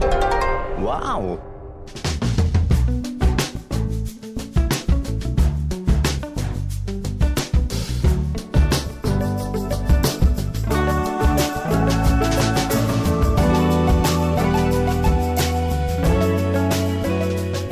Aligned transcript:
Wow. 0.00 1.40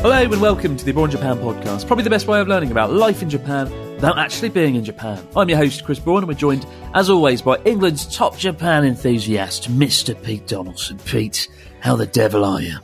Hello 0.00 0.22
and 0.22 0.40
welcome 0.40 0.76
to 0.76 0.84
the 0.84 0.92
Born 0.92 1.10
Japan 1.10 1.38
podcast, 1.38 1.86
probably 1.86 2.04
the 2.04 2.10
best 2.10 2.26
way 2.26 2.40
of 2.40 2.48
learning 2.48 2.70
about 2.70 2.92
life 2.92 3.22
in 3.22 3.30
Japan 3.30 3.70
without 3.94 4.18
actually 4.18 4.50
being 4.50 4.74
in 4.76 4.84
Japan. 4.84 5.26
I'm 5.34 5.48
your 5.48 5.58
host, 5.58 5.84
Chris 5.84 5.98
Broad, 5.98 6.18
and 6.18 6.28
we're 6.28 6.34
joined, 6.34 6.66
as 6.94 7.10
always, 7.10 7.42
by 7.42 7.56
England's 7.64 8.14
top 8.14 8.36
Japan 8.36 8.84
enthusiast, 8.84 9.70
Mr. 9.70 10.20
Pete 10.22 10.46
Donaldson. 10.46 10.98
Pete, 10.98 11.48
how 11.86 11.94
the 11.94 12.04
devil 12.04 12.44
are 12.44 12.60
you? 12.60 12.76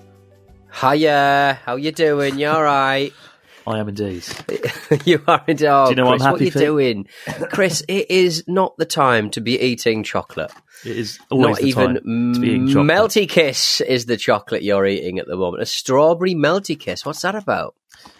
Hiya, 0.81 1.59
how 1.65 1.75
you 1.75 1.91
doing? 1.91 2.39
You 2.39 2.51
all 2.51 2.63
right? 2.63 3.13
I 3.67 3.79
am 3.81 3.89
indeed. 3.89 4.25
you 5.05 5.21
are 5.27 5.43
indeed. 5.49 5.67
Oh, 5.67 5.87
Do 5.87 5.91
you 5.91 5.97
know 5.97 6.09
Chris, 6.09 6.23
I'm 6.23 6.27
happy 6.27 6.33
what 6.33 6.41
you 6.43 6.51
for? 6.53 6.59
doing? 6.61 7.09
Chris, 7.51 7.83
it 7.89 8.13
is 8.13 8.45
not 8.47 8.77
the 8.77 8.85
time 8.85 9.31
to 9.31 9.41
be 9.41 9.59
eating 9.61 10.05
chocolate. 10.05 10.53
It 10.85 10.97
is 10.97 11.19
always 11.31 11.49
not 11.49 11.59
the 11.59 11.67
even 11.67 11.95
time 11.97 12.35
to 12.35 12.41
be 12.41 12.47
eating 12.47 12.69
chocolate. 12.69 12.87
Melty 12.87 13.29
Kiss 13.29 13.81
is 13.81 14.07
the 14.07 14.17
chocolate 14.17 14.63
you're 14.63 14.87
eating 14.87 15.19
at 15.19 15.27
the 15.27 15.37
moment. 15.37 15.65
A 15.65 15.67
strawberry 15.67 16.37
Melty 16.37 16.79
Kiss. 16.79 17.05
What's 17.05 17.23
that 17.23 17.35
about? 17.35 17.75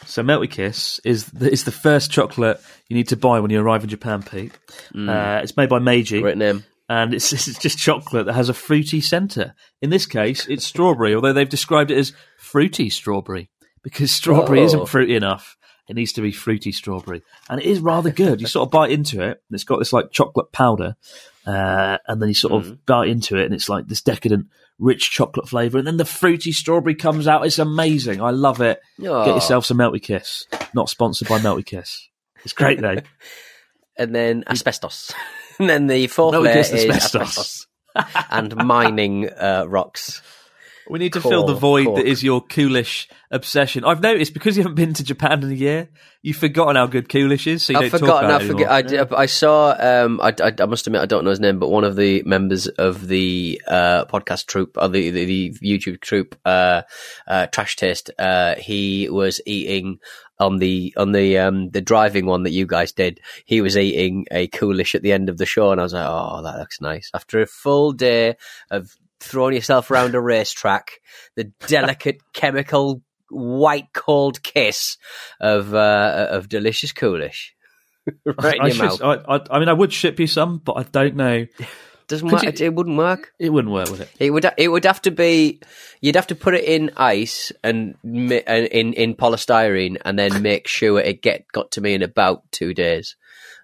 So 0.05 0.25
Melty 0.25 0.51
Kiss 0.51 1.01
is 1.05 1.27
the, 1.27 1.49
is 1.49 1.63
the 1.63 1.71
first 1.71 2.11
chocolate 2.11 2.61
you 2.89 2.97
need 2.97 3.09
to 3.09 3.17
buy 3.17 3.39
when 3.39 3.53
you 3.53 3.61
arrive 3.61 3.85
in 3.85 3.89
Japan, 3.89 4.25
Pete. 4.25 4.53
Uh, 4.97 5.41
it's 5.45 5.57
made 5.57 5.69
by 5.69 5.79
Meiji. 5.79 6.21
Great 6.21 6.39
name. 6.39 6.65
And 6.93 7.15
it's, 7.15 7.33
it's 7.49 7.59
just 7.59 7.79
chocolate 7.79 8.27
that 8.27 8.35
has 8.35 8.49
a 8.49 8.55
fruity 8.55 9.01
centre. 9.01 9.55
In 9.81 9.91
this 9.91 10.07
case, 10.07 10.47
it's 10.49 10.65
strawberry, 10.65 11.15
although 11.15 11.33
they've 11.33 11.49
described 11.49 11.91
it 11.91 11.99
as 11.99 12.13
fruity 12.39 12.91
strawberry 12.91 13.51
because 13.83 14.11
strawberry 14.11 14.61
Oh. 14.61 14.65
isn't 14.65 14.89
fruity 14.89 15.15
enough. 15.17 15.57
It 15.89 15.97
needs 15.97 16.13
to 16.13 16.21
be 16.23 16.31
fruity 16.31 16.71
strawberry, 16.73 17.23
and 17.51 17.61
it 17.61 17.67
is 17.67 17.81
rather 17.81 18.11
good. 18.11 18.41
You 18.41 18.47
sort 18.47 18.67
of 18.69 18.71
bite 18.71 18.93
into 18.93 19.21
it, 19.21 19.43
and 19.49 19.55
it's 19.55 19.65
got 19.65 19.79
this 19.81 19.93
like 19.93 20.13
chocolate 20.13 20.53
powder, 20.53 20.95
uh, 21.45 21.99
and 22.07 22.23
then 22.23 22.29
you 22.29 22.35
sort 22.35 22.53
of 22.55 22.87
bite 22.87 23.09
into 23.09 23.37
it, 23.37 23.47
and 23.47 23.53
it's 23.55 23.69
like 23.69 23.89
this 23.89 24.01
decadent, 24.01 24.47
rich 24.79 25.11
chocolate 25.11 25.49
flavour, 25.49 25.79
and 25.79 25.87
then 25.87 25.97
the 25.97 26.05
fruity 26.05 26.53
strawberry 26.53 26.95
comes 26.95 27.27
out. 27.27 27.45
It's 27.45 27.59
amazing. 27.59 28.23
I 28.23 28.31
love 28.31 28.61
it. 28.61 28.81
Oh. 29.05 29.25
Get 29.25 29.35
yourself 29.35 29.67
some 29.67 29.79
Melty 29.79 30.01
Kiss. 30.01 30.47
Not 30.73 30.89
sponsored 30.89 31.29
by 31.29 31.39
Melty 31.41 31.67
Kiss. 31.67 32.09
It's 32.45 32.55
great 32.55 32.81
though. 32.81 32.99
And 33.99 34.15
then 34.15 34.43
asbestos. 34.47 35.13
and 35.59 35.69
then 35.69 35.87
the 35.87 36.07
fourth 36.07 36.35
Melty 36.35 36.45
layer 36.45 36.59
is 36.59 36.73
asbestos. 36.73 37.15
asbestos. 37.15 37.67
and 38.31 38.57
mining 38.57 39.29
uh, 39.29 39.65
rocks. 39.69 40.23
We 40.89 40.99
need 40.99 41.13
to 41.13 41.21
fill 41.21 41.47
the 41.47 41.55
void 41.55 41.87
core. 41.87 41.97
that 41.97 42.07
is 42.07 42.23
your 42.23 42.41
coolish 42.41 43.09
obsession. 43.31 43.85
I've 43.85 44.03
noticed 44.03 44.35
because 44.35 44.57
you 44.57 44.63
haven't 44.63 44.75
been 44.75 44.95
to 44.95 45.05
Japan 45.05 45.43
in 45.43 45.51
a 45.51 45.55
year, 45.55 45.89
you've 46.23 46.37
forgotten 46.37 46.77
how 46.77 46.87
good 46.87 47.09
coolish 47.09 47.47
is. 47.47 47.65
So 47.65 47.73
you 47.73 47.79
I've 47.79 47.91
don't 47.91 48.01
forgotten. 48.01 48.29
talk 48.29 48.33
I 48.33 48.37
about 48.37 48.43
it 48.43 48.99
forget. 48.99 49.13
I, 49.13 49.23
I 49.23 49.27
saw. 49.27 49.77
Um, 49.79 50.21
I, 50.21 50.35
I, 50.43 50.53
I 50.59 50.67
must 50.67 50.87
admit, 50.87 51.01
I 51.03 51.07
don't 51.07 51.25
know 51.25 51.31
his 51.31 51.41
name, 51.41 51.59
but 51.59 51.69
one 51.69 51.85
of 51.85 51.97
the 51.97 52.23
members 52.25 52.67
of 52.67 53.07
the 53.07 53.63
uh, 53.67 54.07
podcast 54.07 54.47
troupe, 54.47 54.77
or 54.77 54.89
the, 54.89 55.11
the, 55.11 55.25
the 55.25 55.55
YouTube 55.63 56.01
troupe, 56.01 56.37
uh, 56.45 56.83
uh, 57.27 57.47
Trash 57.47 57.77
Taste. 57.77 58.11
Uh, 58.19 58.57
he 58.57 59.09
was 59.09 59.41
eating 59.47 59.99
on 60.43 60.59
the 60.59 60.93
on 60.97 61.13
the 61.13 61.39
um, 61.39 61.71
the 61.71 61.81
driving 61.81 62.27
one 62.27 62.43
that 62.43 62.51
you 62.51 62.67
guys 62.67 62.93
did. 62.93 63.21
He 63.45 63.61
was 63.61 63.77
eating 63.77 64.27
a 64.31 64.49
coolish 64.49 64.95
at 64.95 65.03
the 65.03 65.13
end 65.13 65.29
of 65.29 65.39
the 65.39 65.47
show, 65.47 65.71
and 65.71 65.81
I 65.81 65.85
was 65.85 65.95
like, 65.95 66.07
"Oh, 66.09 66.43
that 66.43 66.59
looks 66.59 66.81
nice." 66.81 67.11
After 67.15 67.41
a 67.41 67.47
full 67.47 67.93
day 67.93 68.37
of 68.71 68.97
throwing 69.21 69.55
yourself 69.55 69.91
around 69.91 70.15
a 70.15 70.21
racetrack, 70.21 71.01
the 71.37 71.45
delicate 71.67 72.21
chemical 72.35 73.03
white 73.31 73.93
cold 73.95 74.43
kiss 74.43 74.99
of 75.41 75.75
uh, 75.75 76.29
of 76.31 76.49
delicious 76.49 76.93
coolish. 76.93 77.55
right 78.43 78.57
in 78.57 78.63
I, 78.63 78.67
your 78.67 78.91
should, 78.91 79.03
I, 79.03 79.41
I 79.49 79.59
mean, 79.61 79.69
I 79.69 79.73
would 79.73 79.93
ship 79.93 80.19
you 80.19 80.27
some, 80.27 80.59
but 80.59 80.73
I 80.73 80.83
don't 80.83 81.15
know. 81.15 81.47
Doesn't 82.13 82.29
could 82.29 82.35
work. 82.37 82.43
you- 82.45 82.49
It, 82.51 82.61
it 82.61 82.75
wouldn't 82.75 82.97
work. 82.99 83.33
It 83.39 83.51
wouldn't 83.51 83.73
work 83.73 83.91
with 83.91 84.03
it. 84.03 84.11
It 84.21 84.31
would. 84.31 84.47
It 84.57 84.69
would 84.69 84.85
have 84.85 85.01
to 85.03 85.11
be. 85.11 85.61
You'd 86.01 86.17
have 86.17 86.27
to 86.29 86.35
put 86.35 86.55
it 86.55 86.65
in 86.65 86.91
ice 86.97 87.51
and 87.65 87.95
and 88.05 88.33
in 88.67 88.93
in 88.93 89.15
polystyrene, 89.15 89.97
and 90.05 90.19
then 90.19 90.43
make 90.51 90.69
sure 90.69 91.01
it 91.01 91.23
get 91.23 91.47
got 91.53 91.71
to 91.73 91.81
me 91.81 91.95
in 91.95 92.03
about 92.03 92.43
two 92.53 92.75
days 92.75 93.17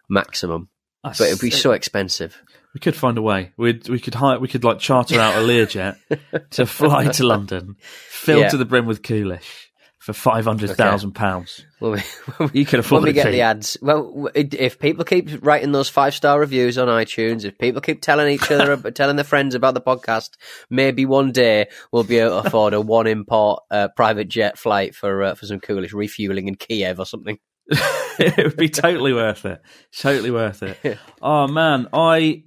maximum. 0.08 0.68
But 1.02 1.20
it'd 1.20 1.40
be 1.40 1.50
so 1.50 1.72
expensive. 1.72 2.42
We 2.74 2.80
could 2.80 2.96
find 2.96 3.16
a 3.18 3.22
way. 3.22 3.52
We'd 3.56 3.88
we 3.88 4.00
could 4.00 4.14
hire. 4.14 4.38
We 4.38 4.48
could 4.48 4.64
like 4.64 4.78
charter 4.78 5.18
out 5.20 5.36
a 5.36 5.46
Learjet 5.46 5.96
to 6.50 6.66
fly 6.66 7.06
to 7.08 7.24
London, 7.26 7.76
filled 8.08 8.40
Yeah. 8.42 8.48
to 8.50 8.56
the 8.56 8.64
brim 8.64 8.86
with 8.86 9.02
coolish 9.02 9.67
for 10.08 10.14
five 10.14 10.46
hundred 10.46 10.70
thousand 10.74 11.12
pounds. 11.12 11.66
When 11.80 11.92
we, 11.92 11.98
when 12.38 12.50
we- 12.50 12.60
You 12.60 12.64
can 12.66 12.80
afford 12.80 13.02
when 13.02 13.10
we 13.10 13.12
get 13.12 13.30
the 13.30 13.42
ads. 13.42 13.76
Well, 13.82 14.30
if 14.34 14.78
people 14.78 15.04
keep 15.04 15.44
writing 15.44 15.72
those 15.72 15.90
five 15.90 16.14
star 16.14 16.40
reviews 16.40 16.78
on 16.78 16.88
iTunes, 16.88 17.44
if 17.44 17.58
people 17.58 17.82
keep 17.82 18.00
telling 18.00 18.32
each 18.32 18.50
other, 18.50 18.76
telling 18.90 19.16
their 19.16 19.24
friends 19.26 19.54
about 19.54 19.74
the 19.74 19.82
podcast, 19.82 20.30
maybe 20.70 21.04
one 21.04 21.30
day 21.30 21.66
we'll 21.92 22.04
be 22.04 22.16
able 22.16 22.40
to 22.40 22.46
afford 22.48 22.72
a 22.72 22.80
one 22.80 23.06
import 23.06 23.62
uh, 23.70 23.88
private 23.94 24.28
jet 24.30 24.58
flight 24.58 24.94
for 24.94 25.22
uh, 25.22 25.34
for 25.34 25.44
some 25.44 25.60
coolish 25.60 25.92
refueling 25.92 26.48
in 26.48 26.54
Kiev 26.54 26.98
or 26.98 27.04
something. 27.04 27.38
it 27.70 28.36
would 28.38 28.56
be 28.56 28.70
totally 28.70 29.12
worth 29.12 29.44
it. 29.44 29.60
Totally 29.94 30.30
worth 30.30 30.62
it. 30.62 30.98
Oh 31.20 31.46
man, 31.48 31.86
I 31.92 32.44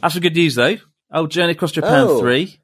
have 0.00 0.12
some 0.12 0.22
good 0.22 0.36
news 0.36 0.54
though. 0.54 0.76
Oh, 1.12 1.26
Journey 1.26 1.50
Across 1.52 1.72
Japan 1.72 2.06
Oh. 2.08 2.20
three. 2.20 2.60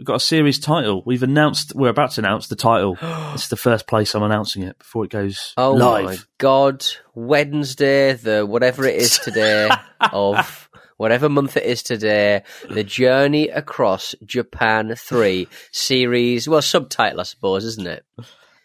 We've 0.00 0.06
got 0.06 0.14
a 0.16 0.20
series 0.20 0.58
title. 0.58 1.02
We've 1.04 1.22
announced. 1.22 1.74
We're 1.74 1.90
about 1.90 2.12
to 2.12 2.22
announce 2.22 2.46
the 2.46 2.56
title. 2.56 2.96
it's 3.34 3.48
the 3.48 3.56
first 3.58 3.86
place 3.86 4.14
I'm 4.14 4.22
announcing 4.22 4.62
it 4.62 4.78
before 4.78 5.04
it 5.04 5.10
goes 5.10 5.52
Oh 5.58 5.74
live. 5.74 6.04
my 6.06 6.16
god! 6.38 6.86
Wednesday, 7.14 8.14
the 8.14 8.46
whatever 8.46 8.86
it 8.86 8.96
is 8.96 9.18
today 9.18 9.68
of 10.12 10.70
whatever 10.96 11.28
month 11.28 11.58
it 11.58 11.64
is 11.64 11.82
today, 11.82 12.44
the 12.70 12.82
Journey 12.82 13.50
Across 13.50 14.14
Japan 14.24 14.94
three 14.96 15.48
series. 15.70 16.48
Well, 16.48 16.62
subtitle, 16.62 17.20
I 17.20 17.24
suppose, 17.24 17.66
isn't 17.66 17.86
it? 17.86 18.02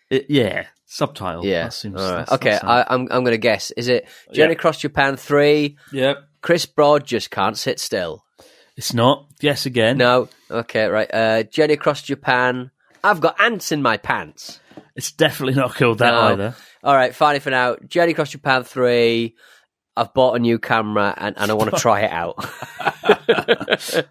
It- 0.10 0.28
yeah, 0.30 0.68
subtitle. 0.86 1.44
Yeah. 1.46 1.68
Seems, 1.68 2.00
All 2.00 2.08
right. 2.12 2.18
that's- 2.20 2.32
Okay, 2.36 2.52
that's 2.52 2.64
I, 2.64 2.86
I'm 2.88 3.02
I'm 3.12 3.26
going 3.26 3.32
to 3.32 3.38
guess. 3.38 3.72
Is 3.72 3.90
it 3.90 4.08
Journey 4.32 4.52
Yeah. 4.54 4.58
Across 4.58 4.78
Japan 4.78 5.18
three? 5.18 5.78
Yep. 5.92 6.18
Chris 6.42 6.66
Broad 6.66 7.06
just 7.06 7.30
can't 7.30 7.58
sit 7.58 7.82
still. 7.82 8.24
It's 8.78 8.94
not. 8.94 9.28
Yes, 9.42 9.66
again. 9.66 9.98
No. 9.98 10.30
Okay, 10.52 10.86
right. 10.88 11.10
Uh, 11.14 11.44
Journey 11.44 11.74
Across 11.74 12.04
Japan. 12.04 12.72
I've 13.04 13.22
got 13.22 13.40
ants 13.40 13.72
in 13.72 13.82
my 13.82 13.98
pants. 13.98 14.60
It's 14.96 15.12
definitely 15.12 15.56
not 15.56 15.76
called 15.76 16.00
that 16.00 16.12
No. 16.12 16.20
either. 16.22 16.56
All 16.84 16.96
right, 16.96 17.14
finally 17.16 17.40
for 17.40 17.50
now. 17.52 17.76
Journey 17.88 18.12
Across 18.14 18.32
Japan 18.32 18.64
3. 18.64 19.36
I've 19.98 20.14
bought 20.14 20.36
a 20.36 20.40
new 20.40 20.60
camera 20.60 21.14
and, 21.18 21.36
and 21.38 21.50
I 21.52 21.54
want 21.54 21.72
to 21.72 21.78
try 21.82 22.02
it 22.02 22.12
out. 22.12 22.36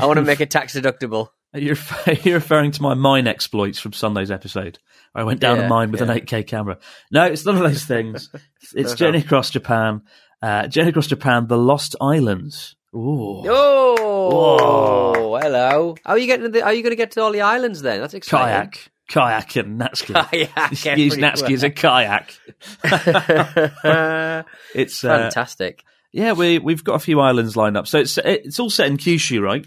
I 0.00 0.06
want 0.06 0.16
to 0.18 0.22
make 0.22 0.40
it 0.40 0.50
tax 0.50 0.74
deductible. 0.74 1.28
You're, 1.54 1.76
you're 2.22 2.34
referring 2.34 2.70
to 2.72 2.82
my 2.82 2.94
mine 2.94 3.26
exploits 3.26 3.78
from 3.78 3.92
Sunday's 3.92 4.30
episode. 4.30 4.78
I 5.14 5.24
went 5.24 5.40
down 5.40 5.58
Yeah, 5.58 5.66
a 5.66 5.68
mine 5.68 5.90
with 5.90 6.00
yeah. 6.00 6.10
an 6.12 6.20
8K 6.20 6.46
camera. 6.46 6.78
No, 7.10 7.24
it's 7.24 7.44
none 7.44 7.56
of 7.56 7.62
those 7.62 7.84
things. 7.84 8.28
It's, 8.62 8.74
it's 8.74 8.94
Journey 8.94 9.18
Across 9.18 9.50
Japan. 9.50 10.02
Uh, 10.42 10.66
Journey 10.68 10.90
Across 10.90 11.08
Japan, 11.08 11.46
The 11.48 11.58
Lost 11.58 11.96
Islands. 12.00 12.76
Ooh. 12.94 13.42
Oh, 13.46 13.96
hello. 14.28 15.96
How 16.04 16.12
are 16.12 16.18
you 16.18 16.26
getting? 16.26 16.44
To 16.44 16.48
the, 16.50 16.60
how 16.60 16.66
are 16.66 16.72
you 16.74 16.82
going 16.82 16.92
to 16.92 16.96
get 16.96 17.12
to 17.12 17.22
all 17.22 17.32
the 17.32 17.40
islands 17.42 17.80
then? 17.82 18.00
That's 18.00 18.14
exciting. 18.14 18.70
Kayak. 18.70 18.90
Kayak 19.08 19.56
and 19.56 19.80
Natsuki. 19.80 20.48
Kayak 20.82 20.98
Use 20.98 21.16
Natsuki 21.16 21.54
as 21.54 21.62
a 21.64 21.70
kayak. 21.70 22.38
It's 24.74 25.02
uh, 25.04 25.08
Fantastic. 25.08 25.82
yeah, 26.12 26.32
we 26.32 26.58
we've 26.58 26.84
got 26.84 26.94
a 26.94 27.00
few 27.00 27.20
islands 27.20 27.56
lined 27.56 27.76
up. 27.76 27.86
So 27.86 27.98
it's 27.98 28.18
it's 28.18 28.60
all 28.60 28.70
set 28.70 28.86
in 28.86 28.96
Kyushu, 28.98 29.40
right? 29.40 29.66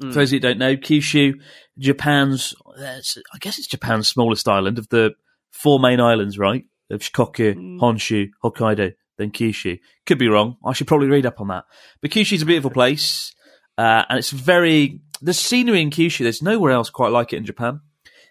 Hmm. 0.00 0.08
For 0.10 0.14
those 0.14 0.30
who 0.30 0.40
don't 0.40 0.58
know, 0.58 0.76
Kyushu, 0.76 1.34
Japan's 1.78 2.54
uh, 2.78 3.00
I 3.34 3.38
guess 3.38 3.58
it's 3.58 3.66
Japan's 3.68 4.08
smallest 4.08 4.48
island 4.48 4.78
of 4.78 4.88
the 4.88 5.12
four 5.52 5.78
main 5.78 6.00
islands, 6.00 6.38
right? 6.38 6.64
Of 6.90 7.00
Shikoku, 7.00 7.54
Hmm. 7.54 7.78
Honshu, 7.80 8.30
Hokkaido, 8.42 8.92
then 9.18 9.30
Kyushu. 9.30 9.78
Could 10.06 10.18
be 10.18 10.28
wrong. 10.28 10.56
I 10.64 10.72
should 10.72 10.86
probably 10.86 11.08
read 11.08 11.26
up 11.26 11.40
on 11.40 11.48
that. 11.48 11.64
But 12.00 12.10
Kyushu's 12.12 12.42
a 12.42 12.46
beautiful 12.46 12.70
place, 12.70 13.34
uh, 13.78 14.04
and 14.08 14.18
it's 14.18 14.30
very 14.30 15.00
the 15.22 15.34
scenery 15.34 15.80
in 15.80 15.90
Kyushu, 15.90 16.18
there's 16.20 16.42
nowhere 16.42 16.72
else 16.72 16.90
quite 16.90 17.12
like 17.12 17.32
it 17.32 17.36
in 17.36 17.44
Japan 17.44 17.80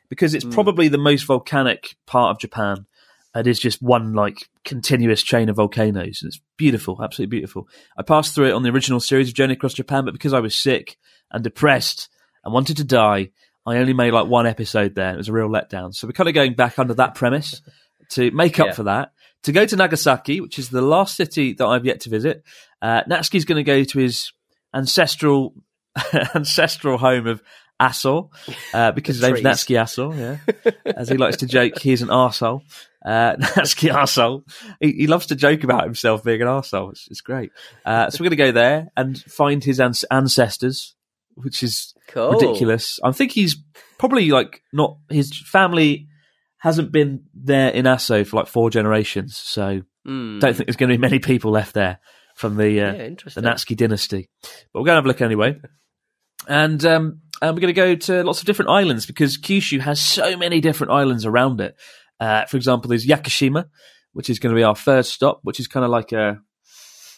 because 0.10 0.34
it's 0.36 0.46
probably 0.46 0.88
the 0.90 0.98
most 0.98 1.24
volcanic 1.24 1.96
part 2.06 2.32
of 2.36 2.40
Japan. 2.40 2.86
And 3.34 3.48
It 3.48 3.50
is 3.50 3.58
just 3.60 3.82
one 3.82 4.14
like 4.14 4.48
continuous 4.64 5.24
chain 5.24 5.50
of 5.50 5.56
volcanoes. 5.56 6.22
It's 6.24 6.40
beautiful, 6.58 7.00
absolutely 7.02 7.38
beautiful. 7.38 7.68
I 7.98 8.04
passed 8.04 8.36
through 8.36 8.50
it 8.50 8.54
on 8.54 8.62
the 8.62 8.70
original 8.70 9.00
series 9.00 9.30
of 9.30 9.34
Journey 9.34 9.54
Across 9.54 9.74
Japan, 9.74 10.06
but 10.06 10.14
because 10.14 10.34
I 10.34 10.40
was 10.40 10.56
sick 10.56 10.98
and 11.32 11.44
depressed 11.44 12.10
and 12.46 12.54
wanted 12.54 12.78
to 12.78 12.84
die, 12.84 13.32
I 13.66 13.78
only 13.78 13.94
made 13.94 14.12
like 14.14 14.28
one 14.28 14.46
episode 14.46 14.94
there. 14.94 15.14
It 15.16 15.18
was 15.18 15.30
a 15.30 15.34
real 15.34 15.50
letdown. 15.50 15.96
So 15.96 16.06
we're 16.08 16.12
kind 16.12 16.30
of 16.30 16.36
going 16.36 16.54
back 16.54 16.78
under 16.78 16.94
that 16.96 17.16
premise 17.16 17.62
to 18.10 18.30
make 18.32 18.60
up 18.60 18.68
Yeah. 18.68 18.74
for 18.74 18.84
that. 18.84 19.14
To 19.44 19.52
go 19.52 19.66
to 19.66 19.76
Nagasaki, 19.76 20.40
which 20.40 20.60
is 20.60 20.70
the 20.70 20.82
last 20.82 21.16
city 21.16 21.54
that 21.54 21.66
I've 21.66 21.86
yet 21.86 22.02
to 22.02 22.10
visit, 22.10 22.44
uh, 22.82 23.02
Natsuki's 23.10 23.46
going 23.46 23.58
to 23.58 23.64
go 23.64 23.84
to 23.84 24.00
his 24.00 24.32
ancestral 24.74 25.54
ancestral 26.36 26.98
home 26.98 27.28
of 27.28 27.42
Aso, 27.82 28.30
uh, 28.74 28.92
because 28.96 29.18
his 29.20 29.24
name's. 29.24 29.42
Natsuki 29.42 29.76
Aso, 29.82 30.14
yeah. 30.18 30.94
As 30.96 31.10
he 31.10 31.18
likes 31.18 31.38
to 31.38 31.46
joke, 31.48 31.80
he's 31.80 32.02
an 32.02 32.10
arsehole. 32.10 32.62
Uh, 33.06 33.36
Natsuki 33.40 33.92
arsehole. 33.92 34.44
He, 34.80 34.92
he 34.94 35.08
loves 35.08 35.28
to 35.28 35.36
joke 35.36 35.64
about 35.64 35.84
himself 35.84 36.24
being 36.24 36.42
an 36.42 36.48
arsehole. 36.48 36.92
It's, 36.92 37.08
it's 37.10 37.22
great. 37.22 37.52
Uh, 37.86 38.10
so 38.10 38.18
we're 38.20 38.30
going 38.30 38.38
to 38.38 38.46
go 38.46 38.52
there 38.52 38.90
and 38.96 39.18
find 39.24 39.64
his 39.64 39.80
ans- 39.80 40.06
ancestors, 40.12 40.96
which 41.36 41.64
is 41.64 41.94
Cool. 42.08 42.32
ridiculous. 42.32 43.00
I 43.04 43.12
think 43.12 43.32
he's 43.32 43.56
probably 43.98 44.30
like 44.30 44.62
not 44.72 44.98
his 45.10 45.38
family 45.38 46.08
hasn't 46.60 46.92
been 46.94 47.26
there 47.34 47.70
in 47.70 47.86
Aso 47.86 48.26
for 48.26 48.38
like 48.38 48.48
four 48.48 48.70
generations, 48.70 49.36
so 49.38 49.82
Mm. 50.08 50.42
don't 50.42 50.54
think 50.54 50.68
there's 50.68 50.76
going 50.76 50.90
to 50.90 50.98
be 50.98 51.02
many 51.02 51.20
people 51.20 51.52
left 51.52 51.74
there 51.76 51.98
from 52.36 52.58
the 52.58 52.82
uh, 52.82 52.94
Yeah, 52.94 53.10
the. 53.36 53.42
Natsuki 53.42 53.76
dynasty. 53.76 54.30
But 54.42 54.82
we're 54.82 54.86
going 54.86 54.94
to 54.94 54.96
have 54.96 55.06
a 55.06 55.08
look 55.08 55.22
anyway. 55.22 55.60
And 56.48 56.84
um, 56.86 57.22
and 57.42 57.56
we're 57.56 57.62
going 57.62 57.74
to 57.74 57.82
go 57.82 57.96
to 57.96 58.24
lots 58.24 58.40
of 58.40 58.46
different 58.46 58.72
islands 58.72 59.06
because 59.06 59.38
Kyushu 59.38 59.80
has 59.80 60.00
so 60.00 60.38
many 60.38 60.62
different 60.62 60.92
islands 60.92 61.26
around 61.26 61.62
it. 61.62 61.76
Uh, 62.20 62.46
for 62.46 62.58
example, 62.58 62.90
there's 62.90 63.06
Yakushima, 63.06 63.66
which 64.14 64.30
is 64.30 64.40
going 64.40 64.54
to 64.54 64.60
be 64.60 64.64
our 64.64 64.76
third 64.76 65.06
stop, 65.06 65.40
which 65.44 65.60
is 65.60 65.68
kind 65.68 65.84
of 65.84 65.92
like 65.92 66.12
a 66.12 66.40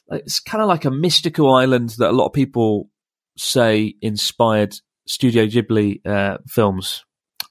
it's 0.09 0.39
kind 0.39 0.61
of 0.61 0.67
like 0.67 0.85
a 0.85 0.91
mystical 0.91 1.53
island 1.53 1.89
that 1.97 2.09
a 2.09 2.13
lot 2.13 2.27
of 2.27 2.33
people 2.33 2.89
say 3.37 3.95
inspired 4.01 4.75
Studio 5.07 5.45
Ghibli 5.45 6.05
uh, 6.05 6.37
films, 6.47 7.03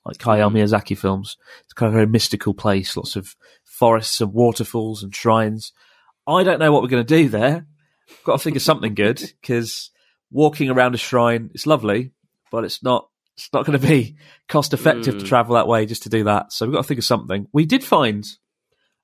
like 0.04 0.18
Hayao 0.18 0.52
Miyazaki 0.52 0.96
films. 0.96 1.36
It's 1.64 1.72
kind 1.72 1.88
of 1.88 1.94
a 1.94 1.98
very 1.98 2.06
mystical 2.06 2.54
place, 2.54 2.96
lots 2.96 3.16
of 3.16 3.34
forests 3.64 4.20
and 4.20 4.32
waterfalls 4.32 5.02
and 5.02 5.14
shrines. 5.14 5.72
I 6.26 6.42
don't 6.42 6.58
know 6.58 6.72
what 6.72 6.82
we're 6.82 6.88
going 6.88 7.06
to 7.06 7.16
do 7.22 7.28
there. 7.28 7.66
Got 8.24 8.38
to 8.38 8.42
think 8.44 8.56
of 8.56 8.62
something 8.62 8.94
good 8.94 9.18
because 9.40 9.90
walking 10.30 10.70
around 10.70 10.94
a 10.94 10.98
shrine 10.98 11.50
it's 11.54 11.66
lovely, 11.66 12.12
but 12.50 12.64
it's 12.64 12.82
not. 12.82 13.08
It's 13.36 13.48
not 13.52 13.66
going 13.66 13.78
to 13.78 13.84
be 13.86 14.14
cost 14.48 14.72
effective 14.72 15.18
to 15.18 15.24
Mm. 15.24 15.28
travel 15.28 15.56
that 15.56 15.66
way 15.66 15.86
just 15.86 16.04
to 16.04 16.08
do 16.08 16.22
that. 16.24 16.52
So 16.52 16.66
we've 16.66 16.74
got 16.74 16.82
to 16.82 16.86
think 16.88 16.98
of 16.98 17.04
something. 17.04 17.48
We 17.52 17.66
did 17.66 17.82
find 17.82 18.24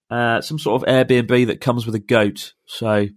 uh, 0.09 0.41
some 0.41 0.57
sort 0.59 0.81
of 0.83 0.89
Airbnb 0.89 1.49
that 1.49 1.61
comes 1.61 1.85
with 1.85 1.97
a 1.97 1.99
goat. 2.01 2.55
So 2.67 3.09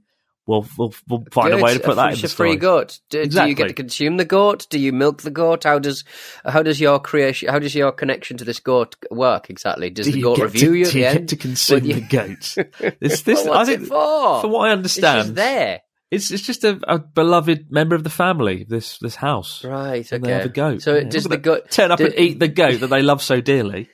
we'll 0.46 0.68
we'll, 0.78 0.94
we'll 1.08 1.24
find 1.32 1.54
a 1.54 1.58
way 1.58 1.74
to 1.74 1.80
put 1.80 1.96
that 1.96 2.08
in 2.08 2.14
It's 2.14 2.22
the 2.22 2.28
a 2.28 2.30
free 2.30 2.56
goat. 2.56 3.00
Do, 3.10 3.26
do 3.26 3.48
you 3.48 3.56
get 3.56 3.68
to 3.70 3.74
consume 3.74 4.18
the 4.18 4.26
goat? 4.26 4.68
Do 4.70 4.80
you 4.80 4.92
milk 4.94 5.22
the 5.22 5.32
goat? 5.32 5.64
How 5.64 5.80
does 5.80 6.04
how 6.46 6.62
does 6.64 6.80
your 6.82 7.00
creation? 7.00 7.50
How 7.50 7.60
does 7.60 7.74
your 7.76 7.92
connection 7.92 8.38
to 8.38 8.44
this 8.46 8.60
goat 8.60 8.96
work 9.12 9.50
exactly? 9.50 9.90
Does 9.90 10.06
Do 10.08 10.12
the 10.14 10.22
goat 10.22 10.40
review 10.40 10.70
to, 10.70 10.76
you 10.78 10.84
at 10.86 10.88
do 10.88 10.92
the 10.94 11.00
you 11.00 11.06
end? 11.06 11.20
get 11.20 11.28
to 11.30 11.36
consume 11.38 11.86
you- 11.86 11.94
the 11.96 12.02
goat? 12.02 12.56
This, 13.00 13.22
this, 13.22 13.44
Well, 13.46 13.54
what's 13.56 13.70
I 13.70 13.74
think, 13.74 13.84
it 13.84 13.88
for? 13.88 14.42
from 14.42 14.52
what 14.52 14.68
I 14.70 14.72
It's 14.74 14.78
understand, 14.78 15.18
just 15.28 15.36
there, 15.36 15.82
it's 16.12 16.32
it's 16.32 16.44
just 16.44 16.64
a, 16.64 16.80
a 16.88 17.00
beloved 17.00 17.72
member 17.72 17.96
of 17.96 18.04
the 18.04 18.10
family. 18.10 18.66
This 18.68 18.98
this 19.00 19.16
house, 19.16 19.64
right? 19.64 20.10
and 20.12 20.24
Okay. 20.24 20.32
they 20.32 20.38
have 20.38 20.46
a 20.46 20.50
goat. 20.50 20.82
So 20.82 20.96
Yeah. 20.96 21.04
does 21.10 21.24
the 21.24 21.38
goat 21.38 21.72
turn 21.72 21.92
up 21.92 22.00
do- 22.00 22.06
and 22.06 22.16
eat 22.20 22.40
the 22.40 22.48
goat 22.48 22.80
that 22.82 22.88
they 22.88 23.02
love 23.02 23.22
so 23.24 23.42
dearly? 23.42 23.90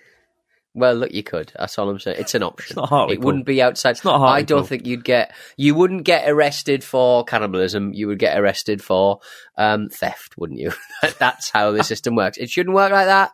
Well, 0.75 0.93
look, 0.93 1.11
you 1.11 1.23
could. 1.23 1.51
That's 1.57 1.77
all 1.79 1.89
I'm 1.89 1.99
saying. 1.99 2.17
It's 2.19 2.35
an 2.35 2.43
option. 2.43 2.75
not 2.75 2.89
Hartley 2.89 3.15
it 3.15 3.21
wouldn't 3.21 3.45
be 3.45 3.61
outside. 3.61 3.91
It's 3.91 4.05
not 4.05 4.21
I 4.21 4.43
don't 4.43 4.67
think 4.67 4.85
you'd 4.85 5.03
get. 5.03 5.33
You 5.57 5.73
wouldn't 5.73 6.03
get 6.03 6.29
arrested 6.29 6.83
for 6.83 7.23
cannibalism. 7.23 7.93
You 7.93 8.07
would 8.07 8.19
get 8.19 8.39
arrested 8.39 8.83
for 8.83 9.19
um, 9.57 9.89
theft, 9.89 10.37
wouldn't 10.37 10.59
you? 10.59 10.71
That's 11.19 11.49
how 11.49 11.71
the 11.71 11.83
system 11.83 12.15
works. 12.15 12.37
It 12.37 12.49
shouldn't 12.49 12.75
work 12.75 12.91
like 12.91 13.07
that, 13.07 13.31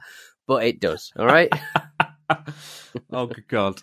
but 0.47 0.63
it 0.63 0.79
does. 0.79 1.11
All 1.17 1.25
right. 1.25 1.51
oh 3.11 3.25
good 3.27 3.47
god! 3.49 3.81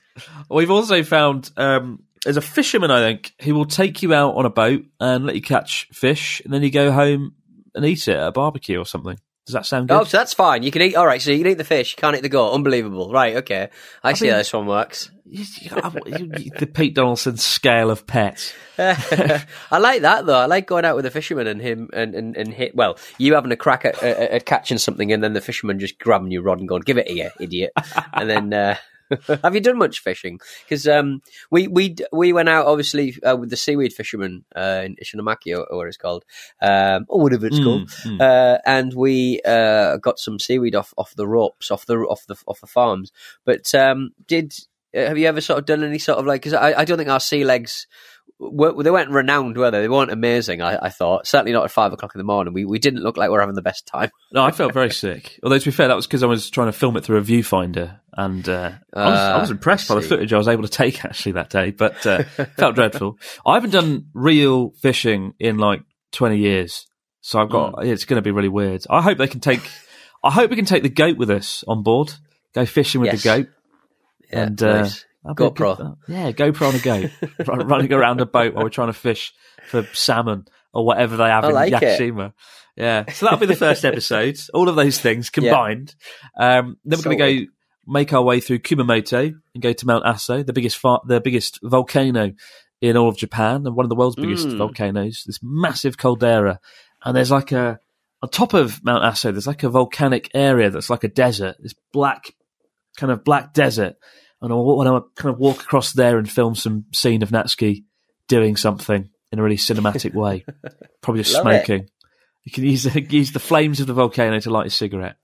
We've 0.48 0.70
also 0.70 1.02
found 1.02 1.50
um, 1.58 2.04
there's 2.24 2.38
a 2.38 2.42
fisherman 2.42 2.90
I 2.90 3.00
think 3.00 3.34
who 3.42 3.54
will 3.54 3.66
take 3.66 4.02
you 4.02 4.14
out 4.14 4.34
on 4.34 4.46
a 4.46 4.50
boat 4.50 4.84
and 4.98 5.26
let 5.26 5.34
you 5.34 5.42
catch 5.42 5.88
fish, 5.92 6.40
and 6.44 6.54
then 6.54 6.62
you 6.62 6.70
go 6.70 6.90
home 6.90 7.34
and 7.74 7.84
eat 7.84 8.08
it 8.08 8.16
at 8.16 8.28
a 8.28 8.32
barbecue 8.32 8.78
or 8.78 8.86
something. 8.86 9.18
Does 9.46 9.54
that 9.54 9.66
sound 9.66 9.88
good? 9.88 9.94
Oh, 10.00 10.04
so 10.04 10.18
that's 10.18 10.32
fine. 10.34 10.62
You 10.62 10.70
can 10.70 10.82
eat. 10.82 10.94
All 10.94 11.06
right, 11.06 11.20
so 11.20 11.32
you 11.32 11.38
can 11.38 11.48
eat 11.52 11.58
the 11.58 11.64
fish. 11.64 11.94
You 11.96 12.00
can't 12.00 12.14
eat 12.16 12.22
the 12.22 12.28
goat. 12.28 12.52
Unbelievable. 12.52 13.10
Right. 13.10 13.36
Okay. 13.38 13.70
I, 14.02 14.12
see 14.12 14.26
mean- 14.26 14.32
how 14.32 14.38
this 14.38 14.52
one 14.52 14.66
works. 14.66 15.10
You- 15.24 15.44
you- 15.62 16.32
you- 16.38 16.50
the 16.58 16.66
Pete 16.72 16.94
Donaldson 16.94 17.36
scale 17.38 17.90
of 17.90 18.06
pets. 18.06 18.52
I 18.78 19.78
like 19.78 20.02
that 20.02 20.26
though. 20.26 20.36
I 20.38 20.46
like 20.46 20.66
going 20.66 20.84
out 20.84 20.94
with 20.96 21.06
a 21.06 21.10
fisherman 21.10 21.46
and 21.46 21.60
him 21.60 21.88
and 21.92 22.14
and, 22.14 22.36
and 22.36 22.52
hit. 22.52 22.74
Well, 22.74 22.98
you 23.18 23.34
having 23.34 23.50
a 23.52 23.56
crack 23.56 23.84
at, 23.84 24.02
at, 24.02 24.30
at 24.30 24.46
catching 24.46 24.78
something, 24.78 25.10
and 25.12 25.22
then 25.24 25.32
the 25.32 25.40
fisherman 25.40 25.78
just 25.80 25.98
grabbing 25.98 26.30
your 26.30 26.42
rod 26.42 26.58
and 26.60 26.68
going, 26.68 26.82
"Give 26.82 26.98
it 26.98 27.08
here, 27.08 27.32
idiot!" 27.40 27.72
and 28.12 28.28
then. 28.30 28.52
Uh, 28.52 28.76
have 29.42 29.54
you 29.54 29.60
done 29.60 29.78
much 29.78 30.00
fishing? 30.00 30.40
Because 30.64 30.86
um, 30.86 31.22
we 31.50 31.68
we 31.68 31.96
we 32.12 32.32
went 32.32 32.48
out 32.48 32.66
obviously 32.66 33.16
uh, 33.22 33.36
with 33.36 33.50
the 33.50 33.56
seaweed 33.56 33.92
fisherman 33.92 34.44
uh, 34.54 34.82
in 34.84 34.96
Ishinomaki 34.96 35.56
or, 35.56 35.64
or 35.64 35.78
what 35.78 35.88
it's 35.88 35.96
called, 35.96 36.24
um, 36.60 37.06
or 37.08 37.20
whatever 37.22 37.46
it's 37.46 37.58
Mm, 37.58 37.64
called, 37.64 37.88
mm. 37.88 38.20
uh, 38.20 38.58
and 38.64 38.94
we 38.94 39.40
uh, 39.44 39.96
got 39.98 40.18
some 40.18 40.38
seaweed 40.38 40.74
off 40.74 40.94
off 40.96 41.14
the 41.14 41.28
ropes 41.28 41.70
off 41.70 41.86
the 41.86 41.98
off 41.98 42.26
the 42.26 42.36
off 42.46 42.60
the 42.60 42.66
farms. 42.66 43.12
But 43.44 43.74
um, 43.74 44.10
did 44.26 44.54
uh, 44.94 45.06
have 45.06 45.18
you 45.18 45.26
ever 45.26 45.40
sort 45.40 45.58
of 45.58 45.66
done 45.66 45.84
any 45.84 45.98
sort 45.98 46.18
of 46.18 46.26
like? 46.26 46.42
Because 46.42 46.54
I, 46.54 46.80
I 46.80 46.84
don't 46.84 46.98
think 46.98 47.10
our 47.10 47.20
sea 47.20 47.44
legs 47.44 47.86
they 48.50 48.90
weren't 48.90 49.10
renowned, 49.10 49.56
were 49.56 49.70
they? 49.70 49.80
They 49.82 49.88
weren't 49.88 50.10
amazing. 50.10 50.62
I, 50.62 50.78
I 50.82 50.88
thought 50.88 51.26
certainly 51.26 51.52
not 51.52 51.64
at 51.64 51.70
five 51.70 51.92
o'clock 51.92 52.14
in 52.14 52.18
the 52.18 52.24
morning. 52.24 52.52
We 52.52 52.64
we 52.64 52.78
didn't 52.78 53.02
look 53.02 53.16
like 53.16 53.28
we 53.28 53.34
were 53.34 53.40
having 53.40 53.54
the 53.54 53.62
best 53.62 53.86
time. 53.86 54.10
No, 54.32 54.42
I 54.42 54.50
felt 54.50 54.72
very 54.72 54.90
sick. 54.90 55.38
Although 55.42 55.58
to 55.58 55.64
be 55.64 55.70
fair, 55.70 55.88
that 55.88 55.94
was 55.96 56.06
because 56.06 56.22
I 56.22 56.26
was 56.26 56.50
trying 56.50 56.68
to 56.68 56.72
film 56.72 56.96
it 56.96 57.04
through 57.04 57.18
a 57.18 57.22
viewfinder, 57.22 57.98
and 58.14 58.48
uh, 58.48 58.72
I, 58.94 59.10
was, 59.10 59.18
I 59.18 59.38
was 59.40 59.50
Ah, 59.50 59.52
impressed 59.52 59.90
I 59.90 59.94
by 59.94 60.00
the 60.00 60.06
footage 60.08 60.32
I 60.32 60.38
was 60.38 60.48
able 60.48 60.62
to 60.62 60.68
take 60.68 61.04
actually 61.04 61.32
that 61.32 61.50
day. 61.50 61.70
But 61.70 62.06
uh, 62.06 62.24
felt 62.56 62.74
dreadful. 62.74 63.18
I 63.46 63.54
haven't 63.54 63.70
done 63.70 64.06
real 64.14 64.70
fishing 64.80 65.34
in 65.38 65.58
like 65.58 65.82
twenty 66.10 66.38
years, 66.38 66.86
so 67.20 67.40
I've 67.40 67.50
got. 67.50 67.84
It's 67.86 68.04
going 68.04 68.18
to 68.18 68.22
be 68.22 68.30
really 68.32 68.48
weird. 68.48 68.84
I 68.90 69.02
hope 69.02 69.18
they 69.18 69.28
can 69.28 69.40
take. 69.40 69.60
I 70.24 70.30
hope 70.30 70.50
we 70.50 70.56
can 70.56 70.64
take 70.66 70.82
the 70.82 70.88
goat 70.88 71.16
with 71.16 71.30
us 71.30 71.64
on 71.66 71.82
board. 71.82 72.12
Go 72.54 72.64
fishing 72.66 73.00
with 73.00 73.12
Yes. 73.12 73.22
the 73.22 73.28
goat. 73.28 73.46
Yeah, 74.30 74.38
and 74.42 74.62
uh, 74.62 74.82
nice. 74.82 75.04
That'd 75.24 75.32
a 75.32 75.50
good- 75.50 75.54
GoPro. 75.54 75.96
yeah, 76.08 76.32
GoPro 76.32 76.68
on 76.68 76.74
a 76.74 76.78
go, 77.48 77.64
running 77.64 77.92
around 77.92 78.20
a 78.20 78.26
boat 78.26 78.54
while 78.54 78.64
we're 78.64 78.70
trying 78.70 78.88
to 78.88 78.92
fish 78.92 79.32
for 79.68 79.84
salmon 79.92 80.46
or 80.72 80.84
whatever 80.84 81.16
they 81.16 81.24
have 81.28 81.44
I 81.44 81.48
in 81.48 81.54
like 81.54 81.72
it. 81.72 81.82
Yakushima. 82.00 82.32
Yeah, 82.76 83.10
so 83.12 83.26
that'll 83.26 83.38
be 83.38 83.46
the 83.46 83.54
first 83.56 83.84
episode. 83.84 84.38
All 84.54 84.68
of 84.68 84.76
those 84.76 84.98
things 84.98 85.28
combined. 85.28 85.94
Um, 86.38 86.78
then 86.84 86.98
we're 86.98 87.04
going 87.14 87.18
to 87.18 87.44
go 87.46 87.52
make 87.86 88.12
our 88.14 88.22
way 88.22 88.40
through 88.40 88.60
Kumamoto 88.60 89.34
and 89.54 89.62
go 89.62 89.72
to 89.74 89.86
Mount 89.86 90.04
Aso, 90.04 90.44
the 90.46 90.52
biggest 90.54 90.78
far- 90.78 91.02
the 91.06 91.20
biggest 91.20 91.58
volcano 91.62 92.32
in 92.80 92.96
all 92.96 93.08
of 93.08 93.16
Japan 93.16 93.66
and 93.66 93.76
one 93.76 93.84
of 93.84 93.90
the 93.90 93.94
world's 93.94 94.16
biggest 94.16 94.48
Mm. 94.48 94.56
volcanoes. 94.56 95.22
This 95.26 95.38
massive 95.42 95.96
caldera, 95.98 96.58
and 97.04 97.14
there's 97.16 97.30
like 97.30 97.52
a 97.52 97.78
on 98.22 98.28
top 98.30 98.54
of 98.54 98.82
Mount 98.82 99.04
Aso. 99.04 99.32
There's 99.32 99.46
like 99.46 99.62
a 99.64 99.68
volcanic 99.68 100.30
area 100.32 100.70
that's 100.70 100.88
like 100.90 101.04
a 101.04 101.08
desert. 101.08 101.56
This 101.60 101.74
black 101.92 102.34
kind 102.96 103.12
of 103.12 103.22
black 103.22 103.52
desert, 103.52 103.96
and 104.42 104.52
I 104.52 104.56
want 104.56 105.06
to 105.16 105.22
kind 105.22 105.32
of 105.34 105.38
walk 105.40 105.62
across 105.62 105.92
there 105.92 106.18
and 106.18 106.30
film 106.30 106.54
some 106.54 106.84
scene 106.92 107.22
of 107.22 107.30
Natsuki 107.30 107.84
doing 108.28 108.56
something 108.56 109.08
in 109.30 109.38
a 109.38 109.42
really 109.42 109.56
cinematic 109.56 110.12
way. 110.14 110.44
Probably 111.00 111.22
just 111.22 111.34
Love 111.42 111.46
it. 111.46 111.64
smoking. 111.66 111.88
You 112.44 112.52
can 112.52 112.64
use 112.64 112.84
use 113.12 113.32
the 113.32 113.38
flames 113.40 113.80
of 113.80 113.86
the 113.86 113.94
volcano 113.94 114.38
to 114.40 114.50
light 114.50 114.66
a 114.66 114.70
cigarette. 114.70 115.16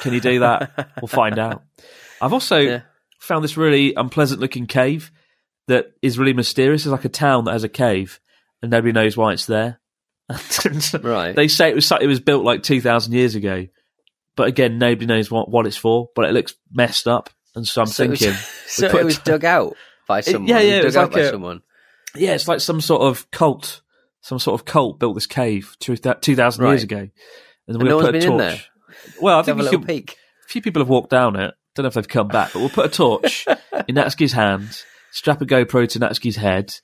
Can 0.00 0.12
you 0.14 0.20
do 0.20 0.40
that? 0.40 0.90
we'll 1.00 1.08
find 1.08 1.38
out. 1.38 1.62
I've 2.20 2.32
also 2.32 2.58
Yeah. 2.58 2.80
found 3.20 3.44
this 3.44 3.56
really 3.56 3.94
unpleasant 3.94 4.40
looking 4.40 4.66
cave 4.66 5.12
that 5.68 5.92
is 6.02 6.18
really 6.18 6.32
mysterious. 6.32 6.86
It's 6.86 6.90
like 6.90 7.04
a 7.04 7.08
town 7.10 7.44
that 7.44 7.52
has 7.52 7.62
a 7.64 7.68
cave, 7.68 8.18
and 8.62 8.70
nobody 8.70 8.92
knows 8.92 9.16
why 9.16 9.34
it's 9.34 9.46
there. 9.46 9.78
Right. 11.02 11.34
They 11.36 11.48
say 11.48 11.68
it 11.70 11.74
was 11.74 11.90
it 11.92 12.06
was 12.06 12.20
built 12.20 12.44
like 12.44 12.62
two 12.62 12.80
thousand 12.80 13.12
years 13.12 13.34
ago, 13.34 13.66
but 14.36 14.48
again, 14.48 14.78
nobody 14.78 15.06
knows 15.06 15.30
what, 15.30 15.50
what 15.50 15.66
it's 15.66 15.76
for. 15.76 16.08
But 16.14 16.26
it 16.26 16.32
looks 16.32 16.54
messed 16.72 17.06
up, 17.06 17.30
and 17.58 17.68
so 17.68 17.82
I'm 17.82 17.86
so 17.88 18.04
it 18.04 18.10
was, 18.10 18.18
thinking, 18.20 18.38
so 18.66 18.88
put 18.90 19.00
it 19.00 19.04
was 19.04 19.18
dug 19.18 19.44
out 19.44 19.76
by 20.06 20.20
someone. 20.22 20.48
yeah, 20.48 20.58
It 20.58 20.64
was 20.64 20.66
yeah, 20.70 20.74
it 20.74 20.76
dug 20.78 20.84
was 20.86 20.96
out 20.96 21.02
like 21.02 21.12
by 21.12 21.20
a- 21.20 21.30
someone. 21.30 21.62
yeah, 22.16 22.34
it's 22.34 22.48
like 22.48 22.60
some 22.60 22.80
sort 22.80 23.02
of 23.02 23.30
cult. 23.30 23.82
Some 24.20 24.38
sort 24.40 24.60
of 24.60 24.64
cult 24.66 24.98
built 24.98 25.14
this 25.14 25.26
cave 25.26 25.76
two 25.80 25.96
thousand 25.96 26.66
years 26.66 26.82
ago, 26.82 26.96
and 26.98 27.10
And 27.68 27.78
we're 27.78 27.88
no 27.90 28.00
going 28.00 28.12
one's 28.14 28.24
to 28.24 28.30
put 28.30 28.40
a 28.40 28.50
torch. 28.50 28.70
there. 28.92 29.12
Well, 29.22 29.38
I 29.38 29.42
think 29.42 29.60
a 29.60 29.68
could, 29.68 29.86
peek. 29.86 30.16
a 30.44 30.48
few 30.48 30.60
people 30.60 30.80
have 30.82 30.88
walked 30.88 31.10
down 31.10 31.36
it. 31.36 31.54
Don't 31.74 31.84
know 31.84 31.88
if 31.88 31.94
they've 31.94 32.08
come 32.08 32.28
back, 32.28 32.52
but 32.52 32.58
we'll 32.60 32.68
put 32.68 32.86
a 32.86 32.88
torch 32.88 33.46
in 33.88 33.94
Natsuki's 33.94 34.32
hand, 34.32 34.82
strap 35.12 35.40
a 35.40 35.46
GoPro 35.46 35.88
to 35.90 36.00
Natsuki's 36.00 36.34
head, 36.36 36.74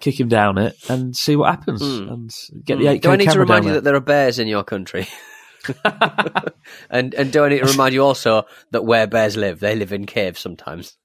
kick 0.00 0.20
him 0.20 0.28
down 0.28 0.58
it, 0.58 0.76
and 0.90 1.16
see 1.16 1.34
what 1.36 1.50
happens, 1.50 1.80
Hmm. 1.80 2.08
and 2.08 2.30
get 2.64 2.78
the 2.78 2.84
8K 2.86 3.00
Do 3.00 3.10
I 3.10 3.16
need 3.16 3.30
to 3.30 3.38
remind 3.40 3.64
you 3.64 3.70
there. 3.70 3.80
that 3.80 3.84
there 3.84 3.94
are 3.96 4.00
bears 4.00 4.38
in 4.38 4.46
your 4.46 4.62
country? 4.64 5.08
and 6.90 7.14
and 7.14 7.32
do 7.32 7.44
I 7.44 7.48
need 7.48 7.60
to 7.60 7.66
remind 7.66 7.94
you 7.94 8.02
also 8.04 8.44
that 8.70 8.84
where 8.84 9.06
bears 9.06 9.36
live, 9.36 9.60
they 9.60 9.74
live 9.76 9.92
in 9.92 10.06
caves 10.06 10.40
sometimes. 10.40 10.96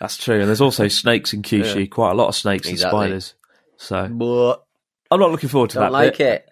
That's 0.00 0.16
true. 0.16 0.40
And 0.40 0.48
there's 0.48 0.60
also 0.60 0.88
snakes 0.88 1.32
in 1.32 1.42
Kyushu, 1.42 1.80
Yeah. 1.80 1.86
quite 1.86 2.10
a 2.10 2.14
lot 2.14 2.28
of 2.28 2.34
snakes 2.34 2.68
Exactly. 2.68 2.98
and 2.98 3.22
spiders. 3.22 3.34
So 3.76 4.08
But 4.08 4.64
I'm 5.10 5.20
not 5.20 5.30
looking 5.30 5.48
forward 5.48 5.70
to 5.70 5.74
don't 5.74 5.84
that. 5.84 5.92
like 5.92 6.18
bit. 6.18 6.46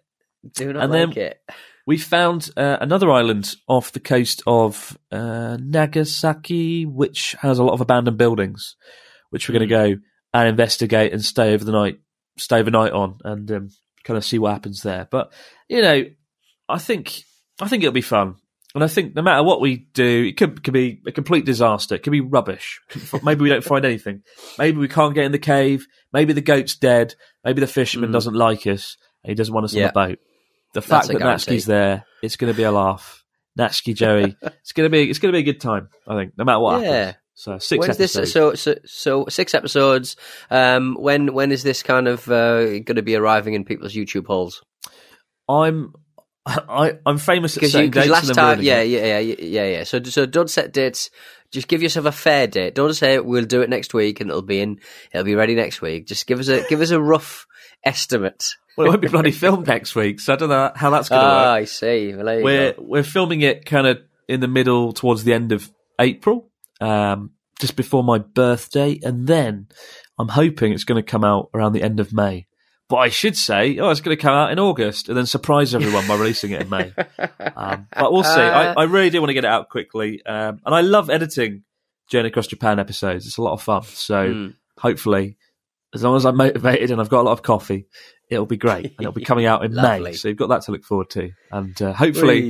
it. 0.45 0.55
Do 0.55 0.73
not 0.73 0.85
And 0.85 0.93
then- 0.93 1.09
like 1.09 1.17
it. 1.17 1.41
We 1.87 1.97
found 1.99 2.51
uh, 2.57 2.77
another 2.81 3.11
island 3.11 3.57
off 3.67 3.91
the 3.91 3.99
coast 4.01 4.43
of 4.47 4.97
uh, 5.11 5.57
Nagasaki, 5.61 6.87
which 6.87 7.35
has 7.41 7.59
a 7.59 7.65
lot 7.65 7.73
of 7.73 7.81
abandoned 7.81 8.17
buildings, 8.19 8.77
which 9.31 9.49
we're 9.49 9.59
going 9.59 9.69
to 9.69 9.75
Hmm. 9.75 9.95
go 9.95 10.01
and 10.35 10.49
investigate 10.49 11.13
and 11.13 11.25
stay 11.25 11.53
over 11.53 11.65
the 11.65 11.73
night, 11.73 11.99
stay 12.37 12.59
overnight 12.61 12.93
on, 12.93 13.19
and 13.25 13.51
um, 13.51 13.69
kind 14.05 14.17
of 14.17 14.25
see 14.25 14.39
what 14.39 14.53
happens 14.53 14.83
there. 14.83 15.09
But 15.11 15.33
you 15.69 15.83
know, 15.83 16.05
I 16.71 16.79
think 16.79 17.23
I 17.61 17.69
think 17.69 17.83
it'll 17.83 17.93
be 17.93 18.01
fun, 18.03 18.37
and 18.75 18.83
I 18.85 18.89
think 18.89 19.15
no 19.15 19.23
matter 19.23 19.43
what 19.43 19.61
we 19.61 19.89
do, 19.95 20.25
it 20.29 20.37
could 20.37 20.63
could 20.63 20.75
be 20.75 21.01
a 21.07 21.13
complete 21.13 21.45
disaster. 21.45 21.95
It 21.95 22.03
could 22.03 22.11
be 22.13 22.21
rubbish. 22.21 22.81
Maybe 23.23 23.43
we 23.43 23.49
don't 23.49 23.65
find 23.65 23.85
anything. 23.85 24.23
Maybe 24.59 24.79
we 24.79 24.89
can't 24.89 25.15
get 25.15 25.25
in 25.25 25.33
the 25.33 25.39
cave. 25.39 25.87
Maybe 26.13 26.33
the 26.33 26.41
goat's 26.41 26.77
dead. 26.77 27.15
Maybe 27.45 27.61
the 27.61 27.67
fisherman 27.67 28.11
Mm. 28.11 28.15
doesn't 28.15 28.35
like 28.35 28.67
us 28.67 28.97
and 29.23 29.31
he 29.31 29.35
doesn't 29.35 29.55
want 29.55 29.65
us 29.65 29.75
Yeah. 29.75 29.83
on 29.83 29.89
the 29.89 29.93
boat. 29.93 30.19
The 30.75 30.83
fact 30.83 31.09
that 31.09 31.19
guarantee. 31.19 31.53
Natsuki's 31.57 31.67
there, 31.67 32.05
it's 32.23 32.37
going 32.37 32.53
to 32.53 32.57
be 32.57 32.63
a 32.65 32.71
laugh. 32.73 33.25
Natsuki 33.59 33.95
Joey, 33.95 34.37
it's 34.43 34.73
going 34.73 34.87
to 34.87 34.91
be 34.91 35.11
it's 35.11 35.19
going 35.19 35.33
to 35.33 35.37
be 35.37 35.41
a 35.41 35.53
good 35.53 35.61
time. 35.61 35.89
I 36.07 36.17
think, 36.17 36.33
no 36.39 36.45
matter 36.45 36.61
what 36.61 36.83
Yeah. 36.83 36.93
happens. 37.07 37.17
So 37.35 37.59
six 37.59 37.87
When's 37.87 37.97
this? 37.97 38.17
episodes. 38.17 38.61
So, 38.61 38.75
so, 38.75 38.81
so 38.85 39.27
six 39.31 39.55
episodes. 39.55 40.15
Um, 40.51 40.95
when 41.01 41.33
when 41.33 41.53
is 41.53 41.63
this 41.63 41.83
kind 41.83 42.07
of 42.07 42.29
uh, 42.31 42.65
going 42.81 42.97
to 42.97 43.03
be 43.03 43.17
arriving 43.17 43.55
in 43.55 43.65
people's 43.65 43.95
YouTube 43.95 44.27
holes? 44.27 44.63
I'm 45.49 45.95
I, 46.47 46.99
I'm 47.05 47.19
famous 47.19 47.57
at 47.57 47.65
setting 47.65 47.91
dates 47.91 48.09
last 48.09 48.35
time, 48.35 48.63
yeah, 48.63 48.81
yeah, 48.83 49.19
yeah, 49.19 49.35
yeah, 49.39 49.65
yeah. 49.67 49.85
So 49.85 50.03
so 50.03 50.27
don't 50.27 50.51
set 50.51 50.73
dates. 50.73 51.11
Just 51.51 51.67
give 51.69 51.83
yourself 51.83 52.07
a 52.07 52.13
fair 52.13 52.47
date. 52.47 52.75
Don't 52.77 52.95
say 52.95 53.19
we'll 53.19 53.45
do 53.45 53.61
it 53.61 53.69
next 53.69 53.93
week 53.93 54.21
and 54.21 54.31
it'll 54.31 54.41
be 54.43 54.61
in. 54.61 54.79
It'll 55.13 55.25
be 55.25 55.35
ready 55.35 55.55
next 55.55 55.83
week. 55.83 56.07
Just 56.07 56.27
give 56.27 56.39
us 56.39 56.49
a 56.49 56.65
give 56.69 56.81
us 56.81 56.91
a 56.91 57.01
rough 57.01 57.47
estimate. 57.85 58.45
Well, 58.77 58.87
it 58.87 58.91
won't 58.91 59.03
be 59.03 59.09
bloody 59.09 59.33
filmed 59.33 59.67
next 59.67 59.95
week, 59.97 60.21
so 60.21 60.33
I 60.33 60.37
don't 60.37 60.49
know 60.49 60.71
how 60.75 60.91
that's 60.91 61.09
going 61.09 61.21
to 61.21 61.27
Ah, 61.27 61.53
work. 61.55 61.63
I 61.63 61.65
see. 61.65 62.15
Well, 62.15 62.43
We're 62.43 62.73
go. 62.73 62.83
we're 62.83 63.03
filming 63.03 63.41
it 63.43 63.67
kind 63.67 63.87
of 63.87 63.99
in 64.29 64.41
the 64.41 64.49
middle 64.49 64.93
towards 64.93 65.25
the 65.25 65.33
end 65.35 65.51
of 65.53 65.71
April, 65.99 66.49
um, 66.81 67.33
just 67.59 67.75
before 67.77 68.05
my 68.05 68.19
birthday, 68.19 68.99
and 69.03 69.27
then 69.27 69.67
I'm 70.19 70.29
hoping 70.29 70.73
it's 70.73 70.85
going 70.85 71.03
to 71.03 71.09
come 71.11 71.25
out 71.25 71.51
around 71.53 71.73
the 71.73 71.83
end 71.83 71.99
of 72.01 72.13
May. 72.13 72.47
But 72.91 72.97
I 72.97 73.09
should 73.09 73.37
say, 73.37 73.79
oh, 73.79 73.89
it's 73.91 74.01
going 74.01 74.17
to 74.17 74.21
come 74.21 74.35
out 74.35 74.51
in 74.53 74.59
August, 74.59 75.09
and 75.09 75.17
then 75.17 75.25
surprise 75.25 75.75
everyone 75.75 76.07
by 76.09 76.17
releasing 76.17 76.51
it 76.51 76.61
in 76.63 76.69
May. 76.69 76.93
Um, 77.57 77.89
but 77.97 78.13
we'll 78.13 78.23
see. 78.25 78.41
I, 78.41 78.73
I 78.73 78.83
really 78.85 79.11
do 79.11 79.21
want 79.21 79.31
to 79.31 79.35
get 79.35 79.45
it 79.45 79.51
out 79.51 79.69
quickly, 79.71 80.23
um, 80.27 80.61
and 80.65 80.75
I 80.75 80.81
love 80.83 81.09
editing 81.11 81.63
Journey 82.09 82.29
Across 82.29 82.49
Japan 82.49 82.79
episodes. 82.79 83.27
It's 83.27 83.37
a 83.39 83.43
lot 83.43 83.53
of 83.53 83.63
fun. 83.63 83.83
So 83.85 84.35
Mm. 84.35 84.55
hopefully, 84.79 85.37
as 85.95 86.03
long 86.03 86.17
as 86.17 86.25
I'm 86.27 86.37
motivated 86.37 86.91
and 86.91 87.01
I've 87.01 87.09
got 87.09 87.21
a 87.23 87.27
lot 87.29 87.33
of 87.33 87.43
coffee, 87.43 87.87
it'll 88.29 88.47
be 88.47 88.57
great, 88.57 88.87
and 88.87 88.95
it'll 89.01 89.13
be 89.13 89.25
coming 89.25 89.47
out 89.47 89.65
in 89.65 89.75
May. 90.05 90.13
So 90.15 90.29
you've 90.29 90.37
got 90.39 90.49
that 90.49 90.63
to 90.63 90.73
look 90.73 90.85
forward 90.85 91.11
to, 91.11 91.31
and 91.53 91.81
uh, 91.83 91.93
hopefully 91.93 92.41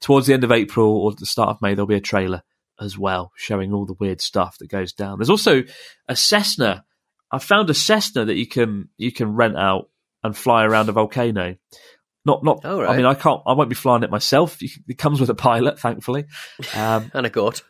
towards 0.00 0.26
the 0.26 0.34
end 0.34 0.44
of 0.44 0.52
April 0.52 0.88
or 0.96 1.12
the 1.12 1.26
start 1.26 1.50
of 1.50 1.62
May, 1.62 1.74
there'll 1.74 1.86
be 1.86 1.94
a 1.96 2.00
trailer 2.00 2.42
as 2.80 2.96
well 2.98 3.32
showing 3.36 3.72
all 3.72 3.86
the 3.86 3.94
weird 3.98 4.20
stuff 4.20 4.58
that 4.58 4.68
goes 4.68 4.92
down. 4.92 5.18
There's 5.18 5.30
also 5.30 5.62
a 6.08 6.16
Cessna. 6.16 6.84
I 7.32 7.38
found 7.38 7.68
a 7.70 7.74
Cessna 7.74 8.24
that 8.26 8.36
you 8.36 8.46
can 8.46 8.88
you 8.96 9.12
can 9.12 9.34
rent 9.34 9.56
out 9.56 9.88
and 10.22 10.36
fly 10.36 10.64
around 10.64 10.88
a 10.88 10.92
volcano. 10.92 11.56
Not 12.24 12.42
not. 12.44 12.60
Oh, 12.64 12.84
I 12.84 12.96
mean, 12.96 13.06
I 13.06 13.14
can't. 13.14 13.40
I 13.46 13.52
won't 13.52 13.68
be 13.68 13.74
flying 13.74 14.02
it 14.02 14.10
myself. 14.10 14.58
It 14.60 14.98
comes 14.98 15.20
with 15.20 15.30
a 15.30 15.34
pilot, 15.34 15.78
thankfully, 15.78 16.26
um, 16.74 17.10
and 17.14 17.24
a 17.26 17.30
goat. 17.30 17.62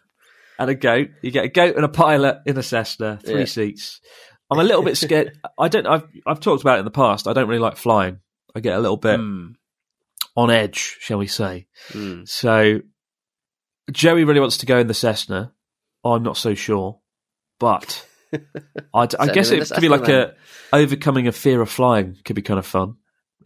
and 0.59 0.71
a 0.71 0.75
goat. 0.75 1.09
You 1.23 1.31
get 1.31 1.45
a 1.45 1.49
goat 1.49 1.77
and 1.77 1.85
a 1.85 1.89
pilot 1.89 2.39
in 2.47 2.57
a 2.57 2.63
Cessna, 2.63 3.19
three 3.25 3.41
Yeah. 3.41 3.45
seats. 3.45 4.01
I'm 4.51 4.59
a 4.59 4.65
little 4.65 4.83
bit 4.83 4.97
scared. 4.97 5.39
I 5.59 5.69
don't. 5.69 5.87
I've 5.87 6.05
I've 6.27 6.41
talked 6.41 6.63
about 6.63 6.77
it 6.77 6.81
in 6.81 6.85
the 6.87 6.91
past. 6.91 7.27
I 7.29 7.33
don't 7.35 7.49
really 7.49 7.61
like 7.61 7.77
flying. 7.77 8.21
I 8.55 8.61
get 8.61 8.77
a 8.77 8.81
little 8.81 8.97
bit 8.97 9.21
Mm. 9.21 9.55
on 10.37 10.51
edge, 10.51 10.97
shall 11.01 11.19
we 11.19 11.27
say? 11.27 11.67
Mm. 11.91 12.27
So 12.29 12.81
Joey 13.91 14.25
really 14.25 14.41
wants 14.41 14.59
to 14.59 14.67
go 14.67 14.79
in 14.79 14.87
the 14.87 14.95
Cessna. 14.95 15.53
I'm 16.05 16.23
not 16.23 16.37
so 16.37 16.55
sure, 16.55 17.01
but 17.61 18.07
I, 18.95 19.09
I 19.19 19.27
guess 19.29 19.51
it 19.51 19.69
could 19.69 19.81
be 19.81 19.89
like 19.89 20.09
a 20.09 20.35
overcoming 20.73 21.29
a 21.29 21.33
fear 21.33 21.61
of 21.61 21.71
flying. 21.71 22.17
Could 22.25 22.37
be 22.37 22.43
kind 22.43 22.59
of 22.59 22.67
fun. 22.67 22.97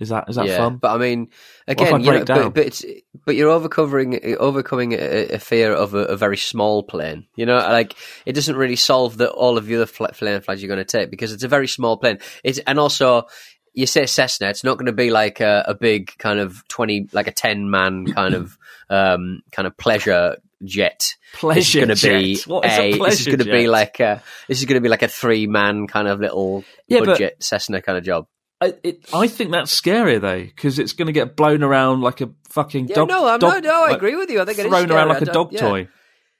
Is 0.00 0.08
that 0.08 0.30
is 0.30 0.36
that 0.36 0.46
yeah, 0.46 0.56
fun? 0.56 0.78
but 0.78 0.92
I 0.92 0.98
mean, 0.98 1.28
again, 1.68 2.02
you 2.02 2.10
know, 2.10 2.24
but, 2.24 2.54
but 2.54 2.66
it's 2.66 2.84
but 3.26 3.36
you're 3.36 3.50
overcoming 3.50 4.36
overcoming 4.38 4.94
a, 4.94 5.34
a 5.34 5.38
fear 5.38 5.74
of 5.74 5.92
a, 5.92 6.04
a 6.04 6.16
very 6.16 6.38
small 6.38 6.82
plane. 6.82 7.26
You 7.36 7.44
know, 7.44 7.56
like 7.56 7.94
it 8.24 8.32
doesn't 8.32 8.56
really 8.56 8.76
solve 8.76 9.18
the 9.18 9.30
all 9.30 9.58
of 9.58 9.66
the 9.66 9.76
other 9.76 9.86
fl- 9.86 10.06
plane 10.06 10.40
flights 10.40 10.62
you're 10.62 10.74
going 10.74 10.84
to 10.84 10.84
take 10.84 11.10
because 11.10 11.34
it's 11.34 11.44
a 11.44 11.48
very 11.48 11.68
small 11.68 11.96
plane. 11.96 12.18
It's 12.42 12.58
and 12.60 12.78
also. 12.78 13.26
You 13.72 13.86
say 13.86 14.06
Cessna, 14.06 14.48
it's 14.48 14.64
not 14.64 14.78
going 14.78 14.86
to 14.86 14.92
be 14.92 15.12
like 15.12 15.38
a, 15.38 15.64
a 15.68 15.74
big 15.74 16.10
kind 16.18 16.40
of 16.40 16.66
twenty, 16.66 17.08
like 17.12 17.28
a 17.28 17.32
ten 17.32 17.70
man 17.70 18.04
kind 18.04 18.34
of 18.34 18.58
um, 18.90 19.42
kind 19.52 19.68
of 19.68 19.76
pleasure 19.76 20.38
jet. 20.64 21.14
Pleasure 21.34 21.60
This 21.60 21.74
is 21.74 21.74
going 21.74 21.96
to 21.96 22.08
be. 22.08 22.40
What 22.46 22.64
is 22.66 22.78
a 22.78 22.92
a, 22.92 22.98
this 22.98 23.20
is 23.20 23.26
going 23.26 23.38
to 23.38 23.44
be 23.44 23.66
like 23.66 24.00
a 24.00 24.22
this 24.48 24.58
is 24.58 24.64
going 24.64 24.76
to 24.76 24.80
be 24.80 24.88
like 24.88 25.02
a 25.02 25.08
three 25.08 25.46
man 25.46 25.86
kind 25.86 26.08
of 26.08 26.20
little 26.20 26.64
Yeah, 26.88 27.00
but- 27.00 27.06
budget 27.06 27.42
Cessna 27.42 27.82
kind 27.82 27.98
of 27.98 28.04
job. 28.04 28.26
I, 28.62 28.74
it, 28.82 29.08
I 29.14 29.26
think 29.26 29.52
that's 29.52 29.78
scarier 29.78 30.20
though 30.20 30.44
because 30.44 30.78
it's 30.78 30.92
going 30.92 31.06
to 31.06 31.12
get 31.12 31.34
blown 31.34 31.62
around 31.62 32.02
like 32.02 32.20
a 32.20 32.30
fucking 32.50 32.88
Yeah, 32.88 32.96
dog. 32.96 33.08
no, 33.08 33.26
I'm 33.26 33.38
dog- 33.38 33.62
no, 33.62 33.70
no, 33.70 33.84
I 33.84 33.88
like, 33.88 33.96
agree 33.96 34.16
with 34.16 34.28
you. 34.28 34.38
I 34.38 34.44
think 34.44 34.58
it 34.58 34.66
is 34.66 34.70
thrown 34.70 34.92
around 34.92 35.08
like 35.08 35.22
a 35.22 35.26
dog 35.26 35.52
yeah. 35.52 35.60
toy 35.60 35.88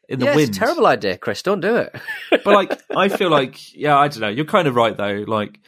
in 0.06 0.18
the 0.18 0.26
yeah, 0.26 0.36
wind. 0.36 0.48
it's 0.50 0.56
a 0.58 0.60
terrible 0.60 0.86
idea, 0.86 1.16
Chris. 1.16 1.40
Don't 1.40 1.60
do 1.60 1.76
it. 1.76 1.96
but 2.30 2.46
like 2.46 2.78
I 2.94 3.08
feel 3.16 3.30
like 3.30 3.74
yeah, 3.74 3.96
I 3.96 4.08
don't 4.08 4.20
know. 4.20 4.28
You're 4.28 4.44
kind 4.44 4.68
of 4.68 4.74
right 4.74 4.94
though. 4.94 5.24
Like 5.26 5.60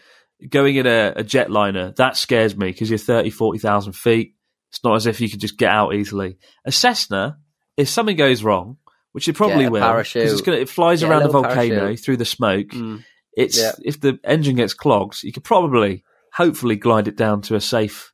going 0.47 0.77
in 0.77 0.87
a, 0.87 1.15
a 1.17 1.25
jetliner 1.25 1.95
that 1.97 2.17
scares 2.19 2.55
me 2.57 2.67
because 2.67 2.91
you're 2.91 2.99
30, 2.99 3.31
40,000 3.31 3.93
feet. 3.95 4.35
It's 4.71 4.83
not 4.85 4.97
as 4.97 5.07
if 5.07 5.21
you 5.21 5.31
could 5.31 5.41
just 5.41 5.57
get 5.57 5.71
out 5.71 5.95
easily. 5.95 6.39
A 6.65 6.73
Cessna, 6.73 7.39
if 7.77 7.89
something 7.89 8.17
goes 8.17 8.43
wrong, 8.43 8.77
which 9.13 9.29
it 9.29 9.35
probably 9.35 9.65
will, 9.65 9.67
a 9.69 9.71
will, 9.71 9.81
'cause 9.81 9.91
parachute. 10.13 10.23
it's 10.33 10.41
gonna, 10.41 10.59
it 10.59 10.69
flies 10.69 11.03
a 11.03 11.09
around 11.09 11.23
the 11.23 11.29
volcano 11.29 11.79
parachute. 11.81 12.01
through 12.05 12.17
the 12.19 12.25
smoke. 12.25 12.69
Mm. 12.69 13.05
It's 13.37 13.59
Yeah. 13.59 13.73
if 13.85 14.01
the 14.01 14.19
engine 14.25 14.57
gets 14.57 14.75
clogged, 14.75 15.23
you 15.23 15.33
could 15.33 15.45
probably, 15.45 16.05
hopefully, 16.35 16.77
glide 16.77 17.09
it 17.09 17.17
down 17.17 17.41
to 17.43 17.55
a 17.55 17.61
safe 17.61 18.13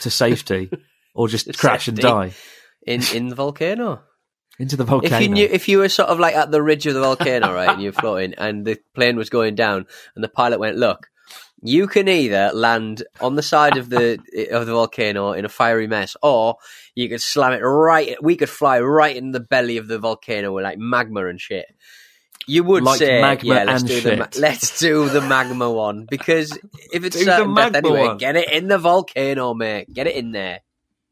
to 0.00 0.10
safety, 0.10 0.70
or 1.14 1.28
just 1.28 1.56
crash 1.58 1.88
and 1.88 1.96
die 1.98 2.32
in 2.86 3.02
in 3.14 3.28
the 3.28 3.34
volcano. 3.36 4.02
into 4.58 4.76
the 4.76 4.84
volcano. 4.84 5.16
If 5.16 5.22
you 5.22 5.28
knew, 5.28 5.46
if 5.50 5.68
you 5.68 5.78
were 5.78 5.88
sort 5.88 6.08
of 6.10 6.18
like 6.20 6.34
at 6.34 6.50
the 6.50 6.62
ridge 6.62 6.86
of 6.86 6.94
the 6.94 7.00
volcano, 7.00 7.52
right, 7.52 7.68
and 7.70 7.82
you're 7.82 7.92
floating, 7.92 8.34
and 8.34 8.64
the 8.66 8.78
plane 8.94 9.16
was 9.16 9.30
going 9.30 9.54
down, 9.54 9.86
and 10.14 10.22
the 10.22 10.28
pilot 10.28 10.60
went, 10.60 10.76
"Look, 10.76 11.06
you 11.62 11.86
can 11.86 12.08
either 12.08 12.50
land 12.54 13.02
on 13.20 13.36
the 13.36 13.42
side 13.42 13.76
of 13.76 13.88
the 13.90 14.14
of 14.50 14.66
the 14.66 14.72
volcano 14.72 15.32
in 15.32 15.44
a 15.44 15.48
fiery 15.48 15.86
mess, 15.86 16.16
or 16.22 16.56
you 16.94 17.08
could 17.08 17.20
slam 17.22 17.52
it 17.52 17.58
right. 17.60 18.16
We 18.22 18.36
could 18.36 18.48
fly 18.50 18.80
right 18.80 19.14
in 19.16 19.32
the 19.32 19.40
belly 19.40 19.76
of 19.76 19.88
the 19.88 19.98
volcano 19.98 20.52
with 20.52 20.64
like 20.64 20.78
magma 20.78 21.26
and 21.26 21.40
shit." 21.40 21.66
You 22.46 22.64
would 22.64 22.82
Like 22.82 22.98
say, 22.98 23.20
magma 23.20 23.54
"Yeah, 23.54 23.64
let's 23.64 23.82
and 23.82 23.88
do 23.88 24.00
the 24.00 24.16
shit. 24.16 24.36
let's 24.38 24.80
do 24.80 25.08
the 25.08 25.20
magma 25.20 25.70
one," 25.70 26.06
because 26.10 26.58
if 26.92 27.04
it's 27.04 27.22
certain 27.24 27.54
death 27.54 27.74
anyway, 27.76 28.06
one. 28.08 28.16
get 28.16 28.34
it 28.36 28.50
in 28.50 28.66
the 28.66 28.78
volcano, 28.78 29.54
mate. 29.54 29.92
Get 29.92 30.06
it 30.06 30.16
in 30.16 30.32
there. 30.32 30.60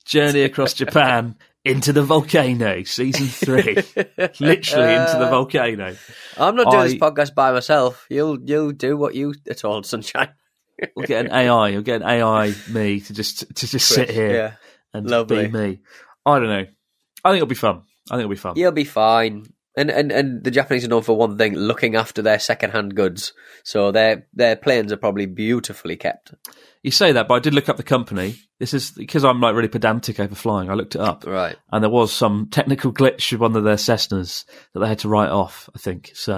Journey 0.04 0.42
across 0.42 0.72
Japan 0.72 1.36
into 1.66 1.92
the 1.92 2.02
volcano, 2.02 2.82
season 2.84 3.26
three. 3.26 3.74
Literally 4.40 4.94
into 4.94 5.12
the 5.18 5.26
uh, 5.26 5.30
volcano. 5.30 5.94
I'm 6.38 6.56
not 6.56 6.70
doing 6.70 6.82
I- 6.82 6.88
this 6.88 6.94
podcast 6.94 7.34
by 7.34 7.52
myself. 7.52 8.06
You'll 8.08 8.38
you'll 8.42 8.72
do 8.72 8.96
what 8.96 9.14
you 9.14 9.34
are 9.50 9.54
told, 9.54 9.84
sunshine. 9.84 10.30
We'll 10.94 11.06
get 11.06 11.26
an 11.26 11.32
AI. 11.32 11.70
We'll 11.72 11.82
get 11.82 12.02
an 12.02 12.08
AI 12.08 12.54
me 12.70 13.00
to 13.00 13.12
just 13.14 13.40
to 13.54 13.66
just 13.66 13.88
sit 13.88 14.10
here 14.10 14.30
Yeah, 14.32 14.52
and 14.92 15.08
Lovely. 15.08 15.46
be 15.48 15.52
me. 15.52 15.80
I 16.24 16.38
don't 16.38 16.48
know. 16.48 16.66
I 17.24 17.30
think 17.30 17.36
it'll 17.36 17.46
be 17.46 17.54
fun. 17.54 17.82
I 18.10 18.14
think 18.14 18.20
it'll 18.20 18.30
be 18.30 18.36
fun. 18.36 18.54
you'll 18.56 18.72
be 18.72 18.84
fine. 18.84 19.46
And, 19.76 19.90
and 19.90 20.10
and 20.10 20.42
the 20.42 20.50
Japanese 20.50 20.84
are 20.84 20.88
known 20.88 21.02
for 21.02 21.16
one 21.16 21.36
thing: 21.38 21.54
looking 21.54 21.94
after 21.94 22.20
their 22.22 22.38
second-hand 22.40 22.96
goods. 22.96 23.32
So 23.64 23.92
their 23.92 24.26
their 24.34 24.56
planes 24.56 24.92
are 24.92 24.96
probably 24.96 25.26
beautifully 25.26 25.96
kept. 25.96 26.34
You 26.82 26.90
say 26.90 27.12
that, 27.12 27.28
but 27.28 27.34
I 27.34 27.38
did 27.40 27.54
look 27.54 27.68
up 27.68 27.76
the 27.76 27.82
company. 27.84 28.36
This 28.58 28.74
is 28.74 28.90
because 28.90 29.24
I'm 29.24 29.40
like 29.40 29.54
really 29.54 29.68
pedantic 29.68 30.18
over 30.18 30.34
flying. 30.34 30.68
I 30.70 30.74
looked 30.74 30.94
it 30.96 31.00
up, 31.00 31.24
Right. 31.26 31.56
and 31.70 31.82
there 31.82 31.90
was 31.90 32.12
some 32.12 32.48
technical 32.50 32.92
glitch 32.92 33.30
with 33.30 33.40
one 33.40 33.54
of 33.56 33.62
their 33.64 33.76
Cessnas 33.76 34.44
that 34.74 34.80
they 34.80 34.88
had 34.88 35.00
to 35.00 35.08
write 35.08 35.30
off. 35.30 35.68
I 35.74 35.78
think 35.78 36.10
so. 36.14 36.36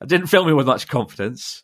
I 0.00 0.04
didn't 0.06 0.26
film 0.28 0.48
it 0.48 0.54
with 0.54 0.66
much 0.66 0.88
confidence. 0.88 1.62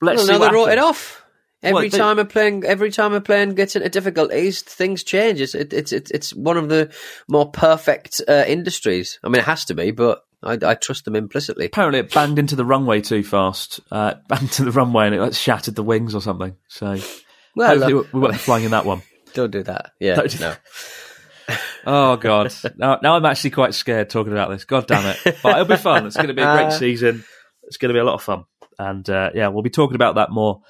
Let's 0.00 0.18
well, 0.18 0.26
see 0.26 0.32
now 0.34 0.38
they 0.50 0.54
wrote 0.54 0.68
it 0.70 0.78
off. 0.78 1.24
Every 1.62 1.90
time 1.90 2.18
a 2.18 2.24
plane, 2.24 2.62
every 2.64 2.90
time 2.92 3.12
a 3.12 3.20
plane 3.20 3.54
gets 3.54 3.74
into 3.74 3.88
difficulties, 3.88 4.62
things 4.62 5.02
change. 5.02 5.40
It's 5.40 5.54
it, 5.54 5.72
it's 5.72 5.92
it's 5.92 6.10
it's 6.12 6.34
one 6.34 6.56
of 6.56 6.68
the 6.68 6.92
more 7.28 7.50
perfect 7.50 8.20
uh, 8.28 8.44
industries. 8.46 9.18
I 9.24 9.28
mean, 9.28 9.40
it 9.40 9.44
has 9.44 9.64
to 9.66 9.74
be, 9.74 9.90
but 9.90 10.22
I, 10.42 10.58
I 10.62 10.74
trust 10.74 11.04
them 11.04 11.16
implicitly. 11.16 11.66
Apparently, 11.66 12.00
it 12.00 12.12
banged 12.12 12.38
into 12.38 12.54
the 12.54 12.64
runway 12.64 13.00
too 13.00 13.24
fast. 13.24 13.80
Uh, 13.90 14.14
banged 14.28 14.52
to 14.52 14.64
the 14.64 14.72
runway 14.72 15.06
and 15.06 15.14
it 15.16 15.20
like, 15.20 15.34
shattered 15.34 15.74
the 15.74 15.82
wings 15.82 16.14
or 16.14 16.20
something. 16.20 16.54
So 16.68 16.96
Well, 17.56 17.68
hopefully 17.68 17.94
look, 17.94 18.12
we 18.12 18.20
weren't 18.20 18.36
flying 18.36 18.64
in 18.64 18.70
that 18.70 18.84
one. 18.84 19.02
don't 19.34 19.50
do 19.50 19.64
that. 19.64 19.92
Yeah, 19.98 20.14
Don't 20.14 20.30
do 20.30 20.38
no. 20.38 20.54
Oh 21.86 22.16
god, 22.16 22.52
now, 22.76 22.98
now 23.02 23.16
I'm 23.16 23.24
actually 23.24 23.50
quite 23.50 23.72
scared 23.72 24.10
talking 24.10 24.32
about 24.32 24.50
this. 24.50 24.64
God 24.64 24.86
damn 24.86 25.06
it! 25.06 25.38
But 25.42 25.52
it'll 25.52 25.64
be 25.64 25.76
fun. 25.76 26.06
It's 26.06 26.16
going 26.16 26.28
to 26.28 26.34
be 26.34 26.42
a 26.42 26.54
great 26.54 26.72
season. 26.78 27.24
It's 27.62 27.78
going 27.78 27.88
to 27.88 27.94
be 27.94 28.00
a 28.00 28.04
lot 28.04 28.14
of 28.14 28.22
fun, 28.22 28.44
and 28.78 29.08
uh, 29.08 29.30
yeah, 29.34 29.48
we'll 29.48 29.62
be 29.62 29.70
talking 29.70 29.94
about 29.94 30.16
that 30.16 30.30
more 30.30 30.60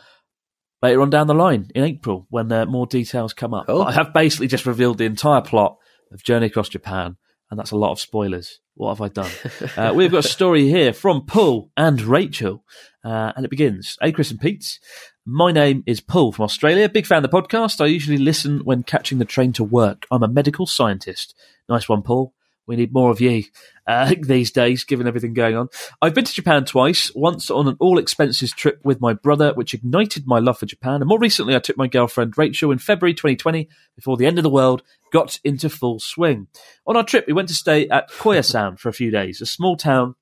later 0.83 1.01
on 1.01 1.11
down 1.11 1.27
the 1.27 1.35
line 1.35 1.69
in 1.75 1.85
April 1.85 2.27
when 2.31 2.51
uh, 2.53 2.67
more 2.67 2.87
details 2.87 3.33
come 3.33 3.55
up. 3.55 3.67
Cool. 3.67 3.83
I 3.83 3.93
have 3.93 4.13
basically 4.13 4.49
just 4.49 4.67
revealed 4.67 4.99
the 4.99 5.05
entire 5.05 5.41
plot 5.41 5.77
of 6.13 6.23
Journey 6.23 6.47
Across 6.47 6.71
Japan, 6.71 7.17
and 7.51 7.59
that's 7.59 7.71
a 7.71 7.77
lot 7.77 7.93
of 7.93 8.01
spoilers. 8.01 8.61
What 8.75 8.97
have 8.97 9.01
I 9.01 9.09
done? 9.09 9.31
uh, 9.77 9.93
we've 9.95 10.13
got 10.13 10.25
a 10.25 10.29
story 10.29 10.69
here 10.69 10.93
from 10.93 11.27
Paul 11.27 11.71
and 11.77 12.01
Rachel, 12.01 12.65
uh, 13.05 13.33
and 13.35 13.45
it 13.45 13.51
begins. 13.51 13.97
Hey, 14.01 14.13
Chris 14.13 14.31
and 14.31 14.41
Pete. 14.41 14.79
My 15.27 15.53
name 15.53 15.83
is 15.87 16.01
Paul 16.01 16.33
from 16.33 16.45
Australia. 16.45 16.89
Big 16.89 17.05
fan 17.05 17.25
of 17.25 17.31
the 17.31 17.43
podcast. 17.43 17.81
I 17.81 17.87
usually 17.87 18.17
listen 18.17 18.61
when 18.61 18.83
catching 18.83 19.19
the 19.19 19.25
train 19.25 19.53
to 19.55 19.65
work. 19.65 20.07
I'm 20.11 20.23
a 20.23 20.29
medical 20.29 20.67
scientist. 20.67 21.35
Nice 21.69 21.89
one, 21.89 22.03
Paul. 22.03 22.33
We 22.69 22.77
need 22.77 22.93
more 22.93 23.11
of 23.11 23.21
you 23.21 23.45
uh, 23.87 24.15
these 24.23 24.53
days, 24.53 24.85
given 24.85 25.09
everything 25.09 25.33
going 25.33 25.57
on. 25.57 25.69
I've 26.01 26.15
been 26.15 26.27
to 26.27 26.33
Japan 26.33 26.67
twice, 26.67 27.11
once 27.15 27.51
on 27.51 27.67
an 27.67 27.77
all 27.81 27.99
expenses 27.99 28.53
trip 28.53 28.79
with 28.85 29.01
my 29.01 29.15
brother, 29.15 29.53
which 29.55 29.75
ignited 29.75 30.27
my 30.27 30.39
love 30.39 30.59
for 30.59 30.67
Japan. 30.67 31.01
And 31.01 31.09
more 31.09 31.19
recently, 31.19 31.57
I 31.57 31.61
took 31.61 31.79
my 31.79 31.89
girlfriend 31.89 32.37
Rachel 32.37 32.71
in 32.71 32.79
February 32.79 33.15
2020, 33.15 33.69
before 33.97 34.17
the 34.17 34.27
end 34.27 34.39
of 34.39 34.45
the 34.45 34.51
world 34.51 34.83
got 35.11 35.41
into 35.43 35.71
full 35.71 35.99
swing. 35.99 36.47
On 36.87 36.97
our 36.97 37.03
trip, 37.03 37.25
we 37.27 37.33
went 37.33 37.49
to 37.49 37.55
stay 37.55 37.89
at 37.89 38.11
Koyasan 38.11 38.79
for 38.79 38.91
a 38.91 38.93
few 38.93 39.11
days, 39.11 39.41
a 39.41 39.47
small 39.47 39.77
town 39.77 40.15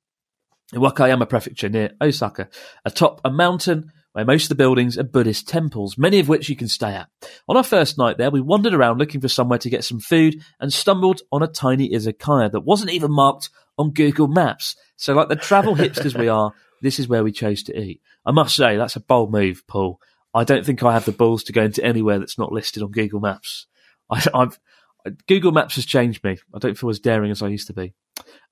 in 0.72 0.80
Wakayama 0.80 1.28
Prefecture 1.28 1.68
near 1.68 1.90
Osaka, 2.00 2.48
atop 2.84 3.20
a 3.24 3.30
mountain 3.30 3.92
where 4.16 4.24
most 4.24 4.44
of 4.44 4.48
the 4.48 4.54
buildings 4.54 4.96
are 4.96 5.04
Buddhist 5.04 5.46
temples, 5.46 5.98
many 5.98 6.18
of 6.18 6.26
which 6.26 6.48
you 6.48 6.56
can 6.56 6.68
stay 6.68 6.94
at. 6.94 7.10
On 7.50 7.56
our 7.58 7.62
first 7.62 7.98
night 7.98 8.16
there, 8.16 8.30
we 8.30 8.40
wandered 8.40 8.72
around 8.72 8.96
looking 8.96 9.20
for 9.20 9.28
somewhere 9.28 9.58
to 9.58 9.68
get 9.68 9.84
some 9.84 10.00
food 10.00 10.40
and 10.58 10.72
stumbled 10.72 11.20
on 11.30 11.42
a 11.42 11.46
tiny 11.46 11.90
izakaya 11.90 12.50
that 12.50 12.62
wasn't 12.62 12.92
even 12.92 13.12
marked 13.12 13.50
on 13.76 13.90
Google 13.90 14.26
Maps. 14.26 14.74
So, 14.96 15.12
like 15.12 15.28
the 15.28 15.36
travel 15.36 15.76
hipsters 15.76 16.18
we 16.18 16.28
are, 16.28 16.54
this 16.80 16.98
is 16.98 17.08
where 17.08 17.22
we 17.22 17.30
chose 17.30 17.62
to 17.64 17.78
eat. 17.78 18.00
I 18.24 18.30
must 18.30 18.56
say, 18.56 18.78
that's 18.78 18.96
a 18.96 19.00
bold 19.00 19.30
move, 19.30 19.62
Paul. 19.66 20.00
I 20.32 20.44
don't 20.44 20.64
think 20.64 20.82
I 20.82 20.94
have 20.94 21.04
the 21.04 21.12
balls 21.12 21.44
to 21.44 21.52
go 21.52 21.64
into 21.64 21.84
anywhere 21.84 22.18
that's 22.18 22.38
not 22.38 22.52
listed 22.52 22.82
on 22.82 22.92
Google 22.92 23.20
Maps. 23.20 23.66
I, 24.10 24.24
I've 24.32 24.58
Google 25.28 25.52
Maps 25.52 25.74
has 25.74 25.84
changed 25.84 26.24
me. 26.24 26.38
I 26.54 26.58
don't 26.58 26.78
feel 26.78 26.88
as 26.88 27.00
daring 27.00 27.32
as 27.32 27.42
I 27.42 27.48
used 27.48 27.66
to 27.66 27.74
be. 27.74 27.92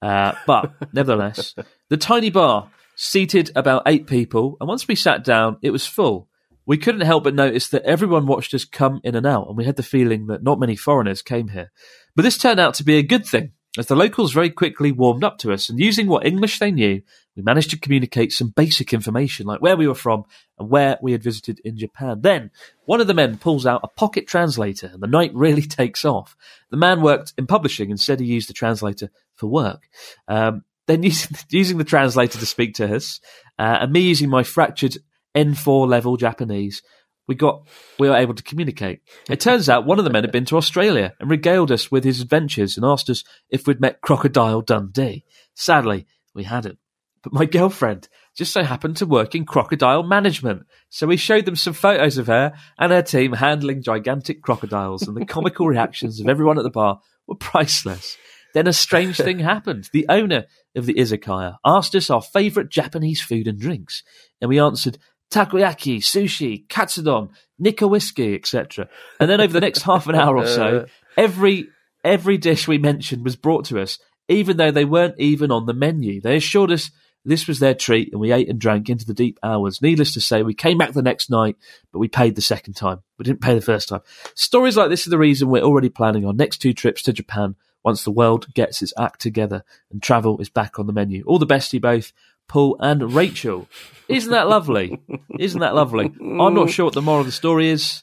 Uh, 0.03 0.35
but 0.47 0.75
nevertheless, 0.93 1.55
the 1.89 1.97
tiny 1.97 2.29
bar 2.29 2.69
seated 2.97 3.51
about 3.55 3.83
eight 3.87 4.07
people, 4.07 4.57
and 4.61 4.69
once 4.69 4.87
we 4.89 4.95
sat 4.95 5.25
down, 5.25 5.59
it 5.63 5.71
was 5.71 5.87
full. 5.87 6.29
We 6.67 6.79
couldn't 6.79 7.03
help 7.03 7.25
but 7.25 7.35
notice 7.35 7.69
that 7.69 7.83
everyone 7.83 8.27
watched 8.27 8.55
us 8.55 8.65
come 8.65 9.01
in 9.05 9.15
and 9.15 9.27
out, 9.27 9.49
and 9.49 9.57
we 9.57 9.65
had 9.65 9.77
the 9.77 9.83
feeling 9.83 10.27
that 10.29 10.43
not 10.43 10.59
many 10.59 10.77
foreigners 10.77 11.23
came 11.23 11.49
here. 11.49 11.71
But 12.17 12.23
this 12.23 12.39
turned 12.39 12.61
out 12.61 12.75
to 12.75 12.85
be 12.85 12.97
a 12.97 13.03
good 13.03 13.27
thing, 13.27 13.53
as 13.77 13.87
the 13.87 13.97
locals 13.97 14.33
very 14.33 14.51
quickly 14.51 14.93
warmed 14.93 15.25
up 15.25 15.39
to 15.39 15.53
us, 15.53 15.69
and 15.69 15.79
using 15.79 16.07
what 16.07 16.27
English 16.27 16.59
they 16.59 16.71
knew, 16.71 17.03
we 17.37 17.43
managed 17.43 17.71
to 17.71 17.79
communicate 17.79 18.33
some 18.33 18.51
basic 18.51 18.93
information, 18.93 19.47
like 19.47 19.61
where 19.61 19.77
we 19.77 19.89
were 19.89 19.95
from 19.95 20.25
and 20.59 20.71
where 20.71 20.99
we 21.03 21.13
had 21.13 21.23
visited 21.23 21.61
in 21.65 21.77
Japan. 21.77 22.21
Then, 22.21 22.51
one 22.85 23.01
of 23.01 23.09
the 23.09 23.15
men 23.15 23.37
pulls 23.37 23.67
out 23.67 23.81
a 23.83 23.89
pocket 23.89 24.29
translator, 24.29 24.87
and 24.87 25.03
the 25.03 25.09
night 25.09 25.33
really 25.35 25.63
takes 25.63 26.05
off. 26.05 26.37
The 26.71 26.77
man 26.77 27.03
worked 27.03 27.35
in 27.37 27.47
publishing 27.47 27.91
and 27.91 28.01
said 28.01 28.21
he 28.21 28.27
used 28.27 28.49
the 28.49 28.55
translator 28.55 29.11
for 29.35 29.49
work. 29.49 29.89
Um, 30.29 30.65
then 30.87 31.03
using, 31.05 31.37
using 31.51 31.79
the 31.79 31.85
translator 31.85 32.39
to 32.39 32.47
speak 32.47 32.75
to 32.75 32.95
us, 32.95 33.21
uh, 33.59 33.79
and 33.81 33.93
me 33.93 34.01
using 34.01 34.31
my 34.31 34.43
fractured 34.43 34.97
N4 35.35 35.89
level 35.89 36.17
Japanese, 36.17 36.83
we 37.27 37.35
got 37.35 37.67
we 37.99 38.09
were 38.09 38.17
able 38.17 38.35
to 38.35 38.43
communicate. 38.43 39.01
It 39.29 39.41
turns 39.41 39.69
out 39.69 39.87
one 39.87 39.99
of 39.99 40.05
the 40.05 40.11
men 40.11 40.25
had 40.25 40.33
been 40.33 40.45
to 40.47 40.57
Australia 40.57 41.15
and 41.19 41.31
regaled 41.31 41.73
us 41.73 41.91
with 41.91 42.05
his 42.05 42.21
adventures 42.21 42.77
and 42.77 42.85
asked 42.85 43.09
us 43.09 43.25
if 43.49 43.67
we'd 43.67 43.81
met 43.81 44.03
Crocodile 44.03 44.61
Dundee. 44.61 45.25
Sadly, 45.55 46.07
we 46.35 46.45
hadn't. 46.45 46.79
But 47.23 47.33
my 47.33 47.45
girlfriend 47.47 48.09
just 48.37 48.53
so 48.53 48.63
happened 48.63 48.97
to 48.99 49.07
work 49.07 49.35
in 49.35 49.47
crocodile 49.47 50.03
management. 50.03 50.67
So 50.91 51.07
we 51.07 51.17
showed 51.17 51.47
them 51.47 51.57
some 51.57 51.73
photos 51.73 52.19
of 52.19 52.27
her 52.27 52.53
and 52.79 52.93
her 52.93 53.03
team 53.03 53.33
handling 53.33 53.83
gigantic 53.83 54.43
crocodiles, 54.43 55.07
and 55.07 55.17
the 55.17 55.25
comical 55.25 55.67
reactions 55.67 56.21
of 56.21 56.29
everyone 56.29 56.59
at 56.59 56.65
the 56.65 56.71
bar 56.71 57.01
were 57.27 57.37
priceless. 57.37 58.19
Then 58.55 58.67
a 58.67 58.73
strange 58.73 59.17
thing 59.17 59.39
happened. 59.41 59.91
The 59.93 60.07
owner 60.09 60.47
of 60.75 60.87
the 60.87 60.95
izakaya 60.95 61.57
asked 61.65 61.95
us 61.95 62.09
our 62.09 62.23
favourite 62.23 62.71
Japanese 62.71 63.21
food 63.21 63.47
and 63.47 63.61
drinks, 63.61 64.03
and 64.41 64.49
we 64.49 64.59
answered 64.59 64.99
takoyaki, 65.31 65.99
sushi, 65.99 66.67
katsudon, 66.69 67.31
nikka 67.59 67.87
whiskey, 67.87 68.35
etc. 68.35 68.89
And 69.21 69.29
then 69.29 69.41
over 69.41 69.53
the 69.53 69.61
next 69.61 69.83
half 69.83 70.07
an 70.07 70.15
hour 70.15 70.37
or 70.37 70.47
so, 70.47 70.87
every 71.17 71.69
every 72.03 72.39
dish 72.39 72.69
we 72.69 72.79
mentioned 72.79 73.25
was 73.25 73.37
brought 73.37 73.67
to 73.67 73.81
us, 73.81 73.99
even 74.29 74.57
though 74.57 74.71
they 74.71 74.85
weren't 74.85 75.19
even 75.19 75.51
on 75.51 75.67
the 75.67 75.75
menu. 75.75 76.21
They 76.21 76.37
assured 76.37 76.71
us 76.71 76.91
this 77.25 77.49
was 77.49 77.59
their 77.59 77.75
treat, 77.75 78.13
and 78.13 78.21
we 78.21 78.33
ate 78.33 78.51
and 78.51 78.61
drank 78.61 78.89
into 78.89 79.07
the 79.07 79.15
deep 79.15 79.39
hours. 79.43 79.81
Needless 79.81 80.13
to 80.13 80.21
say, 80.21 80.43
we 80.43 80.55
came 80.55 80.77
back 80.77 80.93
the 80.93 81.03
next 81.03 81.31
night, 81.31 81.57
but 81.91 81.99
we 81.99 82.07
paid 82.07 82.37
the 82.37 82.43
second 82.43 82.75
time. 82.75 83.01
We 83.19 83.25
didn't 83.25 83.41
pay 83.41 83.55
the 83.55 83.63
first 83.63 83.89
time. 83.89 84.03
Stories 84.35 84.77
like 84.77 84.91
this 84.91 85.07
are 85.07 85.11
the 85.11 85.19
reason 85.19 85.49
we're 85.49 85.63
already 85.63 85.89
planning 85.89 86.27
our 86.27 86.35
next 86.35 86.59
two 86.59 86.75
trips 86.75 87.03
to 87.03 87.15
Japan 87.15 87.57
once 87.85 88.03
the 88.03 88.11
world 88.11 88.53
gets 88.55 88.83
its 88.83 88.93
act 88.99 89.21
together 89.21 89.63
and 89.91 90.03
travel 90.03 90.41
is 90.41 90.49
back 90.49 90.79
on 90.79 90.87
the 90.87 90.93
menu. 90.93 91.23
All 91.27 91.39
the 91.39 91.47
best 91.47 91.71
to 91.71 91.77
you 91.77 91.81
both, 91.81 92.13
Paul 92.49 92.77
and 92.81 93.13
Rachel. 93.15 93.69
Isn't 94.09 94.33
that 94.33 94.49
lovely? 94.49 95.01
Isn't 95.39 95.61
that 95.61 95.75
lovely? 95.75 96.07
I'm 96.21 96.55
not 96.55 96.71
sure 96.71 96.87
what 96.87 96.95
the 96.95 97.03
moral 97.03 97.21
of 97.21 97.27
the 97.27 97.33
story 97.33 97.69
is. 97.69 98.03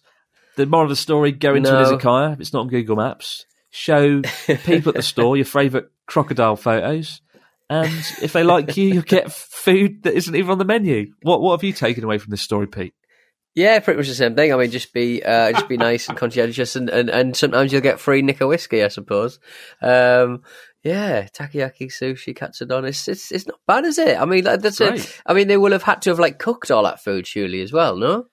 The 0.55 0.65
moral 0.65 0.85
of 0.85 0.89
the 0.89 0.95
story: 0.95 1.31
go 1.31 1.55
into 1.55 1.71
No. 1.71 1.83
izakaya. 1.83 2.39
It's 2.39 2.53
not 2.53 2.61
on 2.61 2.67
Google 2.67 2.95
Maps, 2.97 3.45
show 3.69 4.21
people 4.47 4.89
at 4.89 4.95
the 4.95 5.01
store 5.01 5.35
your 5.37 5.45
favourite 5.45 5.87
crocodile 6.07 6.57
photos, 6.57 7.21
and 7.69 7.91
if 8.21 8.33
they 8.33 8.43
like 8.43 8.75
you, 8.75 8.87
you'll 8.87 9.03
get 9.03 9.31
food 9.31 10.03
that 10.03 10.13
isn't 10.13 10.35
even 10.35 10.51
on 10.51 10.57
the 10.57 10.65
menu. 10.65 11.13
What 11.21 11.41
What 11.41 11.53
have 11.57 11.63
you 11.63 11.71
taken 11.73 12.03
away 12.03 12.17
from 12.17 12.31
this 12.31 12.41
story, 12.41 12.67
Pete? 12.67 12.93
Yeah, 13.53 13.79
pretty 13.79 13.97
much 13.97 14.07
the 14.07 14.15
same 14.15 14.35
thing. 14.35 14.53
I 14.53 14.57
mean, 14.57 14.71
just 14.71 14.93
be 14.93 15.21
uh, 15.23 15.51
just 15.51 15.67
be 15.67 15.75
nice 15.77 16.07
and 16.07 16.17
conscientious, 16.17 16.75
and, 16.75 16.89
and, 16.89 17.09
and 17.09 17.35
sometimes 17.35 17.73
you'll 17.73 17.81
get 17.81 17.99
free 17.99 18.21
Nikka 18.21 18.47
whiskey, 18.47 18.81
I 18.83 18.87
suppose. 18.87 19.39
Um, 19.81 20.43
yeah, 20.83 21.27
takoyaki, 21.27 21.87
sushi, 21.87 22.35
katsudon. 22.35 22.87
It's 22.87 23.07
it's 23.09 23.31
it's 23.31 23.47
not 23.47 23.59
bad, 23.67 23.83
is 23.85 23.97
it? 23.97 24.17
I 24.17 24.23
mean, 24.25 24.45
like, 24.45 24.61
that's 24.61 24.77
Great. 24.77 25.01
it. 25.01 25.21
I 25.25 25.33
mean, 25.33 25.47
they 25.49 25.57
will 25.57 25.73
have 25.73 25.83
had 25.83 26.01
to 26.03 26.11
have 26.11 26.19
like 26.19 26.39
cooked 26.39 26.71
all 26.71 26.83
that 26.83 27.03
food, 27.03 27.27
surely, 27.27 27.61
as 27.61 27.73
well. 27.73 27.97
No, 27.97 28.27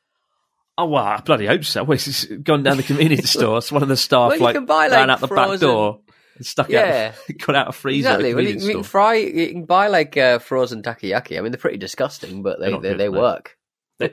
Oh 0.78 0.86
well, 0.86 1.02
I 1.02 1.20
bloody 1.20 1.46
hope 1.46 1.64
so. 1.64 1.82
Well, 1.82 1.94
it's 1.96 2.24
gone 2.24 2.62
down 2.62 2.76
the 2.76 2.84
convenience 2.84 3.30
store. 3.32 3.60
So 3.60 3.74
one 3.74 3.82
of 3.82 3.88
the 3.88 3.96
staff 3.96 4.28
Well, 4.28 4.38
you 4.38 4.44
like 4.44 4.54
can 4.54 4.66
buy, 4.66 4.88
ran 4.88 5.10
out 5.10 5.18
the 5.18 5.26
back 5.26 5.58
door 5.58 6.00
and 6.36 6.46
stuck 6.46 6.68
Yeah. 6.68 7.12
out, 7.28 7.36
got 7.46 7.56
out 7.56 7.68
a 7.68 7.72
freezer. 7.72 8.10
exactly. 8.10 8.34
Well, 8.34 8.44
you, 8.44 8.50
convenience 8.50 8.68
you 8.68 8.74
can 8.74 8.82
fry, 8.84 9.14
you 9.14 9.48
can 9.48 9.64
buy 9.64 9.88
like 9.88 10.16
uh, 10.16 10.38
frozen 10.38 10.82
takoyaki. 10.82 11.36
I 11.36 11.40
mean, 11.40 11.50
they're 11.50 11.58
pretty 11.58 11.78
disgusting, 11.78 12.44
but 12.44 12.60
they 12.60 12.70
they, 12.70 12.78
good, 12.78 12.98
they 12.98 13.08
work. 13.08 13.57
I 14.00 14.06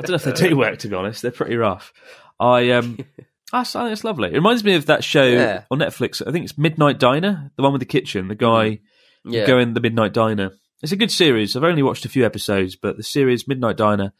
don't 0.00 0.08
know 0.08 0.14
if 0.14 0.24
they 0.24 0.32
do 0.32 0.56
work. 0.56 0.78
To 0.80 0.88
be 0.88 0.94
honest, 0.96 1.22
they're 1.22 1.30
pretty 1.30 1.56
rough. 1.56 1.92
I 2.38 2.70
um, 2.70 2.98
I 3.52 3.64
think 3.64 3.92
it's 3.92 4.04
lovely. 4.04 4.28
It 4.30 4.34
reminds 4.34 4.64
me 4.64 4.74
of 4.74 4.86
that 4.86 5.04
show 5.04 5.24
Yeah. 5.26 5.64
on 5.70 5.78
Netflix. 5.78 6.22
I 6.26 6.30
think 6.32 6.44
it's 6.44 6.58
Midnight 6.58 6.98
Diner, 6.98 7.50
the 7.56 7.62
one 7.62 7.72
with 7.72 7.80
the 7.80 7.86
kitchen. 7.86 8.28
The 8.28 8.34
guy 8.34 8.80
Yeah. 9.24 9.46
go 9.46 9.58
in 9.58 9.74
the 9.74 9.80
Midnight 9.80 10.12
Diner. 10.12 10.52
It's 10.82 10.92
a 10.92 10.96
good 10.96 11.10
series. 11.10 11.56
I've 11.56 11.64
only 11.64 11.82
watched 11.82 12.04
a 12.04 12.08
few 12.08 12.24
episodes, 12.24 12.74
but 12.76 12.96
the 12.96 13.02
series 13.02 13.46
Midnight 13.48 13.76
Diner. 13.76 14.12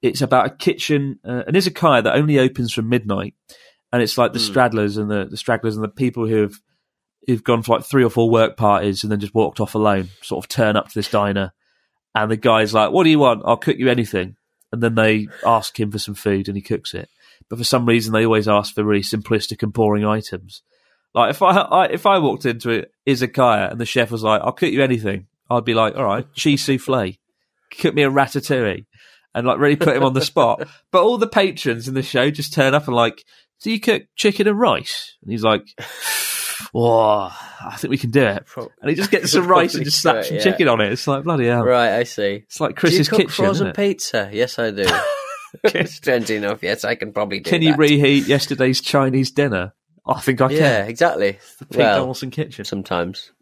It's 0.00 0.22
about 0.22 0.46
a 0.46 0.50
kitchen, 0.50 1.18
uh, 1.26 1.42
an 1.48 1.54
izakaya 1.54 2.04
that 2.04 2.14
only 2.14 2.38
opens 2.38 2.72
from 2.72 2.88
midnight, 2.88 3.34
and 3.92 4.00
it's 4.00 4.16
like 4.16 4.32
the 4.32 4.38
Hmm. 4.38 4.44
stragglers 4.44 4.96
and 4.96 5.10
the, 5.10 5.26
the 5.28 5.36
stragglers 5.36 5.74
and 5.76 5.82
the 5.84 5.88
people 5.88 6.26
who 6.26 6.36
have 6.42 6.54
who've 7.26 7.42
gone 7.44 7.62
for 7.62 7.76
like 7.76 7.84
three 7.84 8.04
or 8.04 8.08
four 8.08 8.30
work 8.30 8.56
parties 8.56 9.02
and 9.02 9.10
then 9.12 9.20
just 9.20 9.34
walked 9.34 9.60
off 9.60 9.74
alone, 9.74 10.08
sort 10.22 10.42
of 10.42 10.48
turn 10.48 10.76
up 10.76 10.88
to 10.88 10.94
this 10.94 11.10
diner, 11.10 11.52
and 12.14 12.30
the 12.30 12.36
guy's 12.38 12.72
like, 12.72 12.90
"What 12.92 13.04
do 13.04 13.10
you 13.10 13.18
want? 13.18 13.42
I'll 13.44 13.56
cook 13.58 13.76
you 13.76 13.90
anything." 13.90 14.36
And 14.72 14.82
then 14.82 14.94
they 14.94 15.28
ask 15.46 15.78
him 15.78 15.90
for 15.90 15.98
some 15.98 16.14
food, 16.14 16.48
and 16.48 16.56
he 16.56 16.62
cooks 16.62 16.94
it. 16.94 17.08
But 17.48 17.58
for 17.58 17.64
some 17.64 17.86
reason, 17.86 18.12
they 18.12 18.24
always 18.24 18.48
ask 18.48 18.74
for 18.74 18.84
really 18.84 19.02
simplistic 19.02 19.62
and 19.62 19.72
boring 19.72 20.04
items. 20.04 20.62
Like 21.14 21.30
if 21.30 21.42
I, 21.42 21.56
I 21.56 21.86
if 21.86 22.06
I 22.06 22.18
walked 22.18 22.44
into 22.44 22.70
it 22.70 22.92
izakaya 23.06 23.70
and 23.70 23.80
the 23.80 23.86
chef 23.86 24.10
was 24.10 24.22
like, 24.22 24.42
"I'll 24.42 24.52
cook 24.52 24.70
you 24.70 24.82
anything," 24.82 25.26
I'd 25.50 25.64
be 25.64 25.74
like, 25.74 25.96
"All 25.96 26.04
right, 26.04 26.26
cheese 26.34 26.64
souffle, 26.64 27.16
cook 27.80 27.94
me 27.94 28.02
a 28.02 28.10
ratatouille," 28.10 28.84
and 29.34 29.46
like 29.46 29.58
really 29.58 29.76
put 29.76 29.96
him 29.96 30.04
on 30.04 30.12
the 30.12 30.20
spot. 30.20 30.68
But 30.92 31.02
all 31.02 31.18
the 31.18 31.26
patrons 31.26 31.88
in 31.88 31.94
the 31.94 32.02
show 32.02 32.30
just 32.30 32.52
turn 32.52 32.74
up 32.74 32.86
and 32.86 32.96
like, 32.96 33.24
"Do 33.62 33.70
you 33.70 33.80
cook 33.80 34.02
chicken 34.16 34.46
and 34.46 34.58
rice?" 34.58 35.16
And 35.22 35.30
he's 35.32 35.42
like, 35.42 35.62
"Whoa, 36.72 37.28
I 37.64 37.76
think 37.76 37.90
we 37.90 37.98
can 37.98 38.10
do 38.10 38.22
it." 38.24 38.46
Pro- 38.46 38.70
And 38.80 38.90
he 38.90 38.94
just 38.96 39.10
gets 39.10 39.32
some 39.32 39.46
rice 39.46 39.74
and 39.74 39.84
just 39.84 40.00
slaps 40.00 40.28
some 40.28 40.36
Yeah. 40.36 40.42
chicken 40.42 40.68
on 40.68 40.80
it. 40.80 40.92
It's 40.92 41.06
like 41.06 41.24
bloody 41.24 41.46
hell. 41.46 41.64
Right, 41.64 41.92
I 41.98 42.04
see. 42.04 42.42
It's 42.46 42.60
like 42.60 42.70
do 42.76 42.80
Chris's 42.80 42.98
you 43.06 43.10
cook 43.10 43.18
kitchen. 43.28 43.30
frozen 43.44 43.72
pizza? 43.72 44.30
Yes, 44.32 44.58
I 44.58 44.70
do. 44.70 44.86
Strangely 45.86 46.36
enough, 46.36 46.62
yes, 46.62 46.84
I 46.84 46.94
can 46.94 47.12
probably 47.12 47.40
do 47.40 47.48
it. 47.48 47.50
Can 47.50 47.62
you 47.62 47.70
that. 47.72 47.78
reheat 47.78 48.26
yesterday's 48.26 48.80
Chinese 48.80 49.30
dinner? 49.30 49.72
I 50.06 50.20
think 50.20 50.40
I 50.40 50.48
can. 50.48 50.56
Yeah, 50.56 50.84
exactly. 50.84 51.32
Pete 51.70 51.78
Well, 51.78 51.98
Donaldson 52.00 52.30
kitchen. 52.30 52.64
sometimes. 52.64 53.32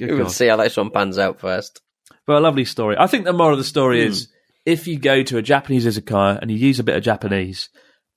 We'll 0.00 0.28
see 0.28 0.46
how 0.48 0.56
this 0.56 0.76
one 0.76 0.90
pans 0.90 1.18
out 1.18 1.40
first. 1.40 1.80
But 2.26 2.36
a 2.36 2.40
lovely 2.40 2.64
story. 2.66 2.96
I 2.98 3.06
think 3.06 3.24
the 3.24 3.32
moral 3.32 3.52
of 3.54 3.58
the 3.58 3.64
story 3.64 4.02
Hmm. 4.04 4.08
is 4.12 4.28
if 4.66 4.86
you 4.86 4.98
go 4.98 5.22
to 5.22 5.38
a 5.38 5.42
Japanese 5.42 5.86
izakaya 5.86 6.38
and 6.40 6.50
you 6.50 6.58
use 6.58 6.78
a 6.78 6.84
bit 6.84 6.96
of 6.96 7.02
Japanese, 7.02 7.70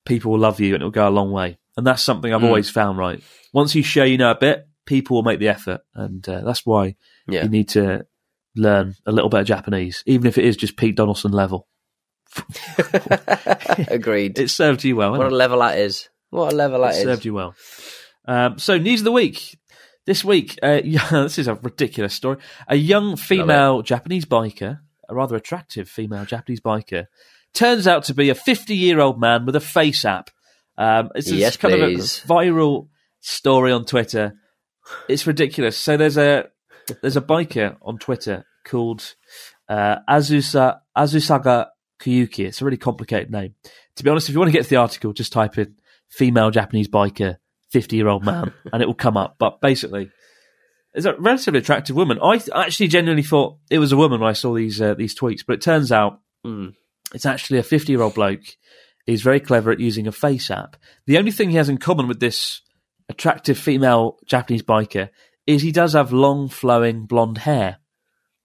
people 0.05 0.31
will 0.33 0.39
love 0.39 0.59
you 0.59 0.73
and 0.73 0.81
it'll 0.81 0.91
go 0.91 1.07
a 1.07 1.09
long 1.09 1.31
way. 1.31 1.57
And 1.77 1.85
that's 1.87 2.01
something 2.03 2.33
I've 2.33 2.41
Mm. 2.41 2.45
always 2.47 2.69
found. 2.69 2.97
Right, 2.97 3.21
once 3.53 3.75
you 3.75 3.83
show 3.83 4.03
you 4.03 4.17
know 4.17 4.31
a 4.31 4.35
bit, 4.37 4.67
people 4.85 5.15
will 5.17 5.23
make 5.23 5.39
the 5.39 5.49
effort, 5.49 5.81
and 5.95 6.27
uh, 6.27 6.41
that's 6.41 6.65
why 6.65 6.95
Yeah. 7.27 7.43
you 7.43 7.49
need 7.49 7.69
to 7.69 8.05
learn 8.55 8.95
a 9.05 9.11
little 9.11 9.29
bit 9.29 9.41
of 9.41 9.45
Japanese, 9.47 10.03
even 10.05 10.27
if 10.27 10.37
it 10.37 10.45
is 10.45 10.57
just 10.57 10.75
Pete 10.77 10.95
Donaldson 10.95 11.31
level. 11.31 11.67
Agreed. 13.87 14.39
It 14.39 14.49
served 14.49 14.83
you 14.83 14.95
well. 14.95 15.11
what 15.11 15.19
a 15.19 15.23
hasn't 15.23 15.37
level 15.37 15.59
that 15.59 15.77
is. 15.77 16.09
What 16.29 16.53
a 16.53 16.55
level 16.55 16.83
it? 16.83 16.87
that 16.87 16.95
It 16.95 16.97
is. 16.99 17.03
served 17.03 17.25
you 17.25 17.33
well. 17.33 17.55
Um, 18.27 18.57
so, 18.59 18.77
news 18.77 19.01
of 19.01 19.05
the 19.05 19.11
week. 19.11 19.57
This 20.05 20.23
week, 20.25 20.57
uh, 20.63 20.81
yeah, 20.83 21.07
this 21.11 21.37
is 21.37 21.47
a 21.47 21.55
ridiculous 21.55 22.13
story. 22.13 22.37
A 22.67 22.75
young 22.75 23.15
female 23.15 23.81
Japanese 23.81 24.25
biker, 24.25 24.79
a 25.07 25.15
rather 25.15 25.35
attractive 25.35 25.87
female 25.89 26.25
Japanese 26.25 26.61
biker, 26.61 27.05
turns 27.53 27.87
out 27.87 28.03
to 28.05 28.13
be 28.13 28.29
a 28.29 28.35
50 28.35 28.75
year 28.75 28.99
old 28.99 29.19
man 29.19 29.45
with 29.45 29.55
a 29.55 29.59
face 29.61 30.05
app. 30.05 30.29
Um, 30.77 31.09
it's 31.15 31.31
Yes, 31.31 31.57
kind 31.57 31.73
please. 31.75 32.19
of 32.23 32.29
a 32.29 32.33
viral 32.33 32.87
story 33.19 33.71
on 33.71 33.85
Twitter. 33.85 34.33
It's 35.07 35.27
ridiculous. 35.27 35.77
So 35.77 35.97
there's 35.97 36.17
a 36.17 36.49
there's 37.01 37.17
a 37.17 37.21
biker 37.21 37.77
on 37.81 37.97
Twitter 37.99 38.45
called 38.65 39.15
uh, 39.69 39.97
Azusa 40.09 40.79
Azusaga 40.97 41.67
Kuyuki. 41.99 42.45
It's 42.47 42.61
a 42.61 42.65
really 42.65 42.77
complicated 42.77 43.31
name. 43.31 43.55
To 43.97 44.03
be 44.03 44.09
honest, 44.09 44.29
if 44.29 44.33
you 44.33 44.39
want 44.39 44.49
to 44.51 44.57
get 44.57 44.63
to 44.63 44.69
the 44.69 44.75
article, 44.77 45.13
just 45.13 45.31
type 45.33 45.57
in 45.57 45.75
female 46.09 46.49
Japanese 46.51 46.87
biker, 46.87 47.37
50 47.69 47.95
year 47.95 48.07
old 48.07 48.25
man, 48.25 48.51
and 48.73 48.81
it 48.81 48.85
will 48.87 48.93
come 48.95 49.17
up. 49.17 49.35
But 49.37 49.61
basically, 49.61 50.09
it's 50.93 51.05
a 51.05 51.13
relatively 51.17 51.59
attractive 51.59 51.95
woman. 51.95 52.19
I 52.21 52.37
th- 52.37 52.49
actually 52.53 52.87
genuinely 52.87 53.23
thought 53.23 53.57
it 53.69 53.79
was 53.79 53.91
a 53.91 53.97
woman 53.97 54.19
when 54.19 54.29
I 54.29 54.33
saw 54.33 54.55
these 54.55 54.81
uh, 54.81 54.93
these 54.95 55.17
tweets, 55.17 55.41
but 55.45 55.53
it 55.53 55.61
turns 55.61 55.91
out 55.91 56.19
Mm. 56.45 56.73
it's 57.13 57.27
actually 57.27 57.59
a 57.59 57.63
50 57.63 57.91
year 57.93 58.01
old 58.01 58.15
bloke. 58.15 58.41
He's 59.05 59.21
very 59.21 59.39
clever 59.39 59.71
at 59.71 59.79
using 59.79 60.07
a 60.07 60.11
face 60.11 60.51
app. 60.51 60.77
The 61.05 61.17
only 61.17 61.31
thing 61.31 61.49
he 61.49 61.57
has 61.57 61.69
in 61.69 61.77
common 61.77 62.07
with 62.07 62.19
this 62.19 62.61
attractive 63.09 63.57
female 63.57 64.17
Japanese 64.25 64.63
biker 64.63 65.09
is 65.47 65.61
he 65.61 65.71
does 65.71 65.93
have 65.93 66.13
long, 66.13 66.47
flowing 66.47 67.05
blonde 67.05 67.39
hair, 67.39 67.77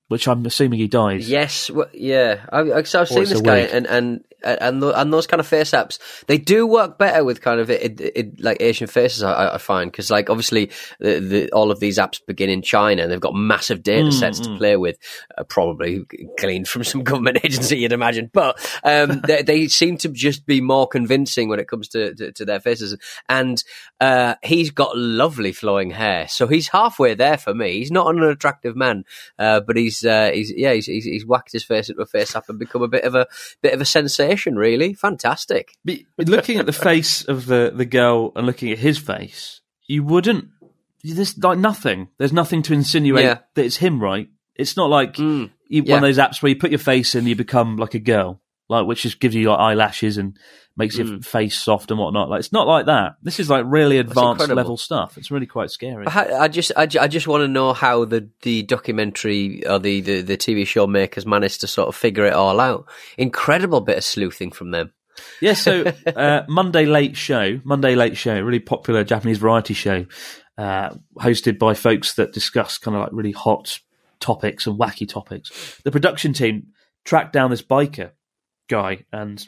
which 0.09 0.29
I'm 0.29 0.47
assuming 0.47 0.79
he 0.79 0.89
dies. 0.89 1.29
Yes, 1.29 1.71
well, 1.71 1.89
yeah. 1.93 2.47
I, 2.51 2.61
I, 2.73 2.83
so 2.85 3.01
I've 3.01 3.09
seen 3.09 3.25
this 3.25 3.41
guy, 3.41 3.63
wig. 3.63 3.71
and 3.73 3.87
and 3.87 4.25
and 4.47 4.83
and 4.83 5.13
those 5.13 5.27
kind 5.27 5.41
of 5.41 5.47
face 5.47 5.73
apps, 5.73 5.99
they 6.27 6.39
do 6.39 6.67
work 6.67 6.99
better 6.99 7.25
with 7.25 7.41
kind 7.41 7.61
of 7.61 7.71
it, 7.71 8.01
it, 8.01 8.13
it, 8.15 8.41
like 8.41 8.59
Asian 8.61 8.87
faces. 8.87 9.23
I, 9.23 9.55
I 9.55 9.59
find 9.59 9.91
because 9.91 10.11
like 10.11 10.31
obviously 10.31 10.71
the, 11.01 11.19
the, 11.19 11.51
all 11.53 11.71
of 11.71 11.81
these 11.81 11.99
apps 11.99 12.25
begin 12.25 12.51
in 12.51 12.63
China, 12.63 13.03
and 13.03 13.11
they've 13.11 13.21
got 13.21 13.35
massive 13.35 13.83
data 13.83 14.13
sets 14.13 14.41
to 14.41 14.57
play 14.57 14.77
with, 14.77 14.99
uh, 15.37 15.45
probably 15.45 16.07
gleaned 16.39 16.69
from 16.69 16.85
some 16.85 17.03
government 17.05 17.39
agency, 17.45 17.79
you'd 17.79 17.93
imagine. 17.93 18.31
But 18.33 18.59
um, 18.85 19.21
they, 19.27 19.43
they 19.43 19.69
seem 19.69 19.97
to 19.99 20.09
just 20.09 20.47
be 20.47 20.61
more 20.61 20.87
convincing 20.87 21.49
when 21.49 21.59
it 21.59 21.69
comes 21.69 21.89
to 21.89 22.15
to, 22.15 22.33
to 22.33 22.45
their 22.45 22.61
faces. 22.61 22.97
And 23.29 23.63
uh, 24.01 24.35
he's 24.43 24.71
got 24.71 24.97
lovely 24.97 25.53
flowing 25.53 25.91
hair, 25.91 26.29
so 26.29 26.47
he's 26.47 26.69
halfway 26.69 27.15
there 27.15 27.39
for 27.39 27.55
me. 27.55 27.79
He's 27.79 27.91
not 27.91 28.15
an 28.15 28.23
attractive 28.23 28.77
man, 28.77 29.05
uh, 29.39 29.61
but 29.61 29.77
he's 29.77 29.96
uh, 30.05 30.31
he's 30.33 30.53
yeah 30.57 30.73
he's, 30.73 30.87
he's 30.87 31.05
he's 31.05 31.27
whacked 31.27 31.53
his 31.53 31.65
face 31.65 31.89
into 31.89 32.03
a 32.03 32.07
face 32.07 32.35
up 32.37 32.49
and 32.49 32.59
become 32.59 32.83
a 32.83 32.89
bit 32.89 33.05
of 33.05 33.15
a 33.15 33.27
bit 33.63 33.73
of 33.75 33.81
a 33.81 33.85
sensation. 33.85 34.57
Really 34.57 34.95
fantastic. 34.95 35.73
But 35.85 36.29
looking 36.29 36.59
at 36.59 36.67
the 36.67 36.73
face 36.73 37.25
of 37.25 37.47
the, 37.47 37.73
the 37.75 37.85
girl 37.85 38.33
and 38.37 38.47
looking 38.47 38.71
at 38.73 38.79
his 38.79 38.99
face, 38.99 39.61
you 39.87 40.03
wouldn't. 40.05 40.49
There's 41.05 41.39
like 41.39 41.59
nothing. 41.59 42.09
There's 42.19 42.33
nothing 42.33 42.63
to 42.63 42.73
insinuate 42.73 43.25
Yeah. 43.25 43.39
that 43.55 43.65
it's 43.65 43.77
him, 43.77 44.03
right? 44.03 44.29
It's 44.57 44.77
not 44.77 44.91
like 44.91 45.15
Mm, 45.17 45.51
you, 45.69 45.83
yeah. 45.85 45.95
one 45.95 46.05
of 46.05 46.09
those 46.09 46.19
apps 46.19 46.43
where 46.43 46.51
you 46.51 46.57
put 46.57 46.71
your 46.71 46.79
face 46.79 47.15
in, 47.15 47.27
you 47.27 47.37
become 47.37 47.77
like 47.77 47.95
a 47.95 47.99
girl, 48.01 48.41
like 48.69 48.87
which 48.87 49.03
just 49.03 49.21
gives 49.21 49.35
you 49.35 49.43
your 49.43 49.59
eyelashes 49.59 50.19
and 50.19 50.39
makes 50.77 50.97
Mm. 50.97 51.09
your 51.09 51.21
face 51.21 51.59
soft 51.59 51.91
and 51.91 51.99
whatnot. 51.99 52.29
Like 52.29 52.41
it's 52.41 52.53
not 52.53 52.67
like 52.67 52.87
that. 52.87 53.17
This 53.23 53.41
is 53.41 53.49
like 53.49 53.65
really 53.67 53.99
advanced 53.99 54.49
level 54.49 54.77
stuff. 54.77 55.17
It's 55.17 55.31
really 55.31 55.47
quite 55.47 55.71
scary. 55.71 56.07
I, 56.07 56.41
I 56.41 56.49
just 56.49 56.73
I, 56.77 56.83
I 57.01 57.09
just 57.09 57.27
want 57.27 57.43
to 57.43 57.49
know 57.49 57.73
how 57.73 58.05
the, 58.05 58.29
the 58.43 58.63
documentary 58.65 59.67
or 59.67 59.79
the, 59.79 60.01
the, 60.01 60.21
the 60.21 60.37
TV 60.37 60.67
show 60.67 60.87
makers 60.87 61.25
managed 61.25 61.63
to 61.63 61.67
sort 61.67 61.89
of 61.89 61.97
figure 61.97 62.27
it 62.27 62.35
all 62.35 62.61
out. 62.61 62.87
Incredible 63.17 63.81
bit 63.81 63.97
of 63.99 64.05
sleuthing 64.05 64.51
from 64.51 64.71
them. 64.71 64.93
Yeah, 65.41 65.55
so 65.55 65.85
uh, 66.07 66.43
Monday 66.47 66.85
Late 66.85 67.17
Show, 67.17 67.59
Monday 67.65 67.95
Late 67.95 68.19
Show, 68.19 68.39
really 68.41 68.61
popular 68.61 69.03
Japanese 69.03 69.39
variety 69.39 69.73
show, 69.73 70.05
uh, 70.59 70.91
hosted 71.19 71.59
by 71.59 71.73
folks 71.73 72.15
that 72.15 72.35
discuss 72.35 72.77
kind 72.77 72.95
of 72.97 73.03
like 73.03 73.13
really 73.13 73.33
hot 73.33 73.79
topics 74.21 74.67
and 74.67 74.79
wacky 74.79 75.09
topics. 75.09 75.81
The 75.85 75.91
production 75.91 76.35
team 76.35 76.69
tracked 77.05 77.33
down 77.33 77.51
this 77.51 77.63
biker 77.63 78.11
guy, 78.69 79.05
and 79.13 79.47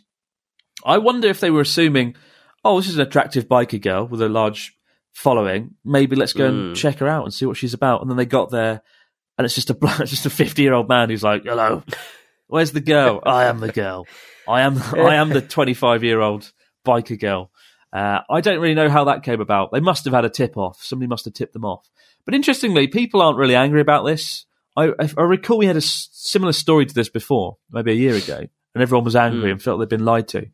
I 0.85 0.99
wonder 0.99 1.29
if 1.29 1.41
they 1.41 1.51
were 1.51 1.61
assuming, 1.61 2.17
oh, 2.65 2.79
this 2.79 2.89
is 2.89 2.97
an 2.97 3.07
attractive 3.07 3.49
biker 3.49 3.81
girl 3.81 4.07
with 4.07 4.23
a 4.23 4.29
large 4.29 4.77
following. 5.13 5.75
Maybe 5.85 6.17
let's 6.17 6.33
go 6.33 6.47
and 6.47 6.77
check 6.77 6.99
her 6.99 7.09
out 7.09 7.25
and 7.25 7.35
see 7.35 7.47
what 7.47 7.57
she's 7.57 7.75
about. 7.75 8.01
And 8.01 8.11
then 8.11 8.17
they 8.17 8.27
got 8.27 8.51
there, 8.51 8.83
and 9.37 9.45
it's 9.45 9.55
just 9.55 9.71
a 9.71 9.77
it's 10.01 10.11
just 10.11 10.27
a 10.27 10.31
fifty 10.31 10.63
year 10.63 10.75
old 10.75 10.89
man 10.89 11.11
who's 11.11 11.23
like, 11.23 11.45
"Hello, 11.45 11.83
where's 12.47 12.73
the 12.73 12.81
girl? 12.81 13.21
I 13.27 13.45
am 13.45 13.61
the 13.61 13.73
girl. 13.73 14.07
I 14.47 14.63
am 14.63 14.79
I 14.79 15.17
am 15.17 15.31
the 15.31 15.43
twenty 15.43 15.75
five 15.75 16.05
year 16.05 16.21
old 16.21 16.53
biker 16.87 17.19
girl." 17.19 17.51
Uh, 17.91 18.21
I 18.29 18.43
don't 18.43 18.61
really 18.61 18.75
know 18.75 18.91
how 18.91 19.05
that 19.05 19.23
came 19.23 19.41
about. 19.41 19.73
They 19.73 19.81
must 19.81 20.05
have 20.05 20.13
had 20.13 20.27
a 20.27 20.31
tip 20.31 20.59
off. 20.59 20.83
Somebody 20.83 21.09
must 21.09 21.25
have 21.25 21.33
tipped 21.33 21.55
them 21.55 21.65
off. 21.65 21.89
But 22.27 22.35
interestingly, 22.35 22.87
people 22.87 23.23
aren't 23.23 23.39
really 23.39 23.57
angry 23.57 23.81
about 23.81 24.05
this. 24.05 24.45
I 24.77 24.93
I 25.17 25.23
recall 25.23 25.59
we 25.59 25.67
had 25.67 25.77
a 25.77 25.81
similar 25.81 26.53
story 26.53 26.87
to 26.87 26.95
this 26.95 27.09
before, 27.09 27.57
maybe 27.73 27.93
a 27.93 27.95
year 27.95 28.15
ago, 28.15 28.47
and 28.79 28.83
everyone 28.83 29.05
was 29.05 29.17
angry 29.17 29.51
and 29.51 29.63
felt 29.63 29.81
they'd 29.81 29.89
been 29.89 30.05
lied 30.05 30.29
to. 30.29 30.47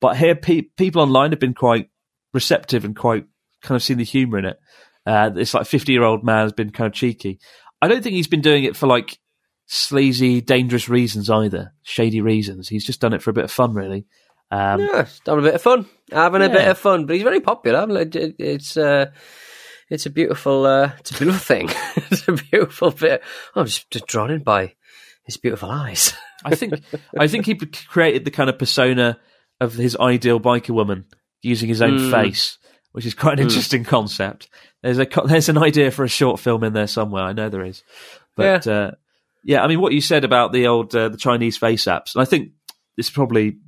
But 0.00 0.16
here, 0.16 0.34
pe- 0.34 0.62
people 0.76 1.02
online 1.02 1.30
have 1.30 1.40
been 1.40 1.54
quite 1.54 1.88
receptive 2.34 2.84
and 2.84 2.96
quite 2.96 3.24
kind 3.62 3.76
of 3.76 3.82
seen 3.82 3.98
the 3.98 4.04
humour 4.04 4.38
in 4.38 4.44
it. 4.44 4.58
Uh, 5.06 5.30
this 5.30 5.54
like 5.54 5.66
fifty 5.66 5.92
year 5.92 6.02
old 6.02 6.24
man 6.24 6.42
has 6.42 6.52
been 6.52 6.70
kind 6.70 6.86
of 6.86 6.92
cheeky. 6.92 7.38
I 7.80 7.88
don't 7.88 8.02
think 8.02 8.14
he's 8.14 8.28
been 8.28 8.40
doing 8.40 8.64
it 8.64 8.76
for 8.76 8.86
like 8.86 9.18
sleazy, 9.66 10.40
dangerous 10.40 10.88
reasons 10.88 11.30
either, 11.30 11.72
shady 11.82 12.20
reasons. 12.20 12.68
He's 12.68 12.84
just 12.84 13.00
done 13.00 13.12
it 13.12 13.22
for 13.22 13.30
a 13.30 13.34
bit 13.34 13.44
of 13.44 13.50
fun, 13.50 13.74
really. 13.74 14.06
Um, 14.50 14.80
Yeah, 14.80 15.06
having 15.26 15.44
a 15.44 15.46
bit 15.48 15.54
of 15.54 15.62
fun, 15.62 15.86
having 16.10 16.42
a 16.42 16.48
bit 16.48 16.68
of 16.68 16.78
fun. 16.78 17.06
But 17.06 17.14
he's 17.14 17.22
very 17.22 17.40
popular. 17.40 17.86
It's 17.88 18.76
uh, 18.76 19.10
it's 19.90 20.06
a 20.06 20.10
beautiful, 20.10 20.66
uh, 20.66 20.92
it's 20.98 21.12
a 21.12 21.18
beautiful 21.18 21.40
thing. 21.40 21.70
it's 22.10 22.28
a 22.28 22.32
beautiful 22.32 22.90
bit. 22.90 23.22
I'm 23.54 23.66
just, 23.66 23.90
just 23.90 24.06
drawn 24.06 24.30
in 24.30 24.42
by 24.42 24.74
his 25.28 25.36
beautiful 25.36 25.70
eyes. 25.70 26.14
I 26.44 26.54
think 26.54 26.74
I 27.18 27.28
think 27.28 27.46
he 27.46 27.54
created 27.54 28.24
the 28.24 28.30
kind 28.30 28.48
of 28.50 28.58
persona 28.58 29.18
of 29.60 29.74
his 29.74 29.96
ideal 29.96 30.40
biker 30.40 30.70
woman 30.70 31.04
using 31.42 31.68
his 31.68 31.82
own 31.82 31.98
Mm. 31.98 32.10
face, 32.10 32.58
which 32.92 33.04
is 33.06 33.14
quite 33.14 33.34
an 33.38 33.44
interesting 33.46 33.84
concept. 33.84 34.48
There's 34.82 34.98
a 34.98 35.06
there's 35.26 35.48
an 35.48 35.58
idea 35.58 35.90
for 35.90 36.04
a 36.04 36.08
short 36.08 36.40
film 36.40 36.64
in 36.64 36.72
there 36.72 36.86
somewhere. 36.86 37.22
I 37.24 37.32
know 37.32 37.48
there 37.48 37.64
is, 37.64 37.82
but 38.36 38.64
yeah, 38.66 38.72
uh, 38.72 38.90
yeah 39.44 39.62
I 39.62 39.66
mean, 39.68 39.80
what 39.80 39.92
you 39.92 40.00
said 40.00 40.24
about 40.24 40.52
the 40.52 40.66
old 40.68 40.94
uh, 40.94 41.08
the 41.08 41.16
Chinese 41.18 41.56
face 41.56 41.84
apps, 41.84 42.14
and 42.14 42.22
I 42.22 42.24
think 42.24 42.52
this 42.96 43.10
probably 43.10 43.58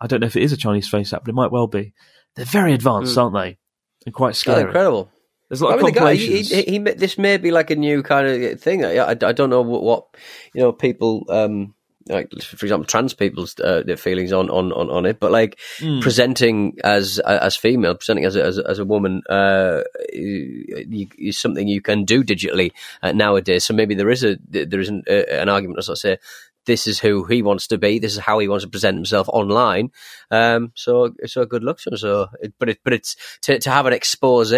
I 0.00 0.06
don't 0.06 0.20
know 0.20 0.26
if 0.26 0.36
it 0.36 0.42
is 0.42 0.52
a 0.52 0.56
Chinese 0.56 0.88
face 0.88 1.12
app, 1.12 1.24
but 1.24 1.30
it 1.30 1.34
might 1.34 1.52
well 1.52 1.66
be. 1.66 1.92
They're 2.36 2.44
very 2.44 2.72
advanced, 2.72 3.16
aren't 3.16 3.34
they? 3.34 3.58
And 4.06 4.14
quite 4.14 4.30
Yeah, 4.30 4.32
scary. 4.32 4.62
incredible. 4.62 5.10
There's 5.54 5.60
a 5.60 5.66
lot 5.66 5.74
I 5.74 5.76
of 5.76 5.84
mean, 5.84 5.94
guy, 5.94 6.14
he, 6.16 6.42
he, 6.42 6.62
he, 6.62 6.78
this 6.78 7.16
may 7.16 7.36
be 7.36 7.52
like 7.52 7.70
a 7.70 7.76
new 7.76 8.02
kind 8.02 8.26
of 8.26 8.60
thing. 8.60 8.84
I, 8.84 8.96
I, 8.96 9.10
I 9.10 9.14
don't 9.14 9.50
know 9.50 9.62
what, 9.62 9.84
what 9.84 10.06
you 10.52 10.62
know 10.62 10.72
people 10.72 11.24
um 11.28 11.74
like 12.08 12.28
for 12.42 12.66
example 12.66 12.84
trans 12.84 13.14
people's 13.14 13.58
uh, 13.60 13.84
their 13.86 13.96
feelings 13.96 14.32
on, 14.32 14.50
on, 14.50 14.72
on, 14.72 14.90
on 14.90 15.06
it, 15.06 15.20
but 15.20 15.30
like 15.30 15.60
Hmm. 15.78 16.00
presenting 16.00 16.76
as 16.82 17.20
as 17.20 17.54
female, 17.54 17.94
presenting 17.94 18.24
as 18.24 18.34
a, 18.34 18.42
as, 18.44 18.58
as 18.58 18.80
a 18.80 18.84
woman, 18.84 19.22
uh, 19.30 19.82
is 20.08 21.38
something 21.38 21.68
you 21.68 21.80
can 21.80 22.04
do 22.04 22.24
digitally 22.24 22.72
uh, 23.00 23.12
nowadays. 23.12 23.64
So 23.64 23.74
maybe 23.74 23.94
there 23.94 24.10
is 24.10 24.24
a 24.24 24.38
there 24.48 24.80
is 24.80 24.88
an, 24.88 25.04
uh, 25.08 25.12
an 25.30 25.48
argument 25.48 25.84
sort 25.84 25.96
of 25.96 26.00
say. 26.00 26.18
This 26.66 26.86
is 26.86 26.98
who 26.98 27.24
he 27.24 27.42
wants 27.42 27.66
to 27.68 27.78
be. 27.78 27.98
This 27.98 28.12
is 28.12 28.18
how 28.18 28.38
he 28.38 28.48
wants 28.48 28.64
to 28.64 28.70
present 28.70 28.96
himself 28.96 29.28
online. 29.28 29.90
Um, 30.30 30.72
so, 30.74 31.14
so 31.26 31.44
good 31.44 31.62
luck 31.62 31.78
to 31.80 31.90
him. 31.90 31.96
So, 31.96 32.28
it, 32.40 32.54
but 32.58 32.68
it, 32.70 32.78
but 32.82 32.92
it's 32.92 33.16
to, 33.42 33.58
to 33.58 33.70
have 33.70 33.86
an 33.86 33.92
expose 33.92 34.52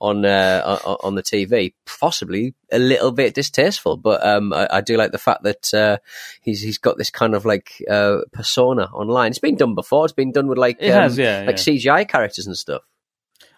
on 0.00 0.24
uh, 0.24 0.78
on, 0.84 0.96
on 1.02 1.14
the 1.14 1.22
TV, 1.22 1.74
possibly 1.86 2.54
a 2.70 2.78
little 2.78 3.12
bit 3.12 3.34
distasteful. 3.34 3.96
But 3.96 4.24
um, 4.26 4.52
I, 4.52 4.68
I 4.70 4.80
do 4.80 4.96
like 4.96 5.12
the 5.12 5.18
fact 5.18 5.42
that 5.44 5.74
uh, 5.74 5.98
he's 6.40 6.60
he's 6.62 6.78
got 6.78 6.98
this 6.98 7.10
kind 7.10 7.34
of 7.34 7.44
like 7.44 7.82
uh, 7.90 8.18
persona 8.32 8.84
online. 8.92 9.30
It's 9.30 9.38
been 9.38 9.56
done 9.56 9.74
before. 9.74 10.04
It's 10.04 10.14
been 10.14 10.32
done 10.32 10.48
with 10.48 10.58
like 10.58 10.82
um, 10.82 10.88
has, 10.90 11.18
yeah, 11.18 11.44
like 11.46 11.56
CGI 11.56 12.08
characters 12.08 12.46
and 12.46 12.56
stuff. 12.56 12.82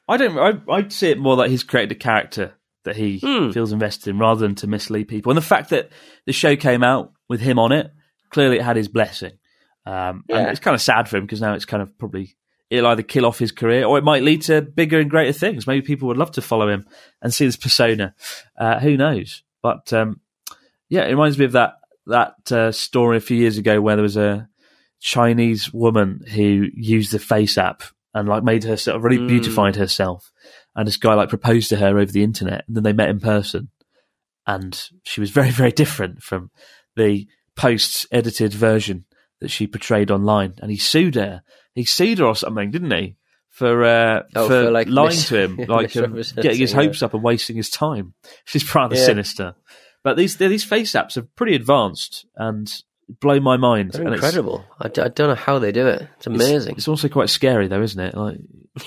I 0.09 0.17
don't. 0.19 0.39
I, 0.39 0.73
I'd 0.73 0.93
see 0.93 1.11
it 1.11 1.19
more 1.19 1.37
that 1.37 1.49
he's 1.51 1.63
created 1.63 1.93
a 1.93 1.99
character 1.99 2.55
that 2.85 2.97
he 2.97 3.19
Hmm. 3.19 3.51
feels 3.51 3.73
invested 3.73 4.11
in, 4.11 4.19
rather 4.19 4.41
than 4.41 4.55
to 4.57 4.67
mislead 4.67 5.09
people. 5.09 5.31
And 5.33 5.39
the 5.39 5.43
fact 5.43 5.71
that 5.71 5.89
the 6.27 6.35
show 6.35 6.55
came 6.55 6.83
out 6.83 7.14
with 7.29 7.41
him 7.41 7.59
on 7.59 7.73
it, 7.73 7.91
clearly 8.31 8.57
it 8.59 8.63
had 8.63 8.77
his 8.77 8.89
blessing. 8.89 9.33
Um, 9.87 10.25
Yeah. 10.29 10.39
And 10.39 10.49
it's 10.51 10.61
kind 10.61 10.75
of 10.75 10.81
sad 10.81 11.09
for 11.09 11.17
him 11.17 11.25
because 11.25 11.41
now 11.41 11.55
it's 11.55 11.65
kind 11.65 11.83
of 11.83 11.97
probably 11.99 12.37
it'll 12.71 12.89
either 12.91 13.03
kill 13.03 13.27
off 13.27 13.39
his 13.39 13.53
career 13.53 13.85
or 13.85 13.99
it 13.99 14.05
might 14.05 14.23
lead 14.23 14.43
to 14.43 14.63
bigger 14.63 14.99
and 14.99 15.11
greater 15.11 15.33
things. 15.33 15.67
Maybe 15.67 15.87
people 15.87 16.09
would 16.09 16.17
love 16.17 16.33
to 16.33 16.43
follow 16.43 16.69
him 16.69 16.87
and 17.23 17.33
see 17.33 17.45
this 17.47 17.57
persona. 17.57 18.15
Uh, 18.59 18.81
who 18.81 18.97
knows? 18.97 19.43
But 19.63 19.93
um, 19.93 20.21
yeah, 20.89 21.03
it 21.05 21.11
reminds 21.11 21.39
me 21.39 21.45
of 21.45 21.53
that 21.53 21.75
that 22.07 22.53
uh, 22.53 22.73
story 22.73 23.17
a 23.17 23.21
few 23.21 23.37
years 23.37 23.57
ago 23.59 23.81
where 23.81 23.97
there 23.97 24.03
was 24.03 24.17
a 24.17 24.49
Chinese 25.01 25.73
woman 25.73 26.21
who 26.33 26.67
used 26.75 27.13
the 27.13 27.19
Face 27.19 27.59
app 27.59 27.83
and 28.15 28.29
like 28.29 28.43
made 28.43 28.65
herself 28.65 29.03
really 29.03 29.19
Mm. 29.19 29.29
beautified 29.29 29.77
herself. 29.77 30.31
And 30.75 30.87
this 30.89 30.97
guy 30.97 31.15
like 31.15 31.29
proposed 31.29 31.69
to 31.69 31.77
her 31.77 31.99
over 31.99 32.11
the 32.11 32.25
internet, 32.25 32.65
and 32.67 32.75
then 32.77 32.83
they 32.83 32.93
met 32.93 33.09
in 33.11 33.21
person, 33.21 33.69
and 34.47 34.89
she 35.05 35.21
was 35.21 35.31
very 35.31 35.51
very 35.51 35.73
different 35.73 36.23
from 36.23 36.51
the 36.97 37.27
post 37.57 38.07
edited 38.11 38.53
version 38.53 39.05
that 39.41 39.51
she 39.51 39.67
portrayed 39.67 40.11
online. 40.11 40.55
And 40.61 40.71
he 40.71 40.77
sued 40.77 41.15
her. 41.17 41.43
He 41.75 41.85
sued 41.85 42.19
her 42.19 42.25
or 42.27 42.37
something, 42.37 42.71
didn't 42.71 42.91
he? 42.93 43.17
For 43.51 43.85
uh, 43.85 44.23
Oh, 44.35 44.49
for, 44.49 44.65
for, 44.65 44.71
like, 44.71 44.89
lying 44.89 45.09
mis- 45.11 45.29
to 45.29 45.39
him, 45.43 45.57
like 45.69 45.97
um, 45.97 46.15
getting 46.15 46.59
his 46.61 46.73
yeah. 46.73 46.77
hopes 46.77 47.03
up 47.03 47.15
and 47.15 47.23
wasting 47.23 47.57
his 47.57 47.71
time. 47.71 48.15
She's 48.45 48.75
rather 48.75 48.97
Yeah. 48.97 49.05
sinister. 49.07 49.55
But 50.03 50.17
these 50.17 50.37
these 50.37 50.65
face 50.65 50.93
apps 50.93 51.17
are 51.17 51.23
pretty 51.23 51.55
advanced 51.55 52.27
and 52.37 52.71
blow 53.21 53.39
my 53.41 53.57
mind. 53.57 53.93
They're 53.93 54.03
and 54.03 54.15
it's- 54.15 54.25
incredible. 54.25 54.65
I, 54.81 54.89
d- 54.89 55.03
I 55.03 55.09
don't 55.09 55.29
know 55.29 55.35
how 55.35 55.59
they 55.61 55.73
do 55.73 55.87
it. 55.87 56.03
It's 56.19 56.27
it's- 56.27 56.49
amazing. 56.49 56.75
It's, 56.77 56.89
also 56.89 57.09
quite 57.09 57.31
scary, 57.31 57.69
though, 57.69 57.83
isn't 57.83 58.01
it? 58.01 58.15
Like 58.17 58.39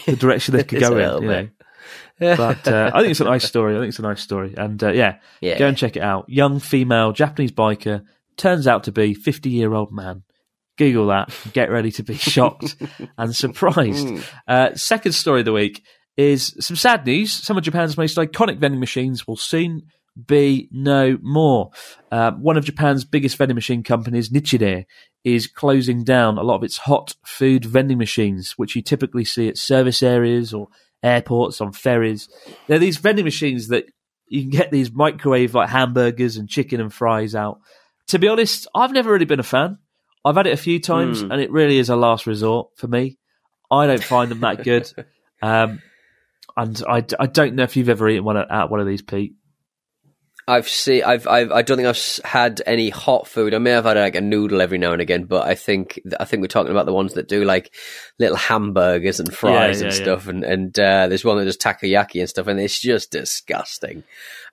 the 0.06 0.15
direction 0.15 0.56
they 0.56 0.63
could 0.65 0.80
go 0.82 0.98
in. 0.98 1.24
You 1.24 1.28
know? 1.30 1.48
But 2.20 2.68
uh, 2.68 2.92
I 2.94 3.02
think 3.02 3.12
it's 3.12 3.20
a 3.20 3.26
nice 3.26 3.46
story. 3.46 3.76
I 3.76 3.80
think 3.80 3.90
it's 3.90 4.00
a 4.00 4.04
nice 4.04 4.22
story, 4.22 4.54
and 4.58 4.84
uh, 4.84 4.92
yeah, 4.92 5.18
yeah. 5.42 5.58
go 5.58 5.68
and 5.68 5.78
check 5.78 5.96
it 5.96 6.02
out. 6.02 6.30
Young 6.30 6.60
female 6.60 7.12
Japanese 7.12 7.52
biker 7.52 8.04
turns 8.38 8.68
out 8.68 8.86
to 8.86 8.92
be 8.92 9.14
fifty 9.14 9.50
year 9.50 9.74
old 9.74 9.92
man. 9.92 10.24
Google 10.78 11.08
that. 11.08 11.34
Get 11.54 11.72
ready 11.72 11.92
to 11.92 12.04
be 12.04 12.14
shocked 12.18 12.76
and 13.18 13.36
surprised. 13.36 14.08
Mm. 14.08 14.24
Uh, 14.48 14.76
second 14.76 15.14
story 15.14 15.40
of 15.40 15.46
the 15.46 15.54
week 15.54 15.84
is 16.16 16.56
some 16.60 16.76
sad 16.76 17.06
news. 17.06 17.32
Some 17.32 17.58
of 17.58 17.64
Japan's 17.64 17.98
most 17.98 18.18
iconic 18.18 18.60
vending 18.60 18.80
machines 18.80 19.28
will 19.28 19.38
soon 19.38 19.84
be 20.26 20.68
no 20.72 21.18
more. 21.22 21.72
Uh, 22.12 22.32
one 22.32 22.58
of 22.58 22.66
Japan's 22.66 23.06
biggest 23.06 23.38
vending 23.38 23.56
machine 23.56 23.84
companies, 23.84 24.30
Nichirei, 24.30 24.86
is 25.24 25.48
closing 25.48 26.04
down 26.04 26.38
a 26.38 26.44
lot 26.44 26.56
of 26.56 26.64
its 26.64 26.78
hot 26.78 27.16
food 27.24 27.66
vending 27.66 27.98
machines, 27.98 28.54
which 28.58 28.76
you 28.76 28.82
typically 28.82 29.26
see 29.26 29.48
at 29.48 29.58
service 29.58 30.02
areas 30.02 30.54
or 30.54 30.70
airports, 31.04 31.62
on 31.62 31.72
ferries. 31.72 32.30
They're 32.68 32.80
these 32.80 32.98
vending 32.98 33.26
machines 33.26 33.68
that 33.70 33.86
you 34.28 34.42
can 34.42 34.50
get 34.50 34.72
these 34.72 34.92
microwave 34.92 35.54
like 35.56 35.70
hamburgers 35.70 36.38
and 36.38 36.50
chicken 36.50 36.82
and 36.82 36.94
fries 36.94 37.36
out. 37.36 37.60
To 38.08 38.20
be 38.20 38.28
honest, 38.28 38.68
I've 38.76 38.92
never 38.92 39.12
really 39.12 39.26
been 39.26 39.40
a 39.40 39.44
fan. 39.44 39.78
I've 40.26 40.36
had 40.36 40.48
it 40.48 40.54
a 40.54 40.58
few 40.58 40.80
times, 40.80 41.24
Mm. 41.24 41.32
and 41.32 41.42
it 41.42 41.52
really 41.52 41.78
is 41.78 41.90
a 41.90 41.96
last 41.96 42.28
resort 42.28 42.70
for 42.76 42.88
me. 42.88 43.18
I 43.72 43.88
don't 43.88 44.04
find 44.04 44.30
them 44.32 44.42
that 44.42 44.64
good. 44.64 44.92
Um, 45.40 45.84
and 46.58 46.82
I, 46.90 47.06
I 47.20 47.28
don't 47.28 47.54
know 47.54 47.62
if 47.62 47.78
you've 47.78 47.90
ever 47.90 48.10
eaten 48.10 48.24
one 48.24 48.38
at, 48.38 48.50
at 48.50 48.72
one 48.72 48.80
of 48.80 48.88
these, 48.88 49.04
Pete. 49.04 49.36
I've 50.50 50.70
seen. 50.70 51.04
I've, 51.04 51.28
I've. 51.28 51.52
I 51.52 51.62
don't 51.62 51.78
think 51.78 51.90
I've 51.90 52.20
had 52.24 52.62
any 52.66 52.90
hot 52.90 53.28
food. 53.28 53.54
I 53.54 53.58
may 53.58 53.72
have 53.72 53.84
had 53.84 53.98
like 53.98 54.16
a 54.16 54.22
noodle 54.22 54.62
every 54.62 54.78
now 54.78 54.94
and 54.94 55.02
again, 55.02 55.26
but 55.26 55.46
I 55.46 55.56
think 55.56 56.00
I 56.20 56.24
think 56.26 56.42
we're 56.42 56.48
talking 56.48 56.72
about 56.72 56.86
the 56.86 56.94
ones 56.94 57.16
that 57.16 57.28
do 57.28 57.44
like 57.44 57.74
little 58.18 58.38
hamburgers 58.38 59.20
and 59.20 59.34
fries 59.34 59.82
Yeah, 59.82 59.88
and 59.88 59.96
yeah, 59.96 60.04
stuff. 60.04 60.28
And 60.28 60.44
and 60.46 60.80
uh, 60.80 61.08
there's 61.08 61.26
one 61.26 61.38
that 61.38 61.46
does 61.46 61.58
takoyaki 61.58 62.22
and 62.22 62.30
stuff, 62.30 62.48
and 62.48 62.60
it's 62.62 62.80
just 62.80 63.12
disgusting. 63.12 64.04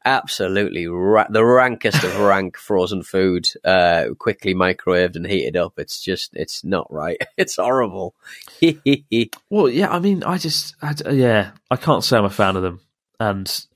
Absolutely, 0.04 0.86
ra- 0.86 1.28
the 1.30 1.44
rankest 1.44 2.02
of 2.04 2.18
rank 2.18 2.58
frozen 2.58 3.02
food, 3.02 3.46
uh, 3.64 4.06
quickly 4.18 4.54
microwaved 4.54 5.16
and 5.16 5.26
heated 5.26 5.56
up. 5.56 5.78
It's 5.78 5.98
just, 6.02 6.34
it's 6.34 6.62
not 6.64 6.92
right. 6.92 7.16
It's 7.38 7.56
horrible. 7.56 8.14
Well, 9.50 9.68
yeah, 9.70 9.90
I 9.90 10.00
mean, 10.00 10.22
I 10.22 10.36
just, 10.38 10.74
I, 10.82 10.94
yeah, 11.10 11.52
I 11.70 11.76
can't 11.76 12.04
say 12.04 12.18
I'm 12.18 12.24
a 12.24 12.30
fan 12.30 12.56
of 12.56 12.62
them. 12.62 12.80
And 13.18 13.66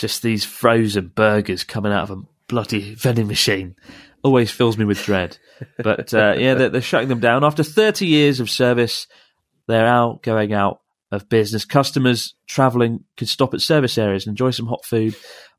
just 0.00 0.22
these 0.22 0.44
frozen 0.44 1.08
burgers 1.08 1.62
coming 1.62 1.92
out 1.92 2.10
of 2.10 2.18
a 2.18 2.22
bloody 2.48 2.94
vending 2.94 3.26
machine 3.26 3.76
always 4.22 4.50
fills 4.50 4.78
me 4.78 4.84
with 4.84 5.02
dread. 5.04 5.36
But 5.76 6.12
uh, 6.14 6.34
yeah, 6.38 6.54
they're, 6.54 6.68
they're 6.70 6.80
shutting 6.80 7.08
them 7.08 7.20
down. 7.20 7.44
After 7.44 7.62
30 7.62 8.06
years 8.06 8.40
of 8.40 8.50
service, 8.50 9.06
they're 9.66 9.86
out 9.86 10.22
going 10.22 10.52
out 10.52 10.80
of 11.12 11.28
business. 11.28 11.64
Customers 11.64 12.34
travelling 12.46 13.04
could 13.16 13.28
stop 13.28 13.52
at 13.52 13.60
service 13.60 13.98
areas 13.98 14.26
and 14.26 14.32
enjoy 14.32 14.50
some 14.50 14.66
hot 14.66 14.84
food. 14.84 15.14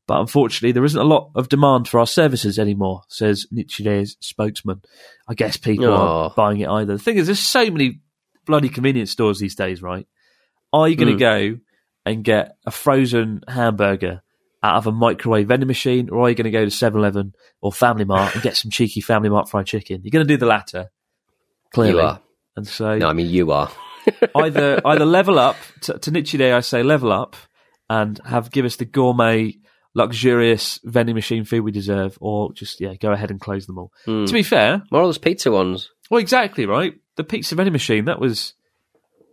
But 0.08 0.20
unfortunately, 0.20 0.72
there 0.72 0.84
isn't 0.84 1.00
a 1.00 1.04
lot 1.04 1.30
of 1.36 1.48
demand 1.48 1.86
for 1.86 2.00
our 2.00 2.06
services 2.06 2.58
anymore, 2.58 3.02
says 3.06 3.46
Nichirei's 3.52 4.16
spokesman. 4.18 4.82
I 5.28 5.34
guess 5.34 5.56
people 5.56 5.92
aren't 5.92 6.34
buying 6.34 6.58
it 6.58 6.68
either. 6.68 6.94
The 6.94 7.02
thing 7.02 7.18
is, 7.18 7.26
there's 7.26 7.38
so 7.38 7.70
many 7.70 8.00
bloody 8.44 8.68
convenience 8.68 9.12
stores 9.12 9.38
these 9.38 9.54
days, 9.54 9.80
right? 9.80 10.08
Are 10.72 10.88
you 10.88 10.96
going 10.96 11.16
to 11.16 11.18
go 11.18 11.58
and 12.04 12.24
get 12.24 12.56
a 12.66 12.72
frozen 12.72 13.44
hamburger 13.46 14.21
out 14.62 14.76
of 14.76 14.86
a 14.86 14.92
microwave 14.92 15.48
vending 15.48 15.66
machine, 15.66 16.08
or 16.10 16.20
are 16.26 16.28
you 16.28 16.34
going 16.36 16.44
to 16.44 16.50
go 16.50 16.64
to 16.64 16.70
7 16.70 16.98
Eleven 16.98 17.32
or 17.60 17.72
Family 17.72 18.04
Mart 18.04 18.34
and 18.34 18.42
get 18.42 18.56
some 18.56 18.70
cheeky 18.76 19.00
Family 19.00 19.28
Mart 19.28 19.48
fried 19.48 19.66
chicken? 19.66 20.00
You're 20.04 20.10
going 20.12 20.26
to 20.26 20.32
do 20.32 20.38
the 20.38 20.46
latter, 20.46 20.90
clearly. 21.74 21.94
You 22.00 22.06
are. 22.06 22.20
And 22.56 22.66
so 22.66 22.98
No, 22.98 23.08
I 23.08 23.12
mean 23.12 23.28
you 23.28 23.50
are. 23.50 23.70
either 24.34 24.80
either 24.84 25.04
level 25.04 25.38
up 25.38 25.56
to, 25.82 25.98
to 25.98 26.10
Nichirei, 26.10 26.52
I 26.54 26.60
say 26.60 26.82
level 26.82 27.12
up 27.12 27.36
and 27.88 28.20
have 28.24 28.50
give 28.50 28.64
us 28.64 28.76
the 28.76 28.84
gourmet, 28.84 29.54
luxurious 29.94 30.80
vending 30.84 31.14
machine 31.14 31.44
food 31.44 31.62
we 31.62 31.70
deserve, 31.72 32.18
or 32.20 32.52
just 32.52 32.80
yeah, 32.80 32.94
go 32.94 33.12
ahead 33.12 33.30
and 33.30 33.40
close 33.40 33.66
them 33.66 33.78
all. 33.78 33.92
Hmm. 34.04 34.24
To 34.24 34.32
be 34.32 34.42
fair, 34.42 34.82
More 34.90 35.02
of 35.02 35.08
those 35.08 35.18
pizza 35.18 35.50
ones. 35.50 35.90
well, 36.10 36.20
exactly 36.20 36.66
right. 36.66 36.94
The 37.16 37.24
pizza 37.24 37.54
vending 37.54 37.72
machine 37.72 38.04
that 38.06 38.20
was. 38.20 38.54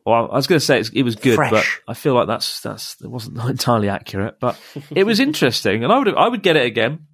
Well, 0.09 0.29
I 0.31 0.35
was 0.35 0.47
going 0.47 0.59
to 0.59 0.65
say 0.65 0.79
it's, 0.79 0.89
it 0.89 1.03
was 1.03 1.15
good, 1.15 1.35
Fresh. 1.35 1.51
but 1.51 1.65
I 1.87 1.93
feel 1.93 2.13
like 2.15 2.27
that's 2.27 2.61
that's 2.61 2.95
that 2.95 3.09
wasn't 3.09 3.37
entirely 3.43 3.89
accurate. 3.89 4.39
But 4.39 4.57
it 4.91 5.05
was 5.05 5.19
interesting, 5.19 5.83
and 5.83 5.93
I 5.93 5.97
would 5.97 6.13
I 6.15 6.27
would 6.27 6.43
get 6.43 6.55
it 6.55 6.65
again. 6.65 7.05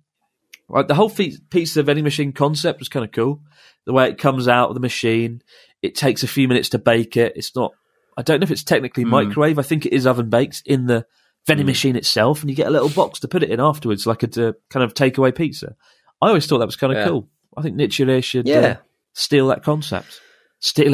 Like 0.67 0.87
the 0.87 0.95
whole 0.95 1.09
fe- 1.09 1.37
pizza 1.51 1.83
vending 1.83 2.03
machine 2.03 2.31
concept 2.33 2.79
was 2.79 2.89
kind 2.89 3.05
of 3.05 3.11
cool. 3.11 3.41
The 3.85 3.93
way 3.93 4.09
it 4.09 4.17
comes 4.17 4.47
out 4.47 4.69
of 4.69 4.73
the 4.73 4.79
machine, 4.79 5.41
it 5.83 5.93
takes 5.95 6.23
a 6.23 6.27
few 6.27 6.47
minutes 6.47 6.69
to 6.69 6.79
bake 6.79 7.17
it. 7.17 7.33
It's 7.35 7.55
not. 7.55 7.71
I 8.17 8.21
don't 8.23 8.39
know 8.39 8.45
if 8.45 8.51
it's 8.51 8.63
technically 8.63 9.03
Hmm. 9.03 9.09
microwave. 9.09 9.59
I 9.59 9.63
think 9.63 9.85
it 9.85 9.93
is 9.93 10.07
oven 10.07 10.29
baked 10.29 10.63
in 10.65 10.87
the 10.87 11.05
vending 11.45 11.67
machine 11.67 11.95
itself, 11.95 12.41
and 12.41 12.49
you 12.49 12.55
get 12.55 12.65
a 12.67 12.71
little 12.71 12.89
box 12.89 13.19
to 13.19 13.27
put 13.27 13.43
it 13.43 13.51
in 13.51 13.59
afterwards, 13.59 14.07
like 14.07 14.23
a 14.23 14.47
uh, 14.49 14.53
kind 14.71 14.83
of 14.83 14.93
takeaway 14.95 15.35
pizza. 15.35 15.75
I 16.21 16.29
always 16.29 16.47
thought 16.47 16.57
that 16.59 16.65
was 16.65 16.75
kind 16.77 16.93
of 16.93 16.97
Yeah. 16.99 17.07
cool. 17.09 17.29
I 17.55 17.61
think 17.61 17.75
Nichirei 17.77 18.23
should 18.23 18.47
uh, 18.49 18.51
Yeah. 18.51 18.77
steal 19.13 19.47
that 19.49 19.63
concept. 19.63 20.19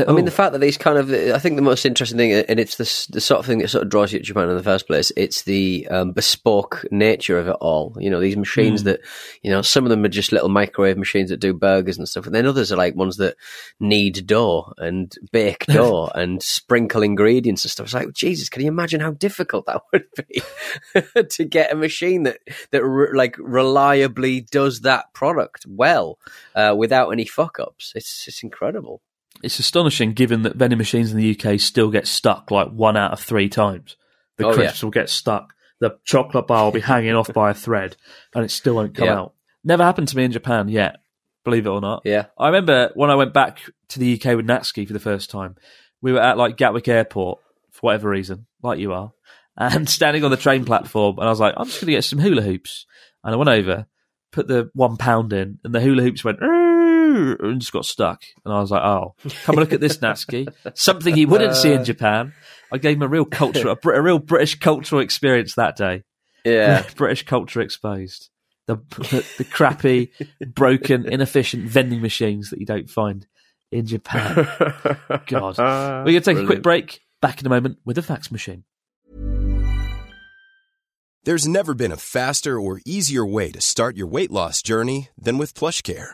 I 0.10 0.12
mean, 0.12 0.26
the 0.26 0.32
fact 0.32 0.52
that 0.52 0.60
these 0.60 0.78
kind 0.78 0.98
of, 0.98 1.10
I 1.12 1.40
think 1.40 1.56
the 1.56 1.62
most 1.62 1.86
interesting 1.86 2.18
thing, 2.18 2.34
and 2.34 2.60
it's 2.60 2.76
the, 2.76 3.14
the 3.14 3.22
sort 3.22 3.40
of 3.40 3.46
thing 3.46 3.60
that 3.60 3.70
sort 3.70 3.84
of 3.84 3.90
draws 3.90 4.12
you 4.12 4.20
to 4.20 4.26
Japan 4.26 4.50
in 4.50 4.58
the 4.58 4.64
first 4.64 4.86
place, 4.86 5.14
it's 5.16 5.44
the 5.44 5.88
um, 5.90 6.12
bespoke 6.12 6.86
nature 6.92 7.40
of 7.40 7.48
it 7.48 7.56
all. 7.62 7.96
You 7.98 8.10
know, 8.10 8.20
these 8.20 8.36
machines 8.36 8.84
that, 8.84 9.00
you 9.44 9.50
know, 9.50 9.62
some 9.62 9.86
of 9.86 9.90
them 9.90 10.04
are 10.04 10.10
just 10.10 10.34
little 10.34 10.50
microwave 10.50 10.98
machines 10.98 11.30
that 11.30 11.40
do 11.40 11.54
burgers 11.54 11.98
and 11.98 12.08
stuff, 12.08 12.26
and 12.26 12.36
then 12.36 12.46
others 12.46 12.72
are 12.72 12.76
like 12.76 12.96
ones 12.96 13.16
that 13.18 13.38
knead 13.80 14.28
dough 14.28 14.74
and 14.78 15.16
bake 15.32 15.66
dough 15.68 16.12
and 16.16 16.44
sprinkle 16.44 17.02
ingredients 17.02 17.64
and 17.64 17.72
stuff. 17.72 17.86
It's 17.86 17.94
like, 17.94 18.12
Jesus, 18.12 18.50
can 18.50 18.64
you 18.64 18.68
imagine 18.68 19.00
how 19.00 19.12
difficult 19.12 19.68
that 19.68 19.82
would 19.94 20.06
be 20.28 20.42
to 21.30 21.46
get 21.46 21.72
a 21.72 21.76
machine 21.76 22.24
that, 22.24 22.40
that 22.72 22.84
re- 22.84 23.14
like 23.14 23.38
reliably 23.40 24.42
does 24.42 24.82
that 24.82 25.14
product 25.14 25.66
well 25.66 26.20
uh, 26.56 26.76
without 26.78 27.12
any 27.12 27.26
fuck 27.26 27.58
ups? 27.60 27.94
It's, 27.96 28.28
it's 28.28 28.44
incredible. 28.44 29.02
It's 29.44 29.60
astonishing 29.60 30.14
given 30.14 30.44
that 30.44 30.56
vending 30.56 30.78
machines 30.78 31.12
in 31.12 31.18
the 31.18 31.38
UK 31.40 31.60
still 31.60 31.90
get 31.90 32.08
stuck 32.08 32.52
like 32.52 32.70
one 32.70 32.98
out 32.98 33.12
of 33.14 33.20
three 33.20 33.50
times. 33.50 33.96
The 34.38 34.48
Oh, 34.48 34.54
crisps 34.54 34.84
will 34.84 34.92
get 34.92 35.10
stuck. 35.10 35.54
The 35.80 35.98
chocolate 36.04 36.48
bar 36.48 36.66
will 36.66 36.72
be 36.72 36.80
hanging 36.80 37.16
off 37.16 37.34
by 37.34 37.50
a 37.52 37.54
thread 37.56 37.96
and 38.36 38.44
it 38.46 38.52
still 38.52 38.76
won't 38.76 38.96
come 38.96 39.08
Yeah. 39.08 39.18
out. 39.20 39.34
Never 39.64 39.84
happened 39.84 40.08
to 40.10 40.18
me 40.18 40.24
in 40.26 40.32
Japan 40.32 40.68
yet, 40.70 40.98
believe 41.44 41.66
it 41.66 41.70
or 41.70 41.82
not. 41.82 42.02
Yeah. 42.06 42.26
I 42.38 42.48
remember 42.48 42.92
when 42.94 43.10
I 43.10 43.16
went 43.16 43.34
back 43.34 43.60
to 43.90 44.00
the 44.00 44.14
UK 44.14 44.36
with 44.36 44.46
Natsuki 44.48 44.86
for 44.88 44.94
the 44.94 45.00
first 45.00 45.30
time, 45.30 45.56
we 46.02 46.12
were 46.12 46.22
at 46.22 46.38
like 46.38 46.58
Gatwick 46.58 46.88
Airport 46.88 47.40
for 47.72 47.80
whatever 47.82 48.10
reason, 48.10 48.46
like 48.64 48.80
you 48.80 48.94
are, 48.94 49.12
and 49.58 49.88
standing 49.90 50.24
on 50.24 50.32
the 50.32 50.38
train 50.38 50.66
platform, 50.66 51.18
and 51.20 51.28
I 51.28 51.30
was 51.30 51.40
like, 51.40 51.54
I'm 51.58 51.66
just 51.66 51.80
going 51.82 51.88
to 51.88 51.94
get 51.98 52.04
some 52.04 52.20
hula 52.20 52.42
hoops. 52.42 52.86
And 53.24 53.34
I 53.34 53.38
went 53.38 53.50
over, 53.50 53.86
put 54.32 54.48
the 54.48 54.72
one 54.74 54.98
pound 54.98 55.32
in, 55.34 55.60
and 55.64 55.76
the 55.76 55.82
hula 55.82 56.02
hoops 56.04 56.24
went, 56.24 56.42
"Arr!" 56.42 56.61
And 57.40 57.60
just 57.60 57.72
got 57.72 57.86
stuck. 57.86 58.24
And 58.46 58.54
I 58.54 58.60
was 58.60 58.72
like, 58.72 58.84
oh, 58.84 59.16
come 59.44 59.56
and 59.56 59.60
look 59.60 59.74
at 59.74 59.80
this, 59.80 59.98
Natsuki. 59.98 60.48
Something 60.76 61.18
you 61.18 61.28
wouldn't 61.28 61.56
see 61.56 61.72
in 61.72 61.82
uh. 61.82 61.84
Japan. 61.84 62.34
I 62.72 62.78
gave 62.78 62.98
him 62.98 63.04
a 63.04 63.08
real 63.08 63.26
culture, 63.26 63.68
a, 63.68 63.88
a 63.90 64.02
real 64.02 64.20
British 64.20 64.60
cultural 64.60 65.02
experience 65.02 65.56
that 65.56 65.76
day. 65.76 66.04
Yeah. 66.46 66.86
British 66.96 67.26
culture 67.26 67.62
exposed. 67.62 68.30
The, 68.68 68.78
the, 68.98 69.26
the 69.40 69.44
crappy, 69.44 70.12
broken, 70.46 71.06
inefficient 71.06 71.66
vending 71.66 72.02
machines 72.02 72.52
that 72.52 72.60
you 72.60 72.66
don't 72.66 72.90
find 72.90 73.28
in 73.72 73.86
Japan. 73.86 74.48
God. 75.28 75.58
We're 75.58 76.04
going 76.04 76.22
to 76.22 76.22
take 76.22 76.38
a 76.38 76.46
quick 76.46 76.62
break. 76.62 77.02
Back 77.22 77.40
in 77.40 77.46
a 77.46 77.50
moment 77.50 77.78
with 77.86 77.98
a 77.98 78.02
fax 78.02 78.32
machine. 78.32 78.64
There's 81.24 81.48
never 81.48 81.76
been 81.76 81.92
a 81.92 81.98
faster 81.98 82.60
or 82.60 82.82
easier 82.84 83.24
way 83.24 83.52
to 83.52 83.62
start 83.62 83.96
your 83.96 84.08
weight 84.08 84.32
loss 84.32 84.64
journey 84.64 85.10
than 85.16 85.38
with 85.38 85.54
PlushCare. 85.54 86.14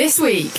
This 0.00 0.18
week 0.18 0.56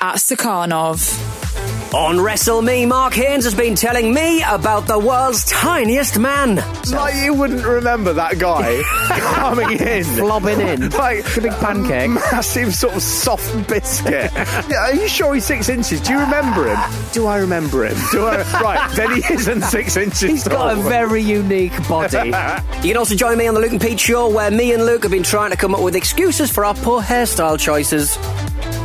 at 0.00 0.16
Stakhanov. 0.16 1.92
On 1.94 2.18
Wrestle 2.18 2.62
Me, 2.62 2.86
Mark 2.86 3.12
Haynes 3.12 3.44
has 3.44 3.54
been 3.54 3.74
telling 3.74 4.14
me 4.14 4.42
about 4.42 4.86
the 4.86 4.98
world's 4.98 5.44
tiniest 5.44 6.18
man. 6.18 6.56
Like 6.90 7.14
you 7.22 7.34
wouldn't 7.34 7.66
remember 7.66 8.14
that 8.14 8.38
guy 8.38 8.80
coming 9.34 9.78
in, 9.78 10.04
Flobbing 10.04 10.60
in. 10.60 10.88
like 10.90 11.36
a 11.36 11.40
big 11.42 11.52
pancake. 11.52 12.10
massive 12.12 12.74
sort 12.74 12.94
of 12.96 13.02
soft 13.02 13.68
biscuit. 13.68 14.34
are 14.74 14.94
you 14.94 15.06
sure 15.06 15.34
he's 15.34 15.44
six 15.44 15.68
inches? 15.68 16.00
Do 16.00 16.14
you 16.14 16.20
remember 16.20 16.74
him? 16.74 16.78
Do 17.12 17.26
I 17.26 17.36
remember 17.38 17.84
him? 17.84 17.96
Do 18.10 18.24
I? 18.26 18.36
right, 18.62 18.90
then 18.96 19.20
he 19.20 19.34
isn't 19.34 19.62
six 19.64 19.98
inches. 19.98 20.20
He's 20.20 20.48
got 20.48 20.78
a 20.78 20.80
very 20.80 21.20
unique 21.20 21.76
body. 21.86 22.32
You 22.78 22.94
can 22.94 22.96
also 22.96 23.16
join 23.16 23.36
me 23.36 23.48
on 23.48 23.54
the 23.54 23.60
Luke 23.60 23.72
and 23.72 23.80
Pete 23.80 24.00
show, 24.00 24.30
where 24.30 24.50
me 24.50 24.72
and 24.72 24.86
Luke 24.86 25.02
have 25.02 25.10
been 25.12 25.24
trying 25.24 25.50
to 25.50 25.56
come 25.58 25.74
up 25.74 25.82
with 25.82 25.94
excuses 25.94 26.50
for 26.50 26.64
our 26.64 26.74
poor 26.74 27.02
hairstyle 27.02 27.58
choices. 27.58 28.16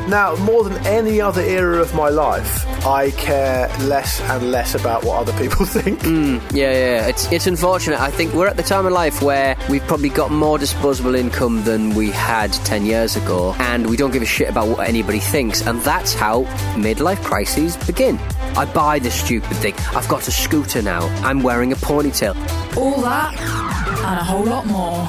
Now, 0.08 0.36
more 0.36 0.63
than 0.63 0.86
any 0.86 1.22
other 1.22 1.42
era 1.42 1.80
of 1.80 1.96
my 1.96 2.10
life, 2.10 2.66
I 2.86 3.12
care 3.12 3.68
less 3.80 4.20
and 4.22 4.52
less 4.52 4.76
about 4.76 5.06
what 5.06 5.16
other 5.22 5.34
people 5.42 5.66
think. 5.78 6.02
Hmm, 6.02 6.39
yeah, 6.52 6.72
yeah. 6.72 7.08
It's 7.08 7.32
it's 7.32 7.48
unfortunate. 7.48 8.00
I 8.02 8.12
think 8.12 8.34
we're 8.34 8.48
at 8.48 8.58
the 8.58 8.63
time 8.63 8.86
of 8.86 8.92
life 8.92 9.22
where 9.22 9.56
we've 9.70 9.84
probably 9.88 10.10
got 10.10 10.30
more 10.32 10.58
disposable 10.58 11.16
income 11.16 11.63
than 11.63 11.96
we 11.96 12.12
had 12.12 12.52
ten 12.66 12.86
years 12.86 13.16
ago, 13.16 13.54
and 13.60 13.89
we 13.89 13.96
don't 13.96 14.12
give 14.12 14.22
a 14.22 14.26
shit 14.26 14.50
about 14.50 14.68
what 14.68 14.88
anybody 14.88 15.20
thinks. 15.20 15.66
And 15.66 15.80
that's 15.82 16.13
how 16.13 16.44
midlife 16.76 17.24
crises 17.24 17.78
begin. 17.88 18.20
I 18.58 18.66
buy 18.66 19.00
this 19.00 19.16
stupid 19.16 19.56
thing. 19.58 19.74
I've 19.96 20.08
got 20.10 20.28
a 20.28 20.32
scooter 20.32 20.82
now. 20.82 21.08
I'm 21.24 21.42
wearing 21.42 21.72
a 21.72 21.78
ponytail. 21.78 22.36
All 22.78 23.00
that 23.02 23.39
and 23.39 24.20
a 24.20 24.24
whole 24.24 24.44
lot 24.44 24.66
more 24.66 25.00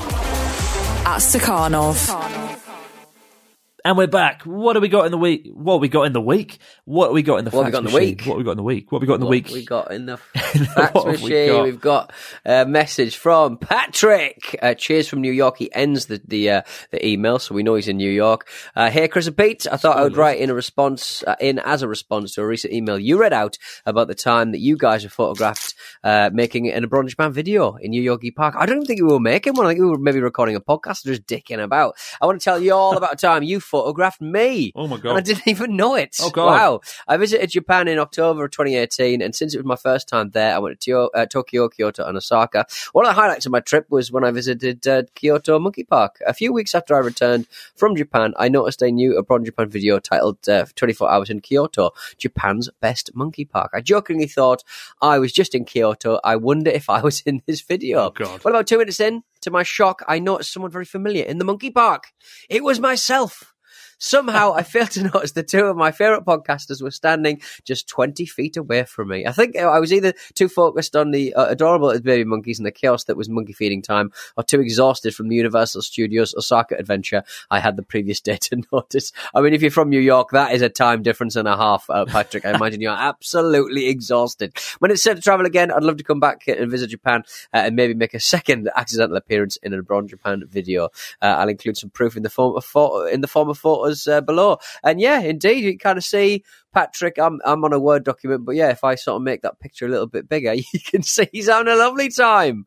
at 1.06 1.18
Stakhanov. 1.20 2.43
And 3.86 3.98
we're 3.98 4.06
back. 4.06 4.44
What 4.44 4.76
have 4.76 4.80
we 4.80 4.88
got 4.88 5.04
in 5.04 5.12
the 5.12 5.18
week? 5.18 5.46
What 5.52 5.74
have 5.74 5.82
we 5.82 5.88
got 5.88 6.04
in 6.04 6.14
the 6.14 6.20
week? 6.22 6.58
What 6.86 7.08
have 7.08 7.12
we 7.12 7.22
got 7.22 7.36
in 7.36 7.44
the 7.44 7.50
What 7.50 7.66
we 7.66 7.70
got 7.70 7.84
in 7.84 7.90
the 7.90 7.94
week? 7.94 8.22
What 8.22 8.28
have 8.28 8.38
we 8.38 8.44
got 8.44 8.52
in 8.52 8.56
the 8.56 8.62
week? 8.62 8.90
What 8.90 8.96
have 8.96 9.02
we 9.02 9.06
got 9.06 9.14
in 9.16 9.20
the 9.20 9.26
week? 9.26 9.48
We 9.50 9.64
got 9.66 9.92
in 9.92 10.06
the 10.06 10.16
fax 10.74 11.04
machine. 11.04 11.48
got? 11.48 11.62
We 11.64 11.70
have 11.70 11.80
got 11.82 12.12
a 12.46 12.64
message 12.64 13.18
from 13.18 13.58
Patrick. 13.58 14.58
Uh, 14.62 14.72
cheers 14.72 15.06
from 15.06 15.20
New 15.20 15.30
York. 15.32 15.58
He 15.58 15.70
ends 15.74 16.06
the 16.06 16.18
the, 16.26 16.48
uh, 16.48 16.62
the 16.92 17.06
email, 17.06 17.38
so 17.38 17.54
we 17.54 17.62
know 17.62 17.74
he's 17.74 17.86
in 17.86 17.98
New 17.98 18.10
York. 18.10 18.48
Uh, 18.74 18.88
hey, 18.88 19.06
Chris 19.06 19.26
and 19.26 19.36
Pete. 19.36 19.66
I 19.70 19.76
thought 19.76 19.98
I 19.98 20.02
would 20.02 20.16
write 20.16 20.40
in 20.40 20.48
a 20.48 20.54
response 20.54 21.22
uh, 21.26 21.36
in 21.38 21.58
as 21.58 21.82
a 21.82 21.88
response 21.88 22.32
to 22.36 22.40
a 22.40 22.46
recent 22.46 22.72
email 22.72 22.98
you 22.98 23.20
read 23.20 23.34
out 23.34 23.58
about 23.84 24.08
the 24.08 24.14
time 24.14 24.52
that 24.52 24.60
you 24.60 24.78
guys 24.78 25.04
were 25.04 25.10
photographed 25.10 25.74
uh, 26.02 26.30
making 26.32 26.70
an 26.70 26.84
Abroad 26.84 27.06
Japan 27.08 27.34
video 27.34 27.74
in 27.74 27.90
New 27.90 28.02
Yorkie 28.02 28.34
Park. 28.34 28.54
I 28.56 28.64
don't 28.64 28.86
think 28.86 29.02
we 29.02 29.12
were 29.12 29.20
making 29.20 29.52
one. 29.52 29.66
I 29.66 29.72
think 29.72 29.80
we 29.80 29.90
were 29.90 29.98
maybe 29.98 30.20
recording 30.20 30.56
a 30.56 30.60
podcast, 30.62 31.04
or 31.04 31.10
just 31.10 31.26
dicking 31.26 31.62
about. 31.62 31.96
I 32.22 32.24
want 32.24 32.40
to 32.40 32.44
tell 32.44 32.58
you 32.58 32.72
all 32.72 32.96
about 32.96 33.12
a 33.12 33.16
time 33.16 33.42
you 33.42 33.60
photographed 33.74 34.20
me. 34.20 34.70
Oh 34.76 34.86
my 34.86 34.96
And 34.96 35.18
I 35.18 35.20
didn't 35.20 35.48
even 35.54 35.74
know 35.74 35.96
it. 35.96 36.16
Oh, 36.20 36.30
God. 36.30 36.46
Wow. 36.46 36.80
I 37.08 37.16
visited 37.16 37.50
Japan 37.50 37.88
in 37.88 37.98
October 37.98 38.44
of 38.44 38.52
2018, 38.52 39.20
and 39.20 39.34
since 39.34 39.52
it 39.52 39.58
was 39.58 39.66
my 39.66 39.74
first 39.74 40.08
time 40.08 40.30
there, 40.30 40.54
I 40.54 40.58
went 40.58 40.80
to 40.82 41.10
uh, 41.12 41.26
Tokyo, 41.26 41.68
Kyoto, 41.68 42.06
and 42.06 42.16
Osaka. 42.16 42.66
One 42.92 43.04
of 43.04 43.10
the 43.10 43.20
highlights 43.20 43.46
of 43.46 43.52
my 43.52 43.58
trip 43.58 43.86
was 43.90 44.12
when 44.12 44.22
I 44.22 44.30
visited 44.30 44.86
uh, 44.86 45.02
Kyoto 45.16 45.58
Monkey 45.58 45.82
Park. 45.82 46.22
A 46.24 46.32
few 46.32 46.52
weeks 46.52 46.72
after 46.72 46.94
I 46.94 47.00
returned 47.00 47.48
from 47.74 47.96
Japan, 47.96 48.32
I 48.36 48.48
noticed 48.48 48.80
a 48.82 48.92
new 48.92 49.18
Abroad 49.18 49.44
Japan 49.44 49.68
video 49.68 49.98
titled 49.98 50.48
uh, 50.48 50.66
24 50.76 51.10
Hours 51.10 51.30
in 51.30 51.40
Kyoto, 51.40 51.90
Japan's 52.16 52.70
Best 52.80 53.10
Monkey 53.14 53.44
Park. 53.44 53.72
I 53.74 53.80
jokingly 53.80 54.28
thought 54.28 54.62
I 55.02 55.18
was 55.18 55.32
just 55.32 55.52
in 55.52 55.64
Kyoto. 55.64 56.20
I 56.22 56.36
wonder 56.36 56.70
if 56.70 56.88
I 56.88 57.00
was 57.00 57.20
in 57.26 57.42
this 57.46 57.60
video. 57.60 58.06
Oh, 58.06 58.10
God. 58.10 58.44
Well, 58.44 58.54
about 58.54 58.68
two 58.68 58.78
minutes 58.78 59.00
in, 59.00 59.24
to 59.40 59.50
my 59.50 59.62
shock, 59.62 60.02
I 60.08 60.18
noticed 60.18 60.52
someone 60.52 60.70
very 60.70 60.84
familiar 60.84 61.24
in 61.24 61.38
the 61.38 61.44
monkey 61.44 61.70
park. 61.70 62.12
It 62.48 62.64
was 62.64 62.80
myself. 62.80 63.54
Somehow 64.04 64.52
I 64.52 64.64
failed 64.64 64.90
to 64.92 65.02
notice 65.14 65.32
the 65.32 65.42
two 65.42 65.64
of 65.64 65.78
my 65.78 65.90
favourite 65.90 66.26
podcasters 66.26 66.82
were 66.82 66.90
standing 66.90 67.40
just 67.64 67.88
20 67.88 68.26
feet 68.26 68.58
away 68.58 68.84
from 68.84 69.08
me. 69.08 69.24
I 69.24 69.32
think 69.32 69.56
I 69.56 69.80
was 69.80 69.94
either 69.94 70.12
too 70.34 70.50
focused 70.50 70.94
on 70.94 71.10
the 71.10 71.32
uh, 71.32 71.46
adorable 71.46 71.98
baby 72.00 72.24
monkeys 72.24 72.58
and 72.58 72.66
the 72.66 72.70
chaos 72.70 73.04
that 73.04 73.16
was 73.16 73.30
monkey 73.30 73.54
feeding 73.54 73.80
time, 73.80 74.12
or 74.36 74.44
too 74.44 74.60
exhausted 74.60 75.14
from 75.14 75.28
the 75.28 75.36
Universal 75.36 75.80
Studios 75.80 76.34
Osaka 76.34 76.76
adventure 76.76 77.24
I 77.50 77.60
had 77.60 77.76
the 77.76 77.82
previous 77.82 78.20
day 78.20 78.36
to 78.36 78.62
notice. 78.72 79.10
I 79.34 79.40
mean, 79.40 79.54
if 79.54 79.62
you're 79.62 79.70
from 79.70 79.88
New 79.88 80.00
York, 80.00 80.32
that 80.32 80.52
is 80.52 80.60
a 80.60 80.68
time 80.68 81.02
difference 81.02 81.34
and 81.34 81.48
a 81.48 81.56
half, 81.56 81.88
uh, 81.88 82.04
Patrick. 82.04 82.44
I 82.44 82.50
imagine 82.54 82.82
you're 82.82 82.92
absolutely 82.92 83.88
exhausted. 83.88 84.52
When 84.80 84.90
it's 84.90 85.02
set 85.02 85.16
to 85.16 85.22
travel 85.22 85.46
again, 85.46 85.70
I'd 85.70 85.82
love 85.82 85.96
to 85.96 86.04
come 86.04 86.20
back 86.20 86.46
and 86.46 86.70
visit 86.70 86.90
Japan 86.90 87.22
uh, 87.54 87.62
and 87.64 87.74
maybe 87.74 87.94
make 87.94 88.12
a 88.12 88.20
second 88.20 88.68
accidental 88.76 89.16
appearance 89.16 89.56
in 89.62 89.72
a 89.72 89.78
Abroad 89.78 90.10
Japan 90.10 90.44
video. 90.46 90.90
Uh, 91.22 91.36
I'll 91.38 91.48
include 91.48 91.78
some 91.78 91.88
proof 91.88 92.18
in 92.18 92.22
the 92.22 92.28
form 92.28 92.54
of 92.54 92.66
photo, 92.66 93.06
in 93.06 93.22
the 93.22 93.28
form 93.28 93.48
of 93.48 93.56
photos 93.56 93.93
uh, 94.06 94.20
below. 94.20 94.58
And 94.82 95.00
yeah, 95.00 95.20
indeed, 95.20 95.64
you 95.64 95.72
can 95.72 95.78
kind 95.78 95.98
of 95.98 96.04
see 96.04 96.44
Patrick. 96.72 97.18
I'm 97.18 97.40
I'm 97.44 97.64
on 97.64 97.72
a 97.72 97.78
Word 97.78 98.04
document, 98.04 98.44
but 98.44 98.56
yeah, 98.56 98.70
if 98.70 98.84
I 98.84 98.94
sort 98.94 99.16
of 99.16 99.22
make 99.22 99.42
that 99.42 99.60
picture 99.60 99.86
a 99.86 99.90
little 99.90 100.06
bit 100.06 100.28
bigger, 100.28 100.54
you 100.72 100.80
can 100.84 101.02
see 101.02 101.28
he's 101.32 101.48
having 101.48 101.72
a 101.72 101.76
lovely 101.76 102.10
time. 102.10 102.66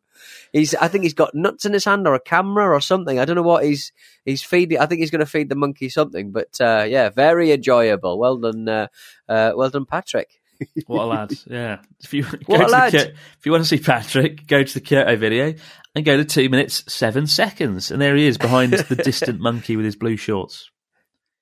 He's, 0.52 0.74
I 0.74 0.88
think 0.88 1.04
he's 1.04 1.14
got 1.14 1.34
nuts 1.34 1.64
in 1.64 1.72
his 1.72 1.84
hand 1.84 2.08
or 2.08 2.14
a 2.14 2.20
camera 2.20 2.68
or 2.70 2.80
something. 2.80 3.18
I 3.18 3.24
don't 3.24 3.36
know 3.36 3.42
what 3.42 3.64
he's 3.64 3.92
he's 4.24 4.42
feeding. 4.42 4.78
I 4.78 4.86
think 4.86 5.00
he's 5.00 5.10
going 5.10 5.20
to 5.20 5.26
feed 5.26 5.48
the 5.48 5.54
monkey 5.54 5.88
something. 5.88 6.32
But 6.32 6.60
uh, 6.60 6.86
yeah, 6.88 7.10
very 7.10 7.52
enjoyable. 7.52 8.18
Well 8.18 8.38
done, 8.38 8.68
uh, 8.68 8.88
uh, 9.28 9.52
well 9.54 9.70
done, 9.70 9.86
Patrick. 9.86 10.40
What 10.86 11.04
a 11.04 11.06
lad! 11.06 11.32
Yeah. 11.46 11.78
If 12.00 12.12
you 12.12 12.24
What 12.46 12.70
lad. 12.70 12.94
If 12.94 13.46
you 13.46 13.52
want 13.52 13.64
to 13.64 13.68
see 13.68 13.78
Patrick, 13.78 14.46
go 14.46 14.62
to 14.62 14.74
the 14.74 14.80
Kyoto 14.80 15.16
video 15.16 15.54
and 15.94 16.04
go 16.04 16.16
to 16.16 16.24
two 16.24 16.48
minutes 16.48 16.84
seven 16.92 17.26
seconds, 17.26 17.90
and 17.90 18.00
there 18.02 18.16
he 18.16 18.26
is 18.26 18.38
behind 18.38 18.72
the 18.72 18.96
distant 19.04 19.40
monkey 19.40 19.76
with 19.76 19.84
his 19.84 19.96
blue 19.96 20.16
shorts. 20.16 20.70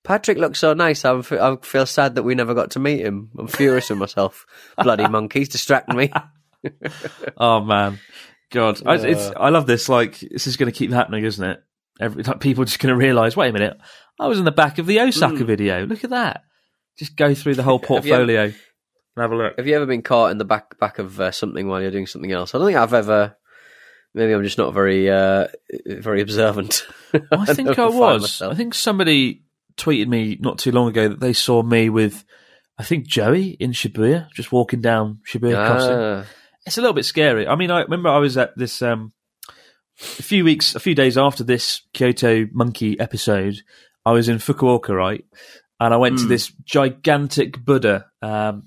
Patrick 0.06 0.38
looks 0.38 0.60
so 0.60 0.72
nice. 0.72 1.04
I'm, 1.04 1.18
f- 1.18 1.32
I 1.32 1.56
feel 1.56 1.84
sad 1.84 2.14
that 2.14 2.22
we 2.22 2.34
never 2.36 2.54
got 2.54 2.70
to 2.72 2.78
meet 2.78 3.00
him. 3.00 3.30
I'm 3.36 3.48
furious 3.48 3.90
with 3.90 3.98
myself. 3.98 4.46
Bloody 4.82 5.08
monkeys 5.08 5.48
distracting 5.48 5.96
me. 5.96 6.12
Oh 7.36 7.60
man, 7.60 8.00
God, 8.50 8.82
I, 8.84 8.96
it's, 8.96 9.30
I 9.36 9.50
love 9.50 9.66
this. 9.68 9.88
Like 9.88 10.18
this 10.18 10.48
is 10.48 10.56
going 10.56 10.72
to 10.72 10.76
keep 10.76 10.90
happening, 10.90 11.24
isn't 11.24 11.44
it? 11.44 11.62
Every 12.00 12.24
like, 12.24 12.40
people 12.40 12.62
are 12.62 12.66
just 12.66 12.80
going 12.80 12.92
to 12.92 12.96
realise. 12.98 13.36
Wait 13.36 13.50
a 13.50 13.52
minute, 13.52 13.76
I 14.18 14.26
was 14.26 14.40
in 14.40 14.44
the 14.44 14.50
back 14.50 14.78
of 14.78 14.86
the 14.86 14.98
Osaka 14.98 15.44
video. 15.44 15.86
Look 15.86 16.02
at 16.02 16.10
that. 16.10 16.42
Just 16.98 17.14
go 17.14 17.34
through 17.36 17.54
the 17.54 17.62
whole. 17.62 17.78
Have 17.88 17.90
ever- 17.90 18.00
portfolio 18.00 18.42
and 19.16 19.22
have 19.22 19.30
a 19.30 19.36
look. 19.36 19.56
Have 19.56 19.66
you 19.68 19.76
ever 19.76 19.86
been 19.86 20.02
caught 20.02 20.32
in 20.32 20.38
the 20.38 20.44
back 20.44 20.76
back 20.80 20.98
of 20.98 21.20
uh, 21.20 21.30
something 21.30 21.68
while 21.68 21.80
you're 21.80 21.92
doing 21.92 22.06
something 22.06 22.32
else? 22.32 22.52
I 22.52 22.58
don't 22.58 22.66
think 22.66 22.78
I've 22.78 22.94
ever. 22.94 23.36
Maybe 24.12 24.32
I'm 24.32 24.42
just 24.42 24.58
not 24.58 24.74
very 24.74 25.08
uh, 25.08 25.46
very 25.86 26.20
observant. 26.20 26.86
I 27.30 27.44
think 27.54 27.68
I 27.68 27.74
don't 27.74 27.96
was. 27.96 28.42
I 28.42 28.54
think 28.54 28.74
somebody 28.74 29.44
tweeted 29.76 30.08
me 30.08 30.36
not 30.40 30.58
too 30.58 30.72
long 30.72 30.88
ago 30.88 31.08
that 31.08 31.20
they 31.20 31.32
saw 31.32 31.62
me 31.62 31.88
with, 31.90 32.24
I 32.78 32.84
think 32.84 33.06
Joey 33.06 33.50
in 33.60 33.72
Shibuya, 33.72 34.28
just 34.32 34.52
walking 34.52 34.80
down 34.80 35.20
Shibuya 35.30 35.52
Crossing. 35.66 35.92
Ah, 35.92 36.24
It's 36.66 36.78
a 36.78 36.80
little 36.80 36.94
bit 36.94 37.04
scary. 37.04 37.46
I 37.46 37.54
mean, 37.56 37.70
I 37.70 37.80
remember 37.82 38.08
I 38.08 38.18
was 38.18 38.36
at 38.36 38.56
this 38.56 38.82
um, 38.82 39.12
a 40.18 40.22
few 40.22 40.44
weeks, 40.44 40.74
a 40.74 40.80
few 40.80 40.94
days 40.94 41.16
after 41.16 41.44
this 41.44 41.82
Kyoto 41.94 42.46
monkey 42.52 42.98
episode. 42.98 43.56
I 44.04 44.12
was 44.12 44.28
in 44.28 44.38
Fukuoka, 44.38 44.90
right, 44.90 45.24
and 45.80 45.92
I 45.92 45.96
went 45.96 46.18
to 46.18 46.24
this 46.28 46.52
gigantic 46.64 47.64
Buddha. 47.64 48.06
Um, 48.22 48.64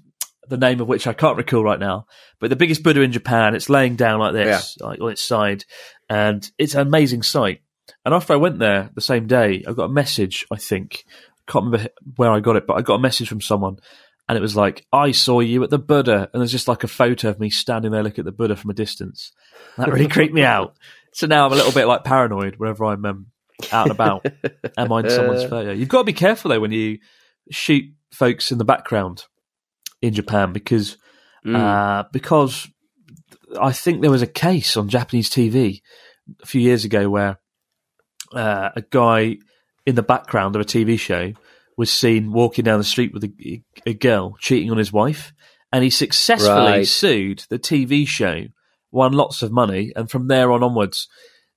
the 0.48 0.58
name 0.58 0.82
of 0.82 0.88
which 0.88 1.06
I 1.06 1.14
can't 1.14 1.38
recall 1.38 1.64
right 1.64 1.80
now, 1.80 2.06
but 2.40 2.50
the 2.50 2.56
biggest 2.56 2.82
Buddha 2.84 3.02
in 3.02 3.12
Japan. 3.12 3.54
It's 3.56 3.70
laying 3.70 3.96
down 3.96 4.20
like 4.20 4.34
this, 4.34 4.48
like 4.80 5.00
on 5.00 5.12
its 5.12 5.22
side, 5.22 5.64
and 6.10 6.50
it's 6.58 6.74
an 6.74 6.82
amazing 6.82 7.22
sight. 7.22 7.62
And 8.06 8.14
after 8.14 8.34
I 8.34 8.38
went 8.38 8.60
there 8.60 8.90
the 8.94 9.02
same 9.02 9.28
day, 9.28 9.64
I 9.68 9.74
got 9.74 9.86
a 9.86 9.94
message. 9.94 10.46
I 10.52 10.58
think 10.58 11.06
I 11.48 11.52
can't 11.52 11.66
remember 11.66 11.90
where 12.16 12.32
I 12.32 12.40
got 12.40 12.56
it, 12.56 12.68
but 12.68 12.76
I 12.76 12.82
got 12.82 12.96
a 12.96 13.00
message 13.00 13.30
from 13.30 13.42
someone, 13.42 13.78
and 14.28 14.38
it 14.38 14.42
was 14.42 14.56
like, 14.56 14.86
"I 14.92 15.12
saw 15.12 15.40
you 15.40 15.64
at 15.64 15.70
the 15.70 15.80
Buddha," 15.80 16.30
and 16.34 16.42
there's 16.42 16.52
just 16.52 16.68
like 16.68 16.84
a 16.84 16.88
photo 16.88 17.30
of 17.30 17.40
me 17.40 17.50
standing 17.50 17.92
there 17.92 18.04
looking 18.04 18.22
at 18.22 18.26
the 18.26 18.32
Buddha 18.32 18.56
from 18.56 18.72
a 18.72 18.76
distance. 18.76 19.32
That 19.78 19.92
really 19.92 20.08
creeped 20.10 20.34
me 20.34 20.44
out. 20.44 20.76
So 21.14 21.28
now 21.28 21.46
I'm 21.46 21.54
a 21.54 21.56
little 21.56 21.72
bit 21.72 21.86
like 21.86 22.04
paranoid 22.04 22.56
whenever 22.58 22.86
I'm 22.86 23.06
um, 23.06 23.26
out 23.72 23.88
and 23.88 23.92
about. 23.92 24.26
Am 24.78 24.92
I 24.92 25.02
in 25.02 25.10
someone's 25.10 25.44
photo? 25.50 25.72
You've 25.72 25.90
got 25.90 26.00
to 26.00 26.06
be 26.06 26.14
careful 26.14 26.50
though 26.50 26.60
when 26.60 26.72
you 26.72 27.00
shoot 27.52 27.86
folks 28.12 28.52
in 28.52 28.58
the 28.58 28.66
background 28.66 29.24
in 30.02 30.14
Japan 30.14 30.54
because 30.54 30.98
uh, 31.46 32.04
because 32.12 32.68
I 33.60 33.72
think 33.72 34.02
there 34.02 34.12
was 34.12 34.22
a 34.22 34.28
case 34.28 34.78
on 34.78 34.90
Japanese 34.90 35.30
TV 35.30 35.82
a 36.42 36.46
few 36.46 36.62
years 36.62 36.86
ago 36.86 37.10
where 37.10 37.40
uh, 38.34 38.70
a 38.76 38.82
guy 38.82 39.38
in 39.86 39.96
the 39.96 40.04
background 40.04 40.56
of 40.56 40.62
a 40.62 40.66
TV 40.66 41.00
show 41.00 41.34
was 41.78 41.90
seen 41.92 42.32
walking 42.32 42.66
down 42.66 42.78
the 42.78 42.84
street 42.84 43.14
with 43.14 43.24
a, 43.24 43.62
a 43.86 43.94
girl 43.94 44.36
cheating 44.40 44.70
on 44.72 44.78
his 44.78 44.92
wife, 44.92 45.34
and 45.72 45.84
he 45.84 45.90
successfully 45.90 46.50
Right. 46.58 46.88
sued 46.88 47.46
the 47.50 47.60
TV 47.60 48.08
show, 48.08 48.46
won 48.92 49.14
lots 49.14 49.42
of 49.42 49.52
money, 49.52 49.94
and 49.96 50.10
from 50.12 50.28
there 50.28 50.52
on 50.52 50.64
onwards, 50.64 51.08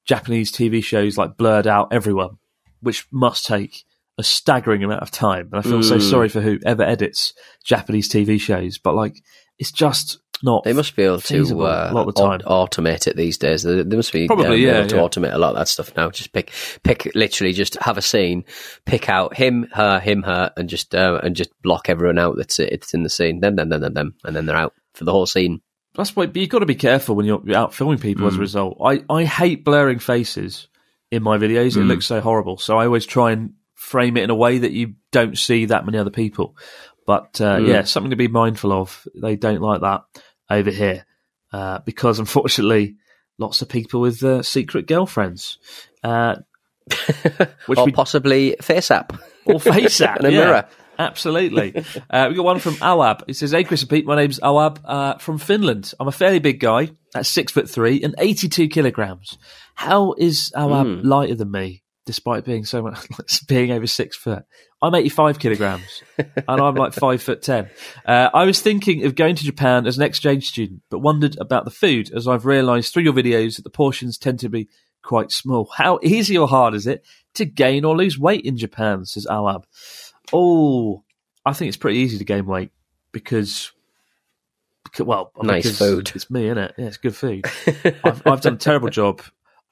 Japanese 0.04 0.52
TV 0.52 0.82
shows 0.82 1.16
like 1.18 1.36
blurred 1.36 1.66
out 1.66 1.92
everyone, 1.92 2.38
which 2.80 3.06
must 3.10 3.46
take 3.46 3.84
a 4.18 4.22
staggering 4.22 4.84
amount 4.84 5.02
of 5.02 5.10
time. 5.10 5.48
And 5.52 5.58
I 5.58 5.62
feel 5.62 5.82
so 5.82 5.96
Mm. 5.96 6.10
sorry 6.10 6.28
for 6.28 6.40
whoever 6.40 6.82
edits 6.82 7.32
Japanese 7.64 8.08
TV 8.08 8.38
shows, 8.40 8.78
but 8.78 8.94
like 8.94 9.16
it's 9.58 9.72
just 9.72 10.18
not. 10.42 10.64
They 10.64 10.72
must 10.72 10.94
be 10.96 11.02
able 11.02 11.20
to 11.20 11.62
uh, 11.64 11.88
a 11.90 11.94
lot 11.94 12.08
of 12.08 12.14
the 12.14 12.20
time. 12.22 12.40
au- 12.44 12.66
automate 12.66 13.06
it 13.06 13.16
these 13.16 13.38
days. 13.38 13.62
They, 13.62 13.82
they 13.82 13.96
must 13.96 14.12
be 14.12 14.26
Probably, 14.26 14.46
um, 14.46 14.74
yeah, 14.74 14.78
able 14.78 14.88
to 14.88 14.96
yeah. 14.96 15.02
automate 15.02 15.34
a 15.34 15.38
lot 15.38 15.50
of 15.50 15.56
that 15.56 15.68
stuff 15.68 15.94
now. 15.96 16.10
Just 16.10 16.32
pick, 16.32 16.52
pick, 16.82 17.10
literally, 17.14 17.52
just 17.52 17.74
have 17.80 17.98
a 17.98 18.02
scene, 18.02 18.44
pick 18.86 19.08
out 19.08 19.36
him, 19.36 19.68
her, 19.72 20.00
him, 20.00 20.22
her, 20.22 20.52
and 20.56 20.68
just 20.68 20.94
uh, 20.94 21.20
and 21.22 21.36
just 21.36 21.50
block 21.62 21.88
everyone 21.88 22.18
out 22.18 22.36
that's 22.36 22.58
it's 22.58 22.94
in 22.94 23.02
the 23.02 23.08
scene. 23.10 23.40
Them, 23.40 23.56
them, 23.56 23.68
them, 23.68 23.80
them, 23.80 23.94
them, 23.94 24.14
and 24.24 24.34
then 24.36 24.46
they're 24.46 24.56
out 24.56 24.74
for 24.94 25.04
the 25.04 25.12
whole 25.12 25.26
scene. 25.26 25.60
That's 25.94 26.16
why 26.16 26.26
but 26.26 26.36
you've 26.36 26.48
got 26.48 26.60
to 26.60 26.66
be 26.66 26.74
careful 26.74 27.14
when 27.16 27.26
you're, 27.26 27.42
out 27.54 27.74
filming 27.74 27.98
people 27.98 28.24
Mm. 28.24 28.28
as 28.28 28.36
a 28.36 28.40
result. 28.40 28.78
I, 28.82 29.04
I 29.10 29.24
hate 29.24 29.62
blurring 29.64 29.98
faces 29.98 30.68
in 31.10 31.22
my 31.22 31.36
videos. 31.36 31.74
Mm. 31.76 31.82
It 31.82 31.84
looks 31.84 32.06
so 32.06 32.20
horrible. 32.22 32.56
So 32.56 32.78
I 32.78 32.86
always 32.86 33.04
try 33.04 33.32
and 33.32 33.52
frame 33.74 34.16
it 34.16 34.22
in 34.22 34.30
a 34.30 34.34
way 34.34 34.58
that 34.58 34.72
you 34.72 34.94
don't 35.10 35.36
see 35.36 35.66
that 35.66 35.84
many 35.84 35.98
other 35.98 36.08
people. 36.10 36.56
But 37.06 37.40
uh, 37.40 37.58
Mm. 37.58 37.68
yeah, 37.68 37.82
something 37.82 38.10
to 38.10 38.16
be 38.16 38.28
mindful 38.28 38.72
of. 38.72 39.06
They 39.20 39.36
don't 39.36 39.60
like 39.60 39.80
that 39.82 40.04
over 40.52 40.70
here 40.70 41.06
uh, 41.52 41.80
because 41.80 42.18
unfortunately, 42.18 42.96
lots 43.38 43.62
of 43.62 43.68
people 43.68 44.00
with 44.00 44.22
uh, 44.22 44.42
secret 44.42 44.86
girlfriends. 44.86 45.58
Uh, 46.02 46.36
which 47.66 47.78
or 47.78 47.84
we 47.84 47.92
possibly 47.92 48.56
face 48.60 48.90
app 48.90 49.12
or 49.44 49.60
face 49.60 50.00
app 50.00 50.18
and 50.18 50.26
a 50.26 50.32
yeah, 50.32 50.38
mirror. 50.38 50.68
Absolutely. 50.98 51.74
uh, 52.10 52.26
we 52.28 52.34
got 52.34 52.44
one 52.44 52.58
from 52.58 52.74
Awab. 52.74 53.22
He 53.26 53.32
says, 53.32 53.52
"Hey 53.52 53.64
Chris 53.64 53.82
and 53.82 53.90
Pete, 53.90 54.04
my 54.04 54.16
name's 54.16 54.40
Awab 54.40 54.80
uh, 54.84 55.18
from 55.18 55.38
Finland. 55.38 55.94
I'm 56.00 56.08
a 56.08 56.12
fairly 56.12 56.40
big 56.40 56.58
guy, 56.58 56.90
at 57.14 57.26
six 57.26 57.52
foot 57.52 57.68
three 57.68 58.02
and 58.02 58.14
82 58.18 58.68
kilograms. 58.68 59.38
How 59.74 60.14
is 60.18 60.52
Awab 60.56 61.00
Hmm. 61.00 61.08
lighter 61.08 61.34
than 61.34 61.50
me, 61.50 61.81
despite 62.04 62.44
being 62.44 62.64
so 62.64 62.82
much 62.82 63.46
being 63.46 63.70
over 63.70 63.86
six 63.86 64.16
foot? 64.16 64.44
I'm 64.80 64.94
85 64.94 65.38
kilograms, 65.38 66.02
and 66.18 66.60
I'm 66.60 66.74
like 66.74 66.92
five 66.92 67.22
foot 67.22 67.42
ten. 67.42 67.70
Uh, 68.04 68.30
I 68.34 68.44
was 68.44 68.60
thinking 68.60 69.04
of 69.04 69.14
going 69.14 69.36
to 69.36 69.44
Japan 69.44 69.86
as 69.86 69.96
an 69.96 70.02
exchange 70.02 70.48
student, 70.48 70.82
but 70.90 70.98
wondered 70.98 71.36
about 71.40 71.64
the 71.64 71.70
food, 71.70 72.10
as 72.12 72.26
I've 72.26 72.46
realised 72.46 72.92
through 72.92 73.04
your 73.04 73.12
videos 73.12 73.56
that 73.56 73.62
the 73.62 73.70
portions 73.70 74.18
tend 74.18 74.40
to 74.40 74.48
be 74.48 74.68
quite 75.02 75.30
small. 75.30 75.68
How 75.76 75.98
easy 76.02 76.38
or 76.38 76.48
hard 76.48 76.74
is 76.74 76.86
it 76.86 77.04
to 77.34 77.44
gain 77.44 77.84
or 77.84 77.96
lose 77.96 78.18
weight 78.18 78.44
in 78.44 78.56
Japan? 78.56 79.04
Says 79.04 79.26
Awab. 79.26 79.64
Oh, 80.32 81.04
I 81.44 81.52
think 81.52 81.68
it's 81.68 81.76
pretty 81.76 81.98
easy 81.98 82.18
to 82.18 82.24
gain 82.24 82.46
weight 82.46 82.70
because, 83.10 83.72
well, 84.98 85.32
Nice 85.42 85.78
food. 85.78 86.12
It's 86.14 86.30
me, 86.30 86.46
innit? 86.46 86.72
Yeah, 86.78 86.86
it's 86.86 86.96
good 86.96 87.16
food. 87.16 87.44
I've, 88.04 88.26
I've 88.26 88.40
done 88.40 88.54
a 88.54 88.58
terrible 88.58 88.88
job. 88.88 89.22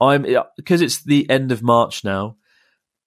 I'm 0.00 0.26
because 0.56 0.80
it's 0.80 1.02
the 1.04 1.28
end 1.28 1.52
of 1.52 1.62
March 1.62 2.04
now. 2.04 2.36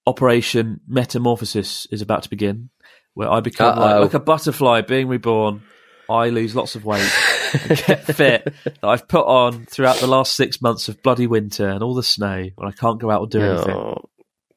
Operation 0.05 0.81
Metamorphosis 0.87 1.87
is 1.91 2.01
about 2.01 2.23
to 2.23 2.29
begin, 2.29 2.69
where 3.13 3.31
I 3.31 3.39
become 3.39 3.79
like, 3.79 4.01
like 4.01 4.13
a 4.13 4.19
butterfly 4.19 4.81
being 4.81 5.07
reborn. 5.07 5.63
I 6.09 6.29
lose 6.29 6.53
lots 6.53 6.75
of 6.75 6.83
weight, 6.83 7.09
and 7.53 7.83
get 7.87 8.05
fit 8.15 8.53
that 8.63 8.83
I've 8.83 9.07
put 9.07 9.25
on 9.25 9.65
throughout 9.65 9.97
the 9.97 10.07
last 10.07 10.35
six 10.35 10.61
months 10.61 10.89
of 10.89 11.01
bloody 11.01 11.27
winter 11.27 11.69
and 11.69 11.81
all 11.81 11.95
the 11.95 12.03
snow 12.03 12.49
when 12.55 12.67
I 12.67 12.71
can't 12.71 12.99
go 12.99 13.09
out 13.09 13.21
or 13.21 13.27
do 13.27 13.39
anything. 13.41 13.75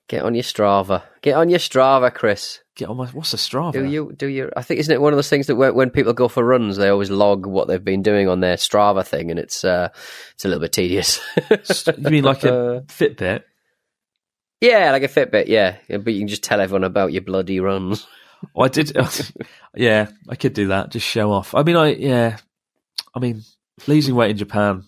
Get 0.09 0.22
on 0.22 0.34
your 0.34 0.44
Strava. 0.44 1.02
Get 1.22 1.34
on 1.34 1.48
your 1.48 1.59
Strava, 1.59 2.14
Chris. 2.14 2.61
Get 2.76 2.88
on 2.88 2.96
my 2.96 3.07
what's 3.09 3.34
a 3.34 3.36
Strava? 3.38 3.72
Do 3.72 3.84
you 3.84 4.12
do 4.16 4.26
you? 4.26 4.50
I 4.57 4.62
think 4.62 4.78
isn't 4.80 4.92
it 4.94 5.00
one 5.00 5.12
of 5.12 5.16
those 5.16 5.28
things 5.30 5.46
that 5.48 5.57
when, 5.57 5.74
when 5.74 5.90
people 5.90 6.12
go 6.12 6.28
for 6.28 6.44
runs, 6.44 6.76
they 6.76 6.88
always 6.88 7.11
log 7.11 7.46
what 7.46 7.66
they've 7.68 7.82
been 7.82 8.02
doing 8.02 8.28
on 8.28 8.40
their 8.40 8.57
Strava 8.57 9.04
thing, 9.04 9.30
and 9.30 9.40
it's 9.40 9.64
uh, 9.64 9.88
it's 10.34 10.44
a 10.44 10.48
little 10.48 10.61
bit 10.61 10.72
tedious. 10.72 11.20
You 11.98 12.11
mean 12.11 12.24
like 12.24 12.44
a 12.44 12.84
Fitbit? 12.88 13.42
yeah, 14.61 14.90
like 14.92 15.02
a 15.02 15.09
Fitbit, 15.09 15.46
yeah. 15.48 15.76
Yeah, 15.88 15.98
But 15.98 16.12
you 16.12 16.20
can 16.20 16.28
just 16.28 16.42
tell 16.44 16.61
everyone 16.61 16.84
about 16.84 17.12
your 17.12 17.22
bloody 17.22 17.61
runs. 17.61 18.07
Oh, 18.54 18.62
I 18.62 18.68
did. 18.68 18.96
yeah, 19.74 20.09
I 20.28 20.36
could 20.36 20.52
do 20.52 20.68
that. 20.68 20.90
Just 20.90 21.07
show 21.07 21.32
off. 21.32 21.54
I 21.54 21.62
mean, 21.62 21.76
I 21.76 21.94
yeah. 21.94 22.36
I 23.14 23.18
mean, 23.18 23.42
losing 23.86 24.14
weight 24.14 24.30
in 24.30 24.36
Japan, 24.36 24.84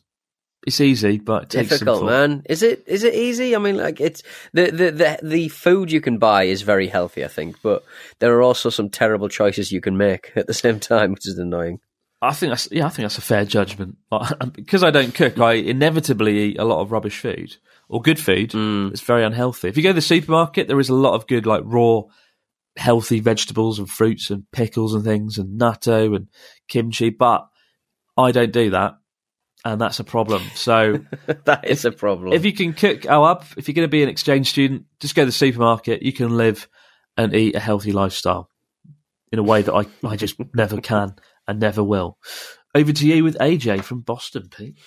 it's 0.67 0.81
easy, 0.81 1.19
but 1.19 1.45
it 1.45 1.51
takes 1.51 1.69
Difficult, 1.71 2.05
man. 2.05 2.43
Is 2.49 2.63
it? 2.63 2.85
Is 2.87 3.05
it 3.05 3.15
easy? 3.15 3.55
I 3.55 3.59
mean, 3.59 3.77
like 3.77 4.01
it's 4.01 4.23
the, 4.53 4.71
the 4.71 4.91
the 4.91 5.19
the 5.23 5.49
food 5.49 5.93
you 5.93 6.01
can 6.01 6.19
buy 6.19 6.45
is 6.45 6.63
very 6.63 6.89
healthy, 6.89 7.25
I 7.25 7.29
think, 7.29 7.63
but 7.63 7.85
there 8.19 8.35
are 8.35 8.43
also 8.43 8.69
some 8.69 8.91
terrible 8.91 9.29
choices 9.29 9.73
you 9.73 9.81
can 9.81 9.97
make 9.97 10.33
at 10.37 10.47
the 10.47 10.55
same 10.55 10.81
time, 10.81 11.13
which 11.13 11.27
is 11.27 11.39
annoying. 11.39 11.81
I 12.21 12.33
think 12.33 12.51
that's 12.51 12.69
yeah. 12.73 12.87
I 12.87 12.89
think 12.89 13.05
that's 13.05 13.19
a 13.19 13.23
fair 13.23 13.45
judgment. 13.45 13.97
Because 14.53 14.83
I 14.83 14.91
don't 14.91 15.15
cook, 15.15 15.39
I 15.39 15.55
inevitably 15.55 16.39
eat 16.39 16.59
a 16.59 16.65
lot 16.65 16.81
of 16.81 16.91
rubbish 16.91 17.21
food 17.21 17.57
or 17.89 18.03
good 18.03 18.19
food. 18.19 18.51
Mm. 18.51 18.91
It's 18.91 19.01
very 19.01 19.25
unhealthy. 19.25 19.69
If 19.69 19.77
you 19.77 19.83
go 19.83 19.91
to 19.91 19.95
the 19.95 20.01
supermarket, 20.01 20.67
there 20.67 20.81
is 20.81 20.89
a 20.89 20.95
lot 20.95 21.15
of 21.15 21.29
good 21.29 21.47
like 21.47 21.63
raw, 21.65 22.03
healthy 22.77 23.21
vegetables 23.21 23.79
and 23.79 23.89
fruits 23.89 24.31
and 24.31 24.51
pickles 24.51 24.95
and 24.95 25.05
things 25.05 25.39
and 25.39 25.61
natto 25.61 26.17
and 26.17 26.29
kimchi. 26.67 27.11
But 27.11 27.47
I 28.17 28.33
don't 28.33 28.53
do 28.53 28.71
that, 28.71 28.99
and 29.65 29.81
that's 29.81 30.01
a 30.01 30.05
problem. 30.05 30.43
So. 30.55 31.05
that 31.45 31.69
is 31.69 31.85
a 31.85 31.93
problem. 31.93 32.33
If 32.33 32.45
you 32.45 32.53
can 32.53 32.73
cook 32.73 33.07
oh 33.09 33.25
up, 33.25 33.45
if 33.57 33.69
you're 33.69 33.75
going 33.75 33.89
to 33.89 33.91
be 33.91 34.03
an 34.03 34.09
exchange 34.09 34.51
student, 34.51 34.85
just 35.01 35.15
go 35.15 35.23
to 35.23 35.27
the 35.27 35.33
supermarket. 35.33 36.03
You 36.03 36.13
can 36.13 36.37
live 36.37 36.69
and 37.17 37.35
eat 37.35 37.55
a 37.55 37.61
healthy 37.61 37.93
lifestyle 37.93 38.51
in 39.33 39.39
a 39.39 39.43
way 39.43 39.63
that 39.63 39.75
I, 39.75 39.87
I 40.07 40.17
just 40.17 40.37
never 40.55 40.81
can 40.81 41.17
and 41.47 41.61
never 41.61 41.83
will. 41.83 42.19
Over 42.75 42.93
to 42.93 43.07
you 43.07 43.25
with 43.25 43.37
AJ 43.39 43.83
from 43.83 44.01
Boston, 44.01 44.49
Pete. 44.55 44.79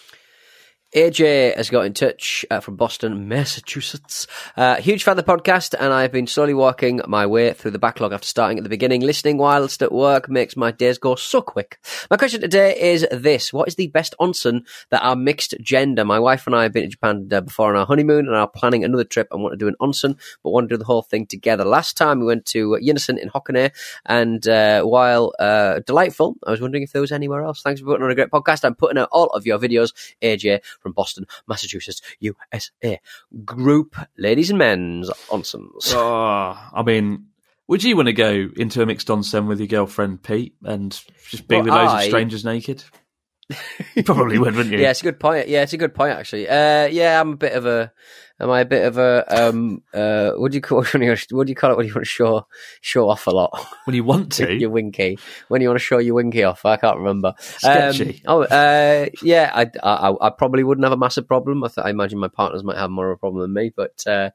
AJ 0.93 1.55
has 1.55 1.69
got 1.69 1.85
in 1.85 1.93
touch 1.93 2.45
uh, 2.51 2.59
from 2.59 2.75
Boston, 2.75 3.29
Massachusetts. 3.29 4.27
Uh, 4.57 4.75
huge 4.75 5.05
fan 5.05 5.17
of 5.17 5.25
the 5.25 5.31
podcast, 5.31 5.73
and 5.79 5.93
I've 5.93 6.11
been 6.11 6.27
slowly 6.27 6.53
working 6.53 6.99
my 7.07 7.25
way 7.25 7.53
through 7.53 7.71
the 7.71 7.79
backlog 7.79 8.11
after 8.11 8.27
starting 8.27 8.57
at 8.57 8.65
the 8.65 8.69
beginning. 8.69 8.99
Listening 8.99 9.37
whilst 9.37 9.81
at 9.81 9.93
work 9.93 10.29
makes 10.29 10.57
my 10.57 10.69
days 10.69 10.97
go 10.97 11.15
so 11.15 11.41
quick. 11.41 11.79
My 12.09 12.17
question 12.17 12.41
today 12.41 12.77
is 12.77 13.07
this 13.09 13.53
What 13.53 13.69
is 13.69 13.75
the 13.75 13.87
best 13.87 14.15
onsen 14.19 14.65
that 14.89 15.01
are 15.01 15.15
mixed 15.15 15.55
gender? 15.61 16.03
My 16.03 16.19
wife 16.19 16.45
and 16.45 16.53
I 16.53 16.63
have 16.63 16.73
been 16.73 16.83
to 16.83 16.89
Japan 16.89 17.29
uh, 17.31 17.39
before 17.39 17.73
on 17.73 17.79
our 17.79 17.85
honeymoon 17.85 18.27
and 18.27 18.35
are 18.35 18.49
planning 18.49 18.83
another 18.83 19.05
trip 19.05 19.29
and 19.31 19.41
want 19.41 19.53
to 19.53 19.57
do 19.57 19.69
an 19.69 19.75
onsen, 19.79 20.19
but 20.43 20.49
want 20.49 20.67
to 20.67 20.75
do 20.75 20.77
the 20.77 20.83
whole 20.83 21.03
thing 21.03 21.25
together. 21.25 21.63
Last 21.63 21.95
time 21.95 22.19
we 22.19 22.25
went 22.25 22.45
to 22.47 22.77
Yunessun 22.83 23.17
in 23.17 23.29
Hakone, 23.29 23.71
and 24.07 24.45
uh, 24.45 24.83
while 24.83 25.33
uh, 25.39 25.79
delightful, 25.85 26.35
I 26.45 26.51
was 26.51 26.59
wondering 26.59 26.83
if 26.83 26.91
there 26.91 27.01
was 27.01 27.13
anywhere 27.13 27.43
else. 27.43 27.61
Thanks 27.61 27.79
for 27.79 27.85
putting 27.85 28.03
on 28.03 28.11
a 28.11 28.15
great 28.15 28.29
podcast. 28.29 28.65
I'm 28.65 28.75
putting 28.75 28.97
out 28.97 29.07
all 29.13 29.27
of 29.27 29.45
your 29.45 29.57
videos, 29.57 29.93
AJ 30.21 30.59
from 30.81 30.91
Boston, 30.93 31.25
Massachusetts, 31.47 32.01
USA. 32.19 32.99
Group 33.45 33.95
ladies 34.17 34.49
and 34.49 34.59
men's 34.59 35.09
onsens. 35.29 35.93
Oh, 35.93 35.99
ah, 35.99 36.69
I 36.73 36.83
mean, 36.83 37.27
would 37.67 37.83
you 37.83 37.95
want 37.95 38.07
to 38.07 38.13
go 38.13 38.49
into 38.57 38.81
a 38.81 38.85
mixed 38.85 39.07
onsen 39.07 39.47
with 39.47 39.59
your 39.59 39.67
girlfriend, 39.67 40.23
Pete, 40.23 40.55
and 40.63 40.91
just 41.29 41.47
be 41.47 41.55
Well, 41.55 41.63
with 41.63 41.73
loads 41.73 41.91
I- 41.91 42.01
of 42.03 42.07
strangers 42.07 42.43
naked? 42.43 42.83
You 43.95 44.03
probably 44.03 44.37
would, 44.39 44.55
wouldn't 44.55 44.73
you? 44.73 44.79
Yeah, 44.81 44.91
it's 44.91 45.01
a 45.01 45.03
good 45.03 45.19
point. 45.19 45.47
Yeah, 45.47 45.63
it's 45.63 45.73
a 45.73 45.77
good 45.77 45.93
point 45.93 46.13
actually. 46.17 46.47
Uh, 46.47 46.85
yeah, 46.87 47.19
I'm 47.19 47.33
a 47.33 47.37
bit 47.37 47.53
of 47.53 47.65
a. 47.65 47.91
Am 48.39 48.49
I 48.49 48.61
a 48.61 48.65
bit 48.65 48.85
of 48.87 48.97
a 48.97 49.23
um 49.29 49.83
uh 49.93 50.31
what 50.31 50.51
do 50.51 50.57
you 50.57 50.61
call 50.61 50.79
what 50.79 50.91
do 50.93 51.03
you, 51.05 51.15
what 51.29 51.45
do 51.45 51.51
you 51.51 51.55
call 51.55 51.71
it 51.71 51.77
when 51.77 51.85
you 51.85 51.93
want 51.93 52.05
to 52.05 52.09
show 52.09 52.47
show 52.81 53.07
off 53.07 53.27
a 53.27 53.29
lot? 53.29 53.51
When 53.85 53.95
you 53.95 54.03
want 54.03 54.31
to. 54.33 54.51
your 54.59 54.71
winky 54.71 55.19
when 55.47 55.61
you 55.61 55.67
want 55.67 55.79
to 55.79 55.85
show 55.85 55.99
your 55.99 56.15
winky 56.15 56.43
off. 56.43 56.65
I 56.65 56.77
can't 56.77 56.97
remember. 56.97 57.33
Sketchy. 57.39 58.23
Um, 58.25 58.41
oh, 58.41 58.43
uh, 58.43 59.07
yeah, 59.21 59.51
I, 59.53 59.69
I 59.83 60.15
I 60.19 60.29
probably 60.31 60.63
wouldn't 60.63 60.85
have 60.85 60.91
a 60.91 60.97
massive 60.97 61.27
problem. 61.27 61.63
I, 61.63 61.67
th- 61.67 61.85
I 61.85 61.91
imagine 61.91 62.17
my 62.17 62.29
partners 62.29 62.63
might 62.63 62.77
have 62.77 62.89
more 62.89 63.11
of 63.11 63.15
a 63.15 63.19
problem 63.19 63.41
than 63.43 63.53
me, 63.53 63.71
but 63.75 64.01
uh, 64.07 64.31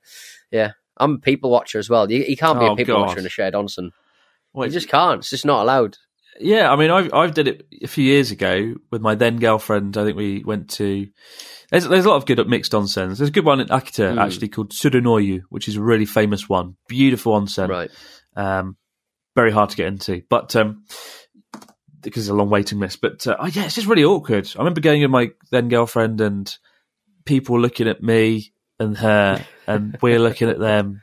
yeah, 0.53 0.73
I'm 0.99 1.15
a 1.15 1.19
people 1.19 1.51
watcher 1.51 1.81
as 1.81 1.91
well. 1.91 2.09
You, 2.09 2.23
you 2.23 2.37
can't 2.37 2.61
be 2.61 2.67
Oh, 2.67 2.75
a 2.75 2.77
people 2.77 2.95
God. 2.95 3.09
watcher 3.09 3.19
in 3.19 3.27
a 3.27 3.31
shared 3.31 3.55
onsen. 3.55 3.91
Well, 4.53 4.67
You 4.69 4.73
just 4.73 4.89
can't. 4.89 5.19
It's 5.19 5.31
just 5.31 5.45
not 5.45 5.63
allowed. 5.63 5.99
Yeah, 6.41 6.71
I 6.73 6.77
mean, 6.77 6.91
I've 6.91 7.13
I've 7.15 7.35
did 7.35 7.49
it 7.49 7.67
a 7.83 7.87
few 7.87 8.05
years 8.05 8.31
ago 8.31 8.75
with 8.91 9.01
my 9.03 9.15
then 9.15 9.39
girlfriend. 9.39 9.97
I 9.97 10.05
think 10.05 10.17
we 10.17 10.43
went 10.45 10.71
to. 10.73 11.07
There's 11.71 11.87
there's 11.89 12.05
a 12.05 12.09
lot 12.09 12.17
of 12.17 12.27
good 12.27 12.47
mixed 12.49 12.73
onsens. 12.73 13.19
There's 13.19 13.29
a 13.29 13.33
good 13.33 13.45
one 13.45 13.61
in 13.61 13.69
Akita 13.69 14.13
Hmm. 14.13 14.19
actually 14.19 14.49
called 14.49 14.71
Tsurunoyu, 14.73 15.43
which 15.49 15.69
is 15.69 15.77
a 15.77 15.83
really 15.83 16.07
famous 16.07 16.49
one. 16.49 16.77
Beautiful 16.89 17.33
onsen, 17.41 17.69
Right. 17.69 17.91
um, 18.37 18.77
very 19.35 19.51
hard 19.51 19.71
to 19.71 19.77
get 19.77 19.89
into, 19.89 20.23
but 20.31 20.55
um, 20.57 20.85
because 22.03 22.25
there's 22.25 22.29
a 22.29 22.35
long 22.35 22.51
waiting 22.51 22.79
list. 22.79 23.01
But 23.01 23.27
uh, 23.27 23.37
oh, 23.39 23.47
yeah, 23.47 23.65
it's 23.65 23.75
just 23.75 23.87
really 23.89 24.05
awkward. 24.05 24.49
I 24.55 24.59
remember 24.59 24.81
going 24.81 25.03
with 25.03 25.11
my 25.11 25.31
then 25.51 25.69
girlfriend 25.69 26.21
and 26.21 26.55
people 27.25 27.59
looking 27.61 27.89
at 27.89 28.03
me 28.03 28.53
and 28.79 28.97
her, 28.99 29.45
and 29.67 29.99
we're 30.03 30.21
looking 30.21 30.49
at 30.49 30.59
them. 30.59 31.03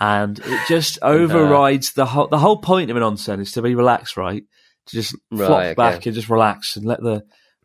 And 0.00 0.38
it 0.38 0.60
just 0.68 1.00
overrides 1.02 1.92
the 1.92 2.06
whole 2.06 2.28
the 2.28 2.38
whole 2.38 2.58
point 2.58 2.90
of 2.90 2.96
an 2.96 3.02
onsen 3.02 3.40
is 3.40 3.50
to 3.52 3.62
be 3.62 3.74
relaxed, 3.74 4.16
right? 4.16 4.44
To 4.88 4.96
just 4.96 5.14
Right, 5.30 5.46
flop 5.46 5.60
okay. 5.60 5.74
back 5.74 6.06
and 6.06 6.14
just 6.14 6.28
relax 6.28 6.76
and 6.76 6.84
let 6.84 7.00
the 7.02 7.24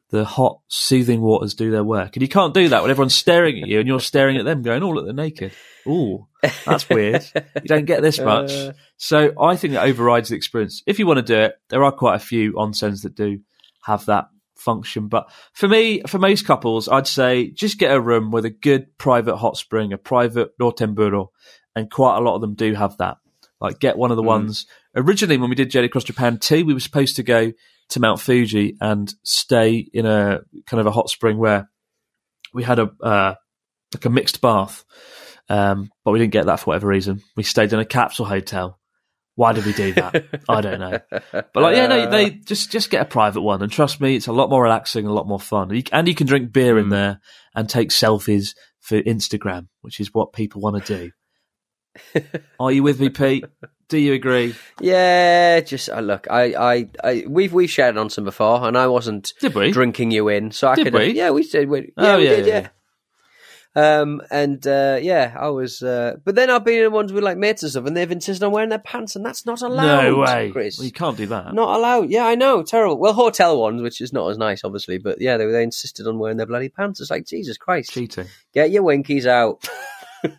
the 0.10 0.24
hot, 0.26 0.60
soothing 0.68 1.22
waters 1.22 1.56
do 1.56 1.72
their 1.72 1.84
work. 1.84 2.16
And 2.16 2.22
you 2.22 2.28
can't 2.30 2.54
do 2.54 2.70
that 2.70 2.84
when 2.84 2.92
everyone's 2.92 3.16
staring 3.16 3.64
at 3.64 3.68
you 3.68 3.80
and 3.80 3.88
you're 3.88 4.00
staring 4.00 4.38
at 4.38 4.46
them, 4.46 4.62
going, 4.62 4.84
"Oh, 4.84 4.92
look, 4.92 5.06
they're 5.06 5.14
naked." 5.14 5.54
Ooh, 5.88 6.28
that's 6.66 6.88
weird. 6.88 7.26
you 7.34 7.68
don't 7.68 7.86
get 7.86 8.04
this 8.04 8.20
much. 8.34 8.52
Uh. 8.52 8.74
So 8.98 9.34
I 9.42 9.56
think 9.56 9.74
that 9.74 9.84
overrides 9.86 10.30
the 10.30 10.36
experience. 10.36 10.84
If 10.86 11.00
you 11.00 11.08
want 11.08 11.18
to 11.18 11.24
do 11.24 11.40
it, 11.40 11.56
there 11.70 11.84
are 11.84 11.92
quite 11.92 12.16
a 12.16 12.20
few 12.20 12.54
onsens 12.54 13.02
that 13.02 13.16
do 13.16 13.40
have 13.86 14.06
that 14.06 14.26
function. 14.56 15.08
But 15.08 15.32
for 15.54 15.68
me, 15.68 16.04
for 16.08 16.20
most 16.20 16.46
couples, 16.46 16.88
I'd 16.88 17.08
say 17.08 17.50
just 17.50 17.80
get 17.80 17.92
a 17.92 18.00
room 18.00 18.30
with 18.30 18.46
a 18.46 18.52
good 18.52 18.96
private 19.00 19.38
hot 19.38 19.58
spring, 19.58 19.94
a 19.94 19.98
private 19.98 20.56
Rotemburo, 20.62 21.30
and 21.76 21.90
quite 21.90 22.18
a 22.18 22.22
lot 22.22 22.36
of 22.36 22.42
them 22.42 22.54
do 22.54 22.76
have 22.76 22.98
that. 22.98 23.18
Like 23.64 23.80
get 23.80 23.98
one 23.98 24.12
of 24.12 24.18
the 24.18 24.24
ones. 24.24 24.68
Originally, 24.94 25.38
when 25.38 25.50
we 25.50 25.56
did 25.56 25.72
Journey 25.72 25.86
Across 25.86 26.04
Japan 26.04 26.38
2, 26.38 26.66
we 26.66 26.74
were 26.74 26.82
supposed 26.82 27.16
to 27.16 27.24
go 27.24 27.54
to 27.90 28.00
Mount 28.02 28.20
Fuji 28.20 28.76
and 28.82 29.12
stay 29.24 29.78
in 29.94 30.06
a 30.06 30.42
kind 30.68 30.82
of 30.82 30.86
a 30.86 30.92
hot 30.92 31.10
spring 31.10 31.38
where 31.38 31.70
we 32.54 32.64
had 32.64 32.80
a 32.80 32.92
uh, 33.02 33.36
like 33.94 34.06
a 34.06 34.10
mixed 34.10 34.42
bath, 34.42 34.84
um, 35.48 35.90
but 36.04 36.12
we 36.12 36.20
didn't 36.20 36.34
get 36.34 36.48
that 36.48 36.60
for 36.60 36.66
whatever 36.66 36.88
reason. 36.88 37.24
We 37.38 37.44
stayed 37.44 37.72
in 37.72 37.80
a 37.80 37.86
capsule 37.86 38.26
hotel. 38.26 38.80
Why 39.36 39.54
did 39.54 39.66
we 39.66 39.74
do 39.74 39.94
that? 39.94 40.44
I 40.50 40.62
don't 40.62 40.80
know. 40.80 41.00
But 41.32 41.56
like, 41.56 41.76
yeah, 41.76 41.88
no, 41.88 42.10
they 42.12 42.32
just 42.32 42.70
just 42.70 42.90
get 42.90 43.02
a 43.02 43.06
private 43.06 43.42
one, 43.42 43.64
and 43.64 43.72
trust 43.72 44.02
me, 44.02 44.16
it's 44.16 44.28
a 44.28 44.34
lot 44.34 44.50
more 44.50 44.64
relaxing 44.64 45.08
a 45.08 45.14
lot 45.14 45.28
more 45.28 45.40
fun. 45.40 45.70
And 45.70 45.78
you, 45.78 45.84
and 45.92 46.08
you 46.08 46.16
can 46.16 46.28
drink 46.28 46.52
beer 46.52 46.78
in 46.78 46.90
there 46.90 47.22
and 47.56 47.70
take 47.70 47.90
selfies 47.90 48.56
for 48.82 49.02
Instagram, 49.02 49.68
which 49.82 50.02
is 50.02 50.14
what 50.14 50.34
people 50.34 50.62
want 50.62 50.84
to 50.86 50.98
do. 50.98 51.12
Are 52.60 52.72
you 52.72 52.84
with 52.84 53.00
me, 53.00 53.10
Pete? 53.10 53.46
Do 53.90 53.98
you 53.98 54.14
agree? 54.14 54.56
Yeah, 54.82 55.60
just 55.60 55.90
uh, 55.90 56.00
look, 56.00 56.26
I, 56.32 56.54
I, 56.54 56.90
I, 57.04 57.24
we've 57.28 57.54
we've 57.54 57.70
shared 57.70 57.98
on 57.98 58.10
some 58.10 58.24
before, 58.24 58.66
and 58.68 58.78
I 58.78 58.88
wasn't 58.88 59.34
Did 59.40 59.54
we? 59.54 59.72
drinking 59.72 60.12
you 60.12 60.30
in, 60.30 60.52
so 60.52 60.70
I 60.70 60.76
Did 60.76 60.86
could. 60.86 60.94
we? 60.96 61.12
Yeah, 61.14 61.30
we 61.32 61.44
did. 61.48 61.70
We, 61.70 61.92
yeah, 61.98 62.14
Oh, 62.14 62.18
we 62.18 62.24
yeah, 62.26 62.36
did. 62.36 62.48
yeah, 62.48 62.56
Yeah. 62.56 62.68
Um, 63.76 64.22
and 64.30 64.66
uh, 64.68 65.00
yeah, 65.02 65.36
I 65.38 65.50
was. 65.50 65.82
Uh, 65.84 66.16
but 66.24 66.36
then 66.36 66.50
I've 66.52 66.64
been 66.64 66.84
in 66.84 66.92
ones 66.92 67.12
with 67.12 67.24
like 67.24 67.38
mates 67.38 67.64
and 67.64 67.72
stuff, 67.72 67.86
and 67.86 67.98
they've 67.98 68.12
insisted 68.12 68.46
on 68.46 68.52
wearing 68.52 68.70
their 68.70 68.78
pants, 68.80 69.16
and 69.16 69.26
that's 69.26 69.46
not 69.48 69.62
allowed. 69.62 70.04
no 70.04 70.18
way. 70.18 70.52
Chris. 70.52 70.78
Well, 70.78 70.86
you 70.86 70.92
can't 70.92 71.18
do 71.18 71.26
that. 71.28 71.54
Not 71.56 71.78
allowed. 71.78 72.10
Yeah, 72.12 72.26
I 72.26 72.36
know. 72.36 72.62
Terrible. 72.64 72.98
Well, 73.00 73.14
hotel 73.14 73.60
ones, 73.60 73.82
which 73.82 74.00
is 74.00 74.14
not 74.14 74.30
as 74.30 74.38
nice, 74.38 74.64
obviously, 74.64 74.98
but 75.00 75.20
yeah, 75.22 75.38
they 75.38 75.46
they 75.48 75.64
insisted 75.64 76.06
on 76.08 76.20
wearing 76.20 76.38
their 76.38 76.46
bloody 76.48 76.70
pants. 76.70 77.02
It's 77.02 77.10
like 77.12 77.26
Jesus 77.26 77.58
Christ, 77.58 77.92
Cheating. 77.94 78.28
get 78.54 78.70
your 78.72 78.84
winkies 78.84 79.26
out, 79.28 79.68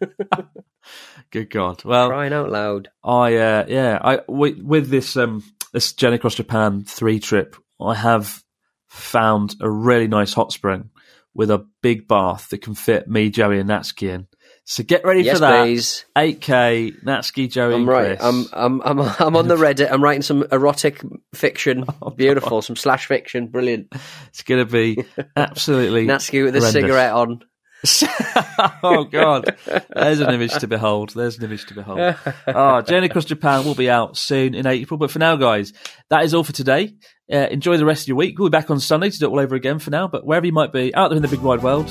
Good 1.35 1.51
God. 1.51 1.83
Well, 1.85 2.11
crying 2.11 2.33
out 2.33 2.49
loud. 2.53 2.91
I 3.03 3.35
uh, 3.35 3.65
yeah, 3.67 3.99
I 4.01 4.21
with, 4.29 4.61
with 4.61 4.89
this 4.89 5.17
um 5.17 5.43
this 5.73 5.93
Journey 5.93 6.15
Across 6.15 6.37
Japan 6.37 6.85
three 6.85 7.19
trip, 7.19 7.57
I 7.81 7.97
have 7.97 8.41
found 8.87 9.57
a 9.61 9.69
really 9.69 10.07
nice 10.07 10.33
hot 10.33 10.53
spring 10.53 10.91
with 11.35 11.51
a 11.51 11.67
big 11.83 12.07
bath 12.07 12.51
that 12.51 12.59
can 12.63 12.77
fit 12.77 13.09
me, 13.09 13.31
Joey, 13.31 13.59
and 13.59 13.69
Natsuki 13.69 14.11
in. 14.11 14.29
So 14.63 14.85
get 14.85 15.05
ready 15.05 15.23
Yes, 15.23 15.35
for 15.35 15.41
that. 15.41 15.65
please. 15.65 16.05
Eight 16.17 16.41
K 16.41 16.93
Natsuki, 17.05 17.51
Joey, 17.51 17.75
I'm 17.75 17.89
right. 17.89 18.17
I'm 18.21 18.47
I'm 18.53 18.81
I'm 18.83 19.01
I'm 19.01 19.35
on 19.37 19.49
the 19.49 19.57
Reddit. 19.57 19.91
I'm 19.91 20.05
writing 20.05 20.23
some 20.23 20.45
erotic 20.53 21.03
fiction. 21.35 21.85
Oh, 22.01 22.11
Beautiful. 22.11 22.63
Some 22.63 22.77
slash 22.77 23.07
fiction. 23.07 23.49
Brilliant. 23.49 23.89
It's 24.29 24.45
to 24.45 24.65
be 24.67 25.05
absolutely 25.37 26.07
Natsuki 26.07 26.45
with 26.45 26.55
a 26.55 26.61
cigarette 26.61 27.13
on. 27.13 27.43
oh 28.83 29.05
God, 29.11 29.57
there's 29.95 30.21
an 30.21 30.33
image 30.33 30.55
to 30.59 30.67
behold. 30.67 31.11
There's 31.11 31.39
an 31.39 31.45
image 31.45 31.67
to 31.67 31.75
behold. 31.75 32.17
Oh, 32.47 32.83
Journey 32.83 33.07
Across 33.07 33.27
Japan 33.27 33.65
will 33.65 33.75
be 33.75 33.91
out 33.91 34.17
soon 34.17 34.55
in 34.55 34.67
April. 34.67 34.99
But 34.99 35.11
for 35.11 35.19
now, 35.19 35.37
guys, 35.37 35.73
that 36.11 36.25
is 36.25 36.35
all 36.35 36.45
for 36.45 36.53
today. 36.53 36.95
Uh, 37.33 37.49
enjoy 37.51 37.77
the 37.77 37.85
rest 37.85 38.05
of 38.05 38.09
your 38.09 38.17
week. 38.17 38.39
We'll 38.39 38.49
be 38.49 38.53
back 38.53 38.71
on 38.71 38.81
Sunday 38.81 39.11
to 39.11 39.19
do 39.19 39.27
it 39.27 39.31
all 39.31 39.41
over 39.41 39.55
again. 39.55 39.79
For 39.79 39.91
now, 39.91 40.09
but 40.09 40.27
wherever 40.27 40.47
you 40.47 40.53
might 40.53 40.73
be 40.73 40.95
out 40.95 41.09
there 41.09 41.17
in 41.17 41.23
the 41.23 41.29
big 41.29 41.41
wide 41.41 41.63
world, 41.63 41.91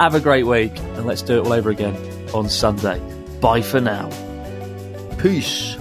have 0.00 0.14
a 0.14 0.20
great 0.20 0.46
week, 0.46 0.76
and 0.78 1.06
let's 1.06 1.22
do 1.22 1.38
it 1.38 1.46
all 1.46 1.52
over 1.52 1.70
again 1.70 1.96
on 2.34 2.48
Sunday. 2.48 3.00
Bye 3.40 3.62
for 3.62 3.80
now. 3.80 4.08
Peace. 5.18 5.76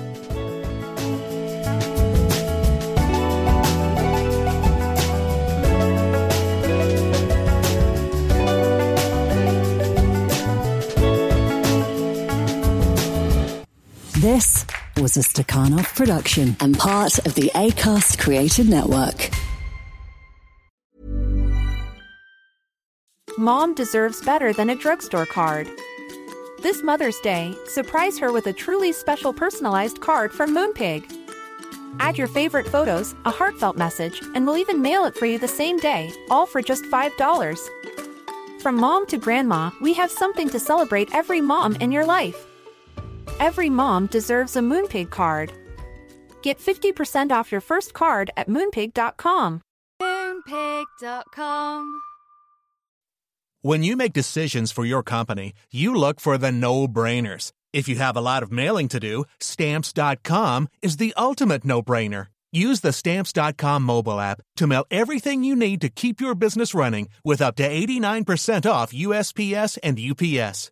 A 15.18 15.20
Stakhanov 15.20 15.96
production 15.96 16.58
and 16.60 16.78
part 16.78 17.26
of 17.26 17.36
the 17.36 17.50
ACAST 17.56 18.20
Creative 18.20 18.68
Network. 18.68 19.30
Mom 23.38 23.74
deserves 23.74 24.22
better 24.26 24.52
than 24.52 24.70
a 24.70 24.76
drugstore 24.76 25.26
card. 25.26 25.70
This 26.62 26.84
Mother's 26.84 27.18
Day, 27.22 27.56
surprise 27.66 28.20
her 28.20 28.34
with 28.34 28.48
a 28.48 28.52
truly 28.54 28.92
special 28.92 29.32
personalized 29.32 30.02
card 30.02 30.34
from 30.34 30.54
Moonpig. 30.54 31.10
Add 32.02 32.18
your 32.18 32.28
favorite 32.28 32.68
photos, 32.68 33.16
a 33.24 33.32
heartfelt 33.32 33.78
message, 33.78 34.22
and 34.34 34.46
we'll 34.46 34.58
even 34.58 34.82
mail 34.82 35.06
it 35.06 35.16
for 35.16 35.28
you 35.28 35.40
the 35.40 35.48
same 35.48 35.78
day, 35.78 36.12
all 36.30 36.46
for 36.46 36.62
just 36.62 36.84
$5. 36.86 37.60
From 38.62 38.76
mom 38.76 39.06
to 39.08 39.18
grandma, 39.18 39.72
we 39.82 39.94
have 39.94 40.12
something 40.12 40.50
to 40.50 40.60
celebrate 40.60 41.16
every 41.16 41.40
mom 41.40 41.78
in 41.78 41.94
your 41.94 42.06
life. 42.06 42.48
Every 43.40 43.70
mom 43.70 44.08
deserves 44.08 44.56
a 44.56 44.60
Moonpig 44.60 45.10
card. 45.10 45.52
Get 46.42 46.60
50% 46.60 47.32
off 47.32 47.52
your 47.52 47.62
first 47.62 47.94
card 47.94 48.32
at 48.38 48.50
moonpig.com. 48.50 49.62
Moonpig.com. 50.02 52.02
When 53.62 53.82
you 53.82 53.98
make 53.98 54.14
decisions 54.14 54.72
for 54.72 54.86
your 54.86 55.02
company, 55.02 55.54
you 55.72 55.96
look 55.96 56.20
for 56.20 56.38
the 56.38 56.52
no 56.52 56.88
brainers. 56.88 57.52
If 57.74 57.90
you 57.90 57.96
have 57.96 58.16
a 58.16 58.22
lot 58.22 58.44
of 58.44 58.52
mailing 58.52 58.88
to 58.90 59.00
do, 59.00 59.26
stamps.com 59.40 60.68
is 60.84 60.98
the 60.98 61.16
ultimate 61.18 61.66
no 61.66 61.82
brainer. 61.82 62.28
Use 62.52 62.82
the 62.82 62.94
stamps.com 62.94 63.82
mobile 63.82 64.20
app 64.20 64.40
to 64.58 64.68
mail 64.68 64.86
everything 64.92 65.44
you 65.44 65.56
need 65.56 65.82
to 65.82 65.90
keep 65.90 66.22
your 66.22 66.36
business 66.36 66.76
running 66.76 67.10
with 67.24 67.42
up 67.42 67.56
to 67.56 67.68
89% 67.68 68.70
off 68.70 68.94
USPS 68.94 69.80
and 69.84 70.00
UPS. 70.00 70.72